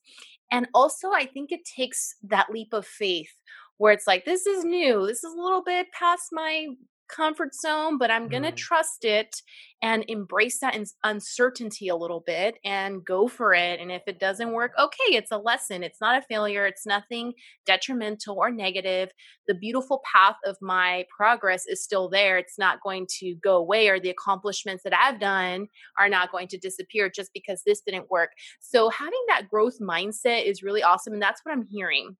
And 0.50 0.68
also 0.74 1.10
i 1.10 1.26
think 1.26 1.50
it 1.50 1.64
takes 1.64 2.14
that 2.22 2.50
leap 2.50 2.72
of 2.72 2.86
faith 2.86 3.32
where 3.78 3.92
it's 3.92 4.06
like 4.06 4.24
this 4.24 4.46
is 4.46 4.64
new. 4.64 5.06
This 5.06 5.24
is 5.24 5.34
a 5.34 5.42
little 5.42 5.62
bit 5.62 5.88
past 5.92 6.28
my 6.30 6.68
comfort 7.08 7.54
zone, 7.54 7.98
but 7.98 8.10
I'm 8.10 8.28
going 8.28 8.42
to 8.42 8.52
mm. 8.52 8.56
trust 8.56 9.04
it 9.04 9.36
and 9.82 10.04
embrace 10.08 10.60
that 10.60 10.78
uncertainty 11.02 11.88
a 11.88 11.96
little 11.96 12.22
bit 12.24 12.56
and 12.64 13.04
go 13.04 13.26
for 13.26 13.52
it. 13.52 13.80
And 13.80 13.90
if 13.90 14.02
it 14.06 14.20
doesn't 14.20 14.52
work, 14.52 14.72
okay, 14.78 15.16
it's 15.16 15.32
a 15.32 15.38
lesson. 15.38 15.82
It's 15.82 16.00
not 16.00 16.16
a 16.16 16.26
failure. 16.26 16.66
It's 16.66 16.86
nothing 16.86 17.32
detrimental 17.66 18.36
or 18.36 18.50
negative. 18.50 19.10
The 19.48 19.54
beautiful 19.54 20.02
path 20.10 20.36
of 20.46 20.56
my 20.60 21.04
progress 21.14 21.64
is 21.66 21.82
still 21.82 22.08
there. 22.08 22.38
It's 22.38 22.58
not 22.58 22.82
going 22.82 23.06
to 23.18 23.34
go 23.42 23.56
away, 23.56 23.88
or 23.88 23.98
the 23.98 24.10
accomplishments 24.10 24.84
that 24.84 24.94
I've 24.94 25.18
done 25.18 25.66
are 25.98 26.08
not 26.08 26.30
going 26.30 26.48
to 26.48 26.58
disappear 26.58 27.10
just 27.10 27.30
because 27.34 27.62
this 27.66 27.80
didn't 27.80 28.10
work. 28.10 28.30
So, 28.60 28.88
having 28.88 29.24
that 29.28 29.48
growth 29.48 29.78
mindset 29.80 30.44
is 30.44 30.62
really 30.62 30.82
awesome. 30.82 31.12
And 31.12 31.22
that's 31.22 31.40
what 31.44 31.52
I'm 31.52 31.66
hearing 31.66 32.16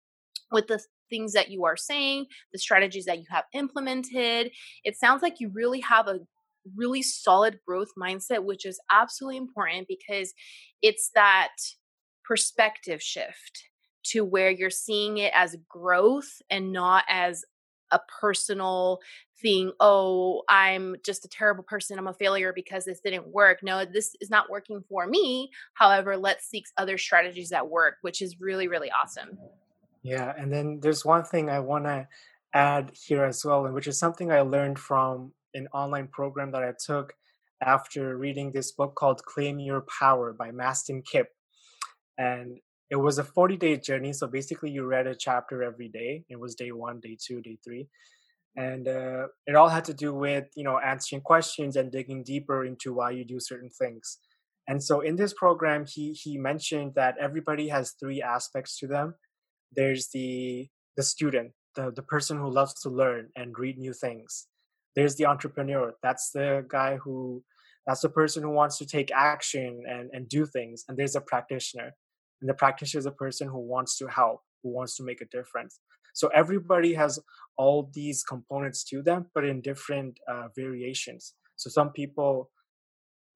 with 0.50 0.66
the 0.66 0.80
things 1.12 1.34
that 1.34 1.50
you 1.50 1.64
are 1.66 1.76
saying, 1.76 2.26
the 2.52 2.58
strategies 2.58 3.04
that 3.04 3.18
you 3.18 3.26
have 3.30 3.44
implemented. 3.52 4.50
It 4.82 4.96
sounds 4.96 5.22
like 5.22 5.40
you 5.40 5.50
really 5.54 5.80
have 5.80 6.08
a 6.08 6.20
really 6.74 7.02
solid 7.02 7.58
growth 7.66 7.90
mindset, 8.00 8.44
which 8.44 8.64
is 8.64 8.80
absolutely 8.90 9.36
important 9.36 9.88
because 9.88 10.32
it's 10.80 11.10
that 11.14 11.52
perspective 12.24 13.02
shift 13.02 13.64
to 14.04 14.24
where 14.24 14.50
you're 14.50 14.70
seeing 14.70 15.18
it 15.18 15.32
as 15.34 15.56
growth 15.68 16.40
and 16.50 16.72
not 16.72 17.04
as 17.08 17.44
a 17.90 18.00
personal 18.20 18.98
thing 19.42 19.70
oh 19.80 20.42
i'm 20.48 20.96
just 21.04 21.26
a 21.26 21.28
terrible 21.28 21.62
person 21.62 21.98
i'm 21.98 22.06
a 22.06 22.14
failure 22.14 22.52
because 22.54 22.86
this 22.86 23.00
didn't 23.00 23.28
work. 23.28 23.58
No 23.62 23.84
this 23.84 24.16
is 24.20 24.30
not 24.30 24.48
working 24.48 24.82
for 24.88 25.06
me. 25.06 25.50
However 25.74 26.16
let's 26.16 26.48
seek 26.48 26.64
other 26.78 26.96
strategies 26.96 27.50
that 27.50 27.68
work 27.68 27.96
which 28.00 28.22
is 28.22 28.40
really 28.40 28.66
really 28.66 28.90
awesome 28.90 29.36
yeah, 30.02 30.32
and 30.36 30.52
then 30.52 30.80
there's 30.82 31.04
one 31.04 31.24
thing 31.24 31.48
I 31.48 31.60
want 31.60 31.84
to 31.84 32.08
add 32.54 32.92
here 33.06 33.24
as 33.24 33.44
well, 33.44 33.64
and 33.64 33.74
which 33.74 33.86
is 33.86 33.98
something 33.98 34.30
I 34.30 34.40
learned 34.40 34.78
from 34.78 35.32
an 35.54 35.68
online 35.72 36.08
program 36.08 36.52
that 36.52 36.62
I 36.62 36.72
took 36.84 37.14
after 37.62 38.16
reading 38.16 38.52
this 38.52 38.72
book 38.72 38.94
called 38.96 39.24
Claim 39.24 39.60
Your 39.60 39.84
Power 40.00 40.32
by 40.32 40.50
Mastin 40.50 41.04
Kipp. 41.04 41.28
And 42.18 42.58
it 42.90 42.96
was 42.96 43.18
a 43.18 43.24
40 43.24 43.56
day 43.56 43.76
journey. 43.76 44.12
So 44.12 44.26
basically, 44.26 44.70
you 44.70 44.84
read 44.84 45.06
a 45.06 45.14
chapter 45.14 45.62
every 45.62 45.88
day. 45.88 46.24
It 46.28 46.40
was 46.40 46.54
day 46.54 46.72
one, 46.72 47.00
day 47.00 47.16
two, 47.24 47.40
day 47.40 47.58
three. 47.64 47.88
And 48.56 48.86
uh, 48.86 49.28
it 49.46 49.54
all 49.54 49.70
had 49.70 49.84
to 49.86 49.94
do 49.94 50.12
with, 50.12 50.44
you 50.56 50.64
know, 50.64 50.78
answering 50.78 51.22
questions 51.22 51.76
and 51.76 51.90
digging 51.90 52.22
deeper 52.22 52.64
into 52.64 52.92
why 52.92 53.12
you 53.12 53.24
do 53.24 53.40
certain 53.40 53.70
things. 53.70 54.18
And 54.68 54.82
so 54.82 55.00
in 55.00 55.16
this 55.16 55.32
program, 55.32 55.86
he 55.88 56.12
he 56.12 56.36
mentioned 56.36 56.92
that 56.96 57.16
everybody 57.20 57.68
has 57.68 57.94
three 57.98 58.20
aspects 58.20 58.78
to 58.78 58.86
them 58.86 59.14
there's 59.74 60.08
the 60.12 60.68
the 60.96 61.02
student 61.02 61.52
the, 61.74 61.90
the 61.90 62.02
person 62.02 62.38
who 62.38 62.50
loves 62.50 62.74
to 62.82 62.90
learn 62.90 63.28
and 63.36 63.58
read 63.58 63.78
new 63.78 63.92
things. 63.92 64.46
There's 64.94 65.16
the 65.16 65.26
entrepreneur 65.26 65.94
that's 66.02 66.30
the 66.30 66.64
guy 66.68 66.96
who 66.96 67.42
that's 67.86 68.02
the 68.02 68.10
person 68.10 68.42
who 68.42 68.50
wants 68.50 68.78
to 68.78 68.86
take 68.86 69.10
action 69.12 69.82
and, 69.88 70.10
and 70.12 70.28
do 70.28 70.46
things 70.46 70.84
and 70.88 70.96
there's 70.96 71.16
a 71.16 71.20
practitioner 71.20 71.92
and 72.40 72.48
the 72.48 72.54
practitioner 72.54 73.00
is 73.00 73.06
a 73.06 73.12
person 73.12 73.48
who 73.48 73.58
wants 73.58 73.96
to 73.98 74.06
help 74.06 74.42
who 74.62 74.70
wants 74.70 74.96
to 74.96 75.02
make 75.02 75.20
a 75.20 75.26
difference. 75.26 75.80
So 76.14 76.28
everybody 76.28 76.92
has 76.94 77.18
all 77.56 77.90
these 77.94 78.22
components 78.22 78.84
to 78.84 79.02
them 79.02 79.26
but 79.34 79.44
in 79.44 79.62
different 79.62 80.18
uh, 80.30 80.48
variations. 80.54 81.34
So 81.56 81.70
some 81.70 81.90
people 81.90 82.50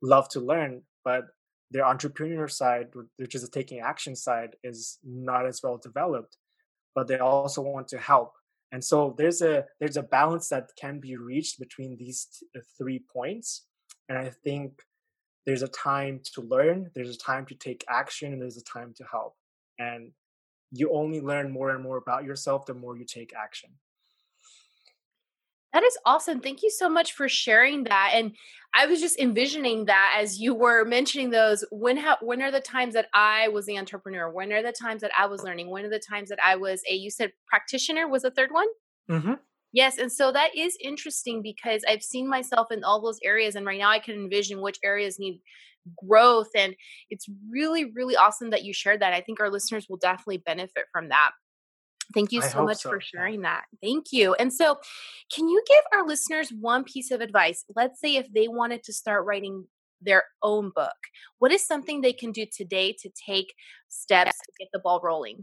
love 0.03 0.28
to 0.30 0.41
learn 0.41 0.82
but 1.05 1.24
their 1.70 1.84
entrepreneur 1.84 2.48
side, 2.48 2.88
which 3.16 3.34
is 3.34 3.42
the 3.42 3.48
taking 3.48 3.80
action 3.80 4.14
side, 4.14 4.56
is 4.62 4.98
not 5.04 5.46
as 5.46 5.60
well 5.62 5.78
developed, 5.78 6.36
but 6.94 7.08
they 7.08 7.18
also 7.18 7.62
want 7.62 7.88
to 7.88 7.98
help. 7.98 8.32
And 8.72 8.82
so 8.82 9.14
there's 9.16 9.42
a 9.42 9.64
there's 9.80 9.96
a 9.96 10.02
balance 10.02 10.48
that 10.48 10.70
can 10.78 11.00
be 11.00 11.16
reached 11.16 11.58
between 11.58 11.96
these 11.96 12.26
t- 12.26 12.46
uh, 12.56 12.62
three 12.76 13.00
points, 13.12 13.66
and 14.08 14.18
I 14.18 14.30
think 14.44 14.82
there's 15.46 15.62
a 15.62 15.68
time 15.68 16.20
to 16.34 16.40
learn, 16.42 16.90
there's 16.94 17.14
a 17.14 17.18
time 17.18 17.46
to 17.46 17.54
take 17.54 17.84
action, 17.88 18.32
and 18.32 18.42
there's 18.42 18.56
a 18.56 18.64
time 18.64 18.92
to 18.96 19.04
help. 19.10 19.34
And 19.78 20.10
you 20.72 20.92
only 20.92 21.20
learn 21.20 21.52
more 21.52 21.70
and 21.70 21.82
more 21.82 21.96
about 21.96 22.24
yourself 22.24 22.66
the 22.66 22.74
more 22.74 22.96
you 22.96 23.04
take 23.04 23.32
action. 23.34 23.70
That 25.76 25.84
is 25.84 25.98
awesome. 26.06 26.40
Thank 26.40 26.62
you 26.62 26.70
so 26.70 26.88
much 26.88 27.12
for 27.12 27.28
sharing 27.28 27.84
that. 27.84 28.12
And 28.14 28.34
I 28.72 28.86
was 28.86 28.98
just 28.98 29.18
envisioning 29.18 29.84
that 29.84 30.16
as 30.18 30.40
you 30.40 30.54
were 30.54 30.86
mentioning 30.86 31.28
those. 31.28 31.66
When 31.70 31.98
how 31.98 32.16
when 32.22 32.40
are 32.40 32.50
the 32.50 32.62
times 32.62 32.94
that 32.94 33.08
I 33.12 33.48
was 33.48 33.66
the 33.66 33.76
entrepreneur? 33.76 34.30
When 34.30 34.54
are 34.54 34.62
the 34.62 34.72
times 34.72 35.02
that 35.02 35.10
I 35.14 35.26
was 35.26 35.42
learning? 35.42 35.68
When 35.68 35.84
are 35.84 35.90
the 35.90 35.98
times 35.98 36.30
that 36.30 36.38
I 36.42 36.56
was 36.56 36.82
a 36.88 36.94
you 36.94 37.10
said 37.10 37.32
practitioner 37.46 38.08
was 38.08 38.22
the 38.22 38.30
third 38.30 38.52
one? 38.52 38.68
Mm-hmm. 39.10 39.34
Yes, 39.70 39.98
and 39.98 40.10
so 40.10 40.32
that 40.32 40.56
is 40.56 40.78
interesting 40.82 41.42
because 41.42 41.82
I've 41.86 42.02
seen 42.02 42.26
myself 42.26 42.72
in 42.72 42.82
all 42.82 43.02
those 43.02 43.18
areas, 43.22 43.54
and 43.54 43.66
right 43.66 43.78
now 43.78 43.90
I 43.90 43.98
can 43.98 44.14
envision 44.14 44.62
which 44.62 44.78
areas 44.82 45.18
need 45.18 45.42
growth. 46.08 46.48
And 46.56 46.74
it's 47.10 47.26
really, 47.50 47.92
really 47.92 48.16
awesome 48.16 48.48
that 48.48 48.64
you 48.64 48.72
shared 48.72 49.02
that. 49.02 49.12
I 49.12 49.20
think 49.20 49.40
our 49.40 49.50
listeners 49.50 49.88
will 49.90 49.98
definitely 49.98 50.38
benefit 50.38 50.86
from 50.90 51.10
that. 51.10 51.32
Thank 52.14 52.32
you 52.32 52.42
so 52.42 52.64
much 52.64 52.78
so. 52.78 52.90
for 52.90 53.00
sharing 53.00 53.42
that. 53.42 53.64
Thank 53.82 54.07
you. 54.12 54.34
And 54.34 54.52
so, 54.52 54.78
can 55.34 55.48
you 55.48 55.62
give 55.66 55.82
our 55.92 56.07
listeners 56.07 56.52
one 56.52 56.84
piece 56.84 57.11
of 57.11 57.20
advice? 57.20 57.64
Let's 57.74 58.00
say 58.00 58.16
if 58.16 58.32
they 58.32 58.48
wanted 58.48 58.82
to 58.84 58.92
start 58.92 59.26
writing 59.26 59.66
their 60.00 60.24
own 60.42 60.70
book, 60.74 60.96
what 61.38 61.52
is 61.52 61.66
something 61.66 62.00
they 62.00 62.12
can 62.12 62.32
do 62.32 62.46
today 62.46 62.94
to 63.00 63.11
take 63.26 63.54
steps 63.88 64.38
to 64.38 64.52
get 64.59 64.68
the 64.72 64.78
ball 64.78 65.00
rolling? 65.02 65.40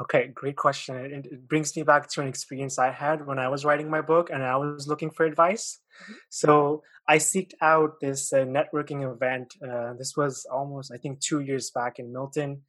Okay, 0.00 0.28
great 0.28 0.56
question. 0.56 0.94
It, 0.96 1.26
it, 1.26 1.48
brings 1.48 1.76
me 1.76 1.82
back 1.82 2.08
to 2.10 2.20
an 2.20 2.28
experience 2.28 2.78
I 2.78 2.92
had 2.92 3.26
when 3.26 3.40
I 3.40 3.48
was 3.48 3.64
writing 3.64 3.90
my 3.90 4.00
book 4.00 4.30
and 4.30 4.44
I 4.44 4.56
was 4.56 4.86
looking 4.86 5.10
for 5.10 5.26
advice. 5.26 5.80
Mm-hmm. 6.02 6.12
So 6.30 6.82
I 7.08 7.16
seeked 7.16 7.54
out 7.60 7.98
this 8.00 8.32
uh, 8.32 8.44
networking 8.44 9.10
event. 9.12 9.54
Uh, 9.60 9.94
this 9.94 10.16
was 10.16 10.46
almost, 10.52 10.92
I 10.94 10.98
think, 10.98 11.18
two 11.18 11.40
years 11.40 11.72
back 11.72 11.98
in 11.98 12.12
Milton, 12.12 12.62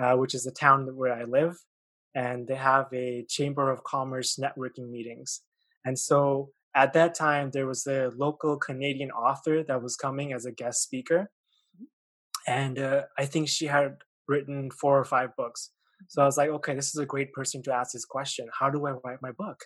uh, 0.00 0.14
which 0.14 0.34
is 0.34 0.44
the 0.44 0.52
town 0.52 0.86
where 0.96 1.12
I 1.12 1.24
live. 1.24 1.56
And 2.14 2.48
they 2.48 2.56
have 2.56 2.86
a 2.92 3.24
Chamber 3.28 3.70
of 3.70 3.84
Commerce 3.84 4.38
networking 4.38 4.90
meetings. 4.90 5.42
And 5.84 5.98
so 5.98 6.50
at 6.74 6.92
that 6.94 7.14
time, 7.14 7.50
there 7.50 7.66
was 7.66 7.86
a 7.86 8.10
local 8.16 8.56
Canadian 8.56 9.10
author 9.10 9.62
that 9.64 9.82
was 9.82 9.96
coming 9.96 10.32
as 10.32 10.44
a 10.44 10.52
guest 10.52 10.82
speaker. 10.82 11.30
Mm-hmm. 11.76 12.52
And 12.52 12.78
uh, 12.78 13.02
I 13.18 13.26
think 13.26 13.48
she 13.48 13.66
had 13.66 13.96
written 14.26 14.70
four 14.70 14.98
or 14.98 15.04
five 15.04 15.36
books. 15.36 15.70
So 16.08 16.22
I 16.22 16.26
was 16.26 16.36
like, 16.36 16.50
okay, 16.50 16.74
this 16.74 16.88
is 16.88 17.00
a 17.00 17.06
great 17.06 17.32
person 17.32 17.62
to 17.64 17.74
ask 17.74 17.92
this 17.92 18.04
question. 18.04 18.48
How 18.58 18.70
do 18.70 18.86
I 18.86 18.92
write 18.92 19.22
my 19.22 19.32
book? 19.32 19.64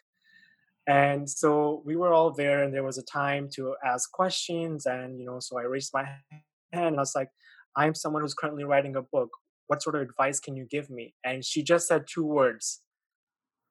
And 0.87 1.29
so 1.29 1.83
we 1.85 1.95
were 1.95 2.13
all 2.13 2.33
there, 2.33 2.65
and 2.65 2.75
there 2.75 2.83
was 2.83 2.99
a 2.99 3.05
time 3.05 3.49
to 3.55 3.77
ask 3.85 4.11
questions. 4.11 4.87
And, 4.87 5.21
you 5.21 5.27
know, 5.27 5.39
so 5.41 5.59
I 5.59 5.63
raised 5.63 5.93
my 5.95 6.05
hand 6.05 6.43
and 6.73 6.97
I 6.97 7.01
was 7.01 7.15
like, 7.15 7.29
I'm 7.77 7.95
someone 7.95 8.23
who's 8.23 8.35
currently 8.35 8.65
writing 8.65 8.97
a 8.97 9.03
book. 9.03 9.31
What 9.73 9.83
sort 9.83 9.97
of 9.97 10.03
advice 10.03 10.39
can 10.39 10.55
you 10.55 10.67
give 10.67 10.91
me? 10.91 11.15
And 11.25 11.43
she 11.43 11.63
just 11.63 11.89
said 11.89 12.03
two 12.07 12.27
words. 12.27 12.83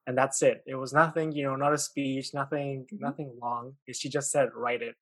And 0.07 0.17
that's 0.17 0.41
it. 0.41 0.63
It 0.65 0.73
was 0.73 0.93
nothing, 0.93 1.31
you 1.31 1.43
know, 1.43 1.55
not 1.55 1.73
a 1.73 1.77
speech, 1.77 2.33
nothing, 2.33 2.87
mm-hmm. 2.91 3.03
nothing 3.07 3.29
long. 3.39 3.75
She 3.93 4.09
just 4.09 4.31
said, 4.31 4.49
write 4.55 4.81
it. 4.81 4.95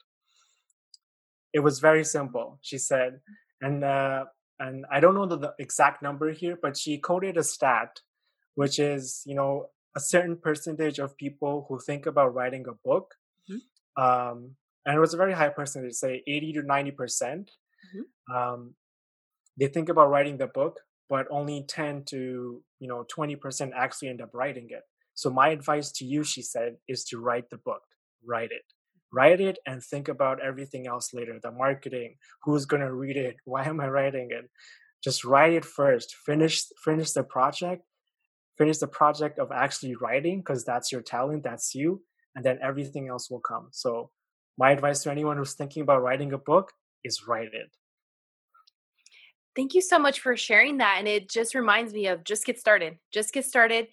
It 1.53 1.61
was 1.61 1.79
very 1.79 2.03
simple. 2.03 2.59
She 2.61 2.77
said, 2.77 3.21
and 3.61 3.85
uh, 3.85 4.25
and 4.59 4.85
I 4.91 4.99
don't 4.99 5.15
know 5.15 5.25
the, 5.25 5.37
the 5.37 5.53
exact 5.57 6.03
number 6.03 6.33
here, 6.33 6.57
but 6.61 6.75
she 6.75 6.97
quoted 6.97 7.37
a 7.37 7.43
stat, 7.43 8.01
which 8.55 8.77
is, 8.77 9.23
you 9.25 9.35
know, 9.35 9.69
a 9.95 10.01
certain 10.01 10.35
percentage 10.35 10.99
of 10.99 11.15
people 11.15 11.65
who 11.69 11.79
think 11.79 12.07
about 12.07 12.33
writing 12.33 12.65
a 12.67 12.75
book, 12.85 13.15
mm-hmm. 13.49 14.03
um, 14.03 14.55
and 14.85 14.97
it 14.97 14.99
was 14.99 15.13
a 15.13 15.21
very 15.23 15.33
high 15.33 15.53
percentage, 15.59 15.93
say 15.93 16.23
80 16.27 16.53
to 16.57 16.61
90 16.63 16.91
percent. 16.91 17.51
Mm-hmm. 17.87 18.35
Um, 18.35 18.75
they 19.59 19.67
think 19.67 19.89
about 19.89 20.09
writing 20.09 20.37
the 20.37 20.47
book, 20.47 20.79
but 21.09 21.27
only 21.31 21.65
10 21.67 22.03
to 22.05 22.61
you 22.79 22.87
know 22.87 23.05
20 23.09 23.35
percent 23.35 23.73
actually 23.75 24.09
end 24.09 24.21
up 24.21 24.31
writing 24.33 24.67
it. 24.69 24.83
So 25.15 25.29
my 25.29 25.49
advice 25.49 25.91
to 25.93 26.05
you, 26.05 26.23
she 26.23 26.41
said, 26.41 26.77
is 26.87 27.03
to 27.05 27.19
write 27.19 27.49
the 27.49 27.57
book. 27.57 27.81
Write 28.25 28.51
it 28.51 28.63
write 29.11 29.41
it 29.41 29.57
and 29.65 29.83
think 29.83 30.07
about 30.07 30.41
everything 30.41 30.87
else 30.87 31.13
later 31.13 31.39
the 31.41 31.51
marketing 31.51 32.15
who's 32.43 32.65
going 32.65 32.81
to 32.81 32.93
read 32.93 33.17
it 33.17 33.37
why 33.45 33.63
am 33.65 33.79
i 33.79 33.87
writing 33.87 34.29
it 34.31 34.49
just 35.03 35.23
write 35.23 35.53
it 35.53 35.65
first 35.65 36.15
finish 36.25 36.63
finish 36.83 37.11
the 37.11 37.23
project 37.23 37.83
finish 38.57 38.77
the 38.77 38.87
project 38.87 39.39
of 39.39 39.51
actually 39.51 39.95
writing 39.95 40.39
because 40.39 40.63
that's 40.63 40.91
your 40.91 41.01
talent 41.01 41.43
that's 41.43 41.73
you 41.73 42.01
and 42.35 42.45
then 42.45 42.59
everything 42.61 43.07
else 43.07 43.29
will 43.29 43.39
come 43.39 43.67
so 43.71 44.09
my 44.57 44.71
advice 44.71 45.03
to 45.03 45.11
anyone 45.11 45.37
who's 45.37 45.53
thinking 45.53 45.81
about 45.81 46.01
writing 46.01 46.33
a 46.33 46.37
book 46.37 46.71
is 47.03 47.25
write 47.27 47.53
it 47.53 47.71
Thank 49.55 49.73
you 49.73 49.81
so 49.81 49.99
much 49.99 50.19
for 50.21 50.37
sharing 50.37 50.77
that. 50.77 50.95
And 50.99 51.07
it 51.07 51.29
just 51.29 51.55
reminds 51.55 51.93
me 51.93 52.07
of 52.07 52.23
just 52.23 52.45
get 52.45 52.59
started. 52.59 52.97
Just 53.11 53.33
get 53.33 53.45
started 53.45 53.87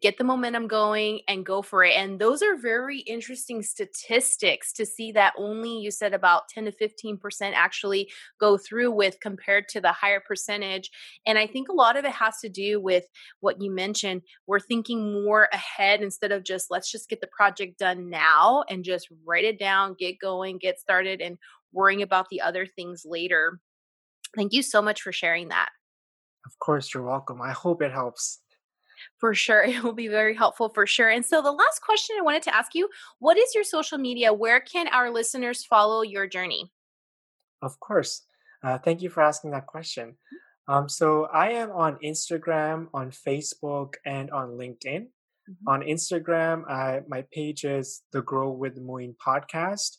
get 0.00 0.18
the 0.18 0.24
momentum 0.24 0.66
going 0.66 1.20
and 1.28 1.46
go 1.46 1.62
for 1.62 1.84
it. 1.84 1.96
And 1.96 2.18
those 2.18 2.42
are 2.42 2.56
very 2.56 3.00
interesting 3.00 3.62
statistics 3.62 4.72
to 4.74 4.86
see 4.86 5.12
that 5.12 5.34
only 5.36 5.78
you 5.78 5.90
said 5.90 6.14
about 6.14 6.48
10 6.48 6.66
to 6.66 6.72
15% 6.72 7.52
actually 7.54 8.10
go 8.40 8.56
through 8.56 8.90
with 8.92 9.18
compared 9.20 9.68
to 9.70 9.80
the 9.80 9.92
higher 9.92 10.20
percentage. 10.20 10.90
And 11.26 11.38
I 11.38 11.46
think 11.46 11.68
a 11.68 11.74
lot 11.74 11.96
of 11.96 12.04
it 12.04 12.12
has 12.12 12.38
to 12.40 12.48
do 12.48 12.80
with 12.80 13.04
what 13.40 13.60
you 13.60 13.70
mentioned. 13.70 14.22
We're 14.46 14.60
thinking 14.60 15.12
more 15.24 15.48
ahead 15.52 16.02
instead 16.02 16.32
of 16.32 16.44
just 16.44 16.70
let's 16.70 16.90
just 16.90 17.08
get 17.08 17.20
the 17.20 17.28
project 17.28 17.78
done 17.78 18.10
now 18.10 18.64
and 18.68 18.84
just 18.84 19.08
write 19.24 19.44
it 19.44 19.58
down, 19.58 19.96
get 19.98 20.18
going, 20.18 20.58
get 20.58 20.80
started, 20.80 21.20
and 21.20 21.38
worrying 21.72 22.02
about 22.02 22.28
the 22.30 22.40
other 22.40 22.66
things 22.66 23.02
later. 23.04 23.60
Thank 24.36 24.52
you 24.52 24.62
so 24.62 24.82
much 24.82 25.02
for 25.02 25.12
sharing 25.12 25.48
that. 25.48 25.70
Of 26.46 26.58
course, 26.58 26.92
you're 26.92 27.02
welcome. 27.02 27.40
I 27.40 27.52
hope 27.52 27.82
it 27.82 27.92
helps 27.92 28.40
for 29.18 29.34
sure. 29.34 29.64
It 29.74 29.82
will 29.82 29.92
be 29.92 30.08
very 30.08 30.34
helpful 30.34 30.68
for 30.68 30.86
sure. 30.86 31.08
And 31.08 31.24
so, 31.24 31.42
the 31.42 31.52
last 31.52 31.80
question 31.82 32.16
I 32.18 32.22
wanted 32.22 32.42
to 32.44 32.54
ask 32.54 32.74
you 32.74 32.88
what 33.18 33.36
is 33.36 33.54
your 33.54 33.64
social 33.64 33.98
media? 33.98 34.32
Where 34.32 34.60
can 34.60 34.88
our 34.88 35.10
listeners 35.10 35.64
follow 35.64 36.02
your 36.02 36.26
journey? 36.26 36.72
Of 37.62 37.78
course. 37.80 38.22
Uh, 38.62 38.78
thank 38.78 39.02
you 39.02 39.10
for 39.10 39.22
asking 39.22 39.50
that 39.52 39.66
question. 39.66 40.16
Um, 40.68 40.88
so, 40.88 41.26
I 41.26 41.50
am 41.50 41.70
on 41.70 41.98
Instagram, 42.04 42.88
on 42.94 43.10
Facebook, 43.10 43.94
and 44.06 44.30
on 44.30 44.50
LinkedIn. 44.50 45.08
Mm-hmm. 45.44 45.68
On 45.68 45.80
Instagram, 45.82 46.70
I, 46.70 47.00
my 47.06 47.24
page 47.32 47.64
is 47.64 48.02
the 48.12 48.22
Grow 48.22 48.50
with 48.50 48.78
Moin 48.78 49.14
podcast. 49.24 49.98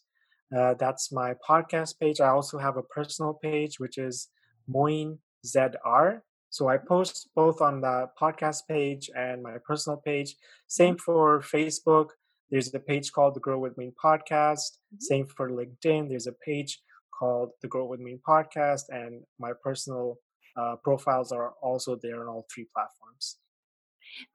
Uh, 0.55 0.73
that's 0.75 1.11
my 1.11 1.33
podcast 1.47 1.99
page. 1.99 2.19
I 2.19 2.29
also 2.29 2.57
have 2.57 2.77
a 2.77 2.83
personal 2.83 3.33
page, 3.33 3.79
which 3.79 3.97
is 3.97 4.29
Moin 4.67 5.19
ZR. 5.45 6.21
So 6.49 6.69
I 6.69 6.77
post 6.77 7.29
both 7.35 7.61
on 7.61 7.81
the 7.81 8.09
podcast 8.19 8.61
page 8.69 9.09
and 9.15 9.43
my 9.43 9.57
personal 9.65 9.97
page. 9.97 10.35
Same 10.67 10.97
for 10.97 11.41
Facebook. 11.41 12.09
There's 12.49 12.73
a 12.73 12.79
page 12.79 13.11
called 13.11 13.35
the 13.35 13.39
Grow 13.39 13.59
with 13.59 13.77
Moin 13.77 13.93
podcast. 14.01 14.77
Mm-hmm. 14.93 14.99
Same 14.99 15.27
for 15.27 15.49
LinkedIn. 15.49 16.09
There's 16.09 16.27
a 16.27 16.31
page 16.31 16.81
called 17.17 17.51
the 17.61 17.67
Grow 17.67 17.85
with 17.85 17.99
Moin 17.99 18.19
podcast, 18.27 18.83
and 18.89 19.23
my 19.39 19.51
personal 19.63 20.17
uh, 20.57 20.75
profiles 20.83 21.31
are 21.31 21.53
also 21.61 21.97
there 22.01 22.21
on 22.21 22.27
all 22.27 22.45
three 22.53 22.67
platforms. 22.73 23.37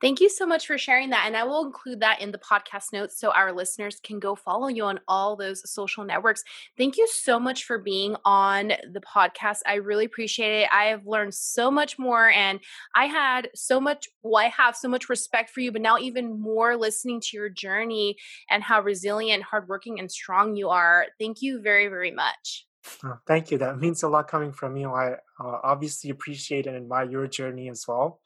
Thank 0.01 0.21
you 0.21 0.29
so 0.29 0.47
much 0.47 0.67
for 0.67 0.79
sharing 0.79 1.11
that. 1.11 1.25
And 1.27 1.37
I 1.37 1.45
will 1.45 1.65
include 1.65 2.01
that 2.01 2.21
in 2.21 2.33
the 2.33 2.39
podcast 2.39 2.93
notes 2.93 3.19
so 3.19 3.31
our 3.31 3.53
listeners 3.53 4.01
can 4.03 4.19
go 4.19 4.35
follow 4.35 4.69
you 4.69 4.85
on 4.85 5.01
all 5.09 5.37
those 5.37 5.69
social 5.71 6.05
networks. 6.05 6.45
Thank 6.77 6.97
you 6.97 7.09
so 7.09 7.39
much 7.39 7.65
for 7.65 7.79
being 7.79 8.17
on 8.25 8.73
the 8.93 9.01
podcast. 9.01 9.59
I 9.67 9.75
really 9.75 10.05
appreciate 10.05 10.63
it. 10.63 10.69
I 10.73 10.87
have 10.87 11.07
learned 11.07 11.35
so 11.35 11.71
much 11.71 11.99
more 11.99 12.31
and 12.31 12.61
I 12.95 13.07
had 13.07 13.51
so 13.55 13.81
much, 13.81 14.09
well, 14.23 14.45
I 14.45 14.49
have 14.49 14.77
so 14.77 14.89
much 14.89 15.09
respect 15.09 15.51
for 15.51 15.61
you, 15.61 15.73
but 15.73 15.83
now 15.83 15.99
even 15.99 16.41
more 16.41 16.77
listening 16.77 17.21
to 17.21 17.37
your 17.37 17.49
journey 17.49 18.17
and 18.51 18.63
how 18.63 18.81
resilient, 18.81 19.43
hardworking, 19.43 19.99
and 19.99 20.11
strong 20.11 20.57
you 20.57 20.69
are. 20.69 21.07
Thank 21.19 21.43
you 21.43 21.61
very, 21.61 21.89
very 21.89 22.11
much. 22.11 22.67
Oh, 23.05 23.19
thank 23.27 23.51
you. 23.51 23.59
That 23.59 23.79
means 23.79 24.03
a 24.03 24.09
lot 24.09 24.29
coming 24.29 24.53
from 24.53 24.77
you. 24.77 24.91
I 24.91 25.13
uh, 25.39 25.59
obviously 25.63 26.11
appreciate 26.11 26.67
and 26.67 26.77
admire 26.77 27.11
your 27.11 27.27
journey 27.27 27.69
as 27.69 27.85
well 27.87 28.21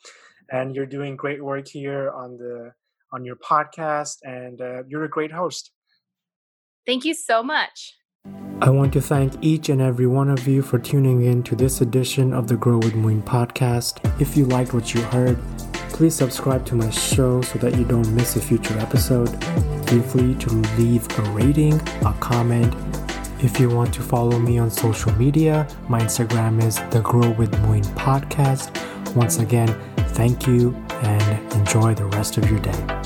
and 0.50 0.74
you're 0.74 0.86
doing 0.86 1.16
great 1.16 1.42
work 1.42 1.66
here 1.68 2.10
on 2.10 2.36
the 2.36 2.72
on 3.12 3.24
your 3.24 3.36
podcast 3.36 4.16
and 4.22 4.60
uh, 4.60 4.82
you're 4.88 5.04
a 5.04 5.08
great 5.08 5.32
host 5.32 5.70
thank 6.86 7.04
you 7.04 7.14
so 7.14 7.42
much 7.42 7.94
I 8.60 8.70
want 8.70 8.92
to 8.94 9.00
thank 9.00 9.34
each 9.42 9.68
and 9.68 9.82
every 9.82 10.06
one 10.06 10.30
of 10.30 10.46
you 10.48 10.62
for 10.62 10.78
tuning 10.78 11.24
in 11.24 11.42
to 11.42 11.56
this 11.56 11.80
edition 11.80 12.32
of 12.32 12.46
the 12.46 12.56
Grow 12.56 12.78
with 12.78 12.94
Moin 12.94 13.20
podcast. 13.20 13.98
If 14.20 14.36
you 14.36 14.46
liked 14.46 14.72
what 14.72 14.94
you 14.94 15.02
heard, 15.02 15.38
please 15.90 16.14
subscribe 16.14 16.64
to 16.66 16.74
my 16.74 16.88
show 16.88 17.42
so 17.42 17.58
that 17.58 17.76
you 17.76 17.84
don't 17.84 18.08
miss 18.14 18.36
a 18.36 18.40
future 18.40 18.78
episode. 18.78 19.28
Feel 19.88 20.02
free 20.02 20.34
to 20.36 20.50
leave 20.78 21.06
a 21.18 21.22
rating, 21.32 21.74
a 22.06 22.14
comment. 22.20 22.74
If 23.42 23.60
you 23.60 23.68
want 23.68 23.92
to 23.94 24.02
follow 24.02 24.38
me 24.38 24.58
on 24.58 24.70
social 24.70 25.12
media, 25.12 25.68
my 25.88 26.00
Instagram 26.00 26.62
is 26.62 26.76
the 26.90 27.00
Grow 27.00 27.32
with 27.32 27.56
Moin 27.62 27.82
podcast. 27.82 28.74
Once 29.14 29.38
again, 29.38 29.68
Thank 30.14 30.46
you 30.46 30.72
and 31.02 31.52
enjoy 31.54 31.92
the 31.92 32.04
rest 32.04 32.38
of 32.38 32.48
your 32.48 32.60
day. 32.60 33.03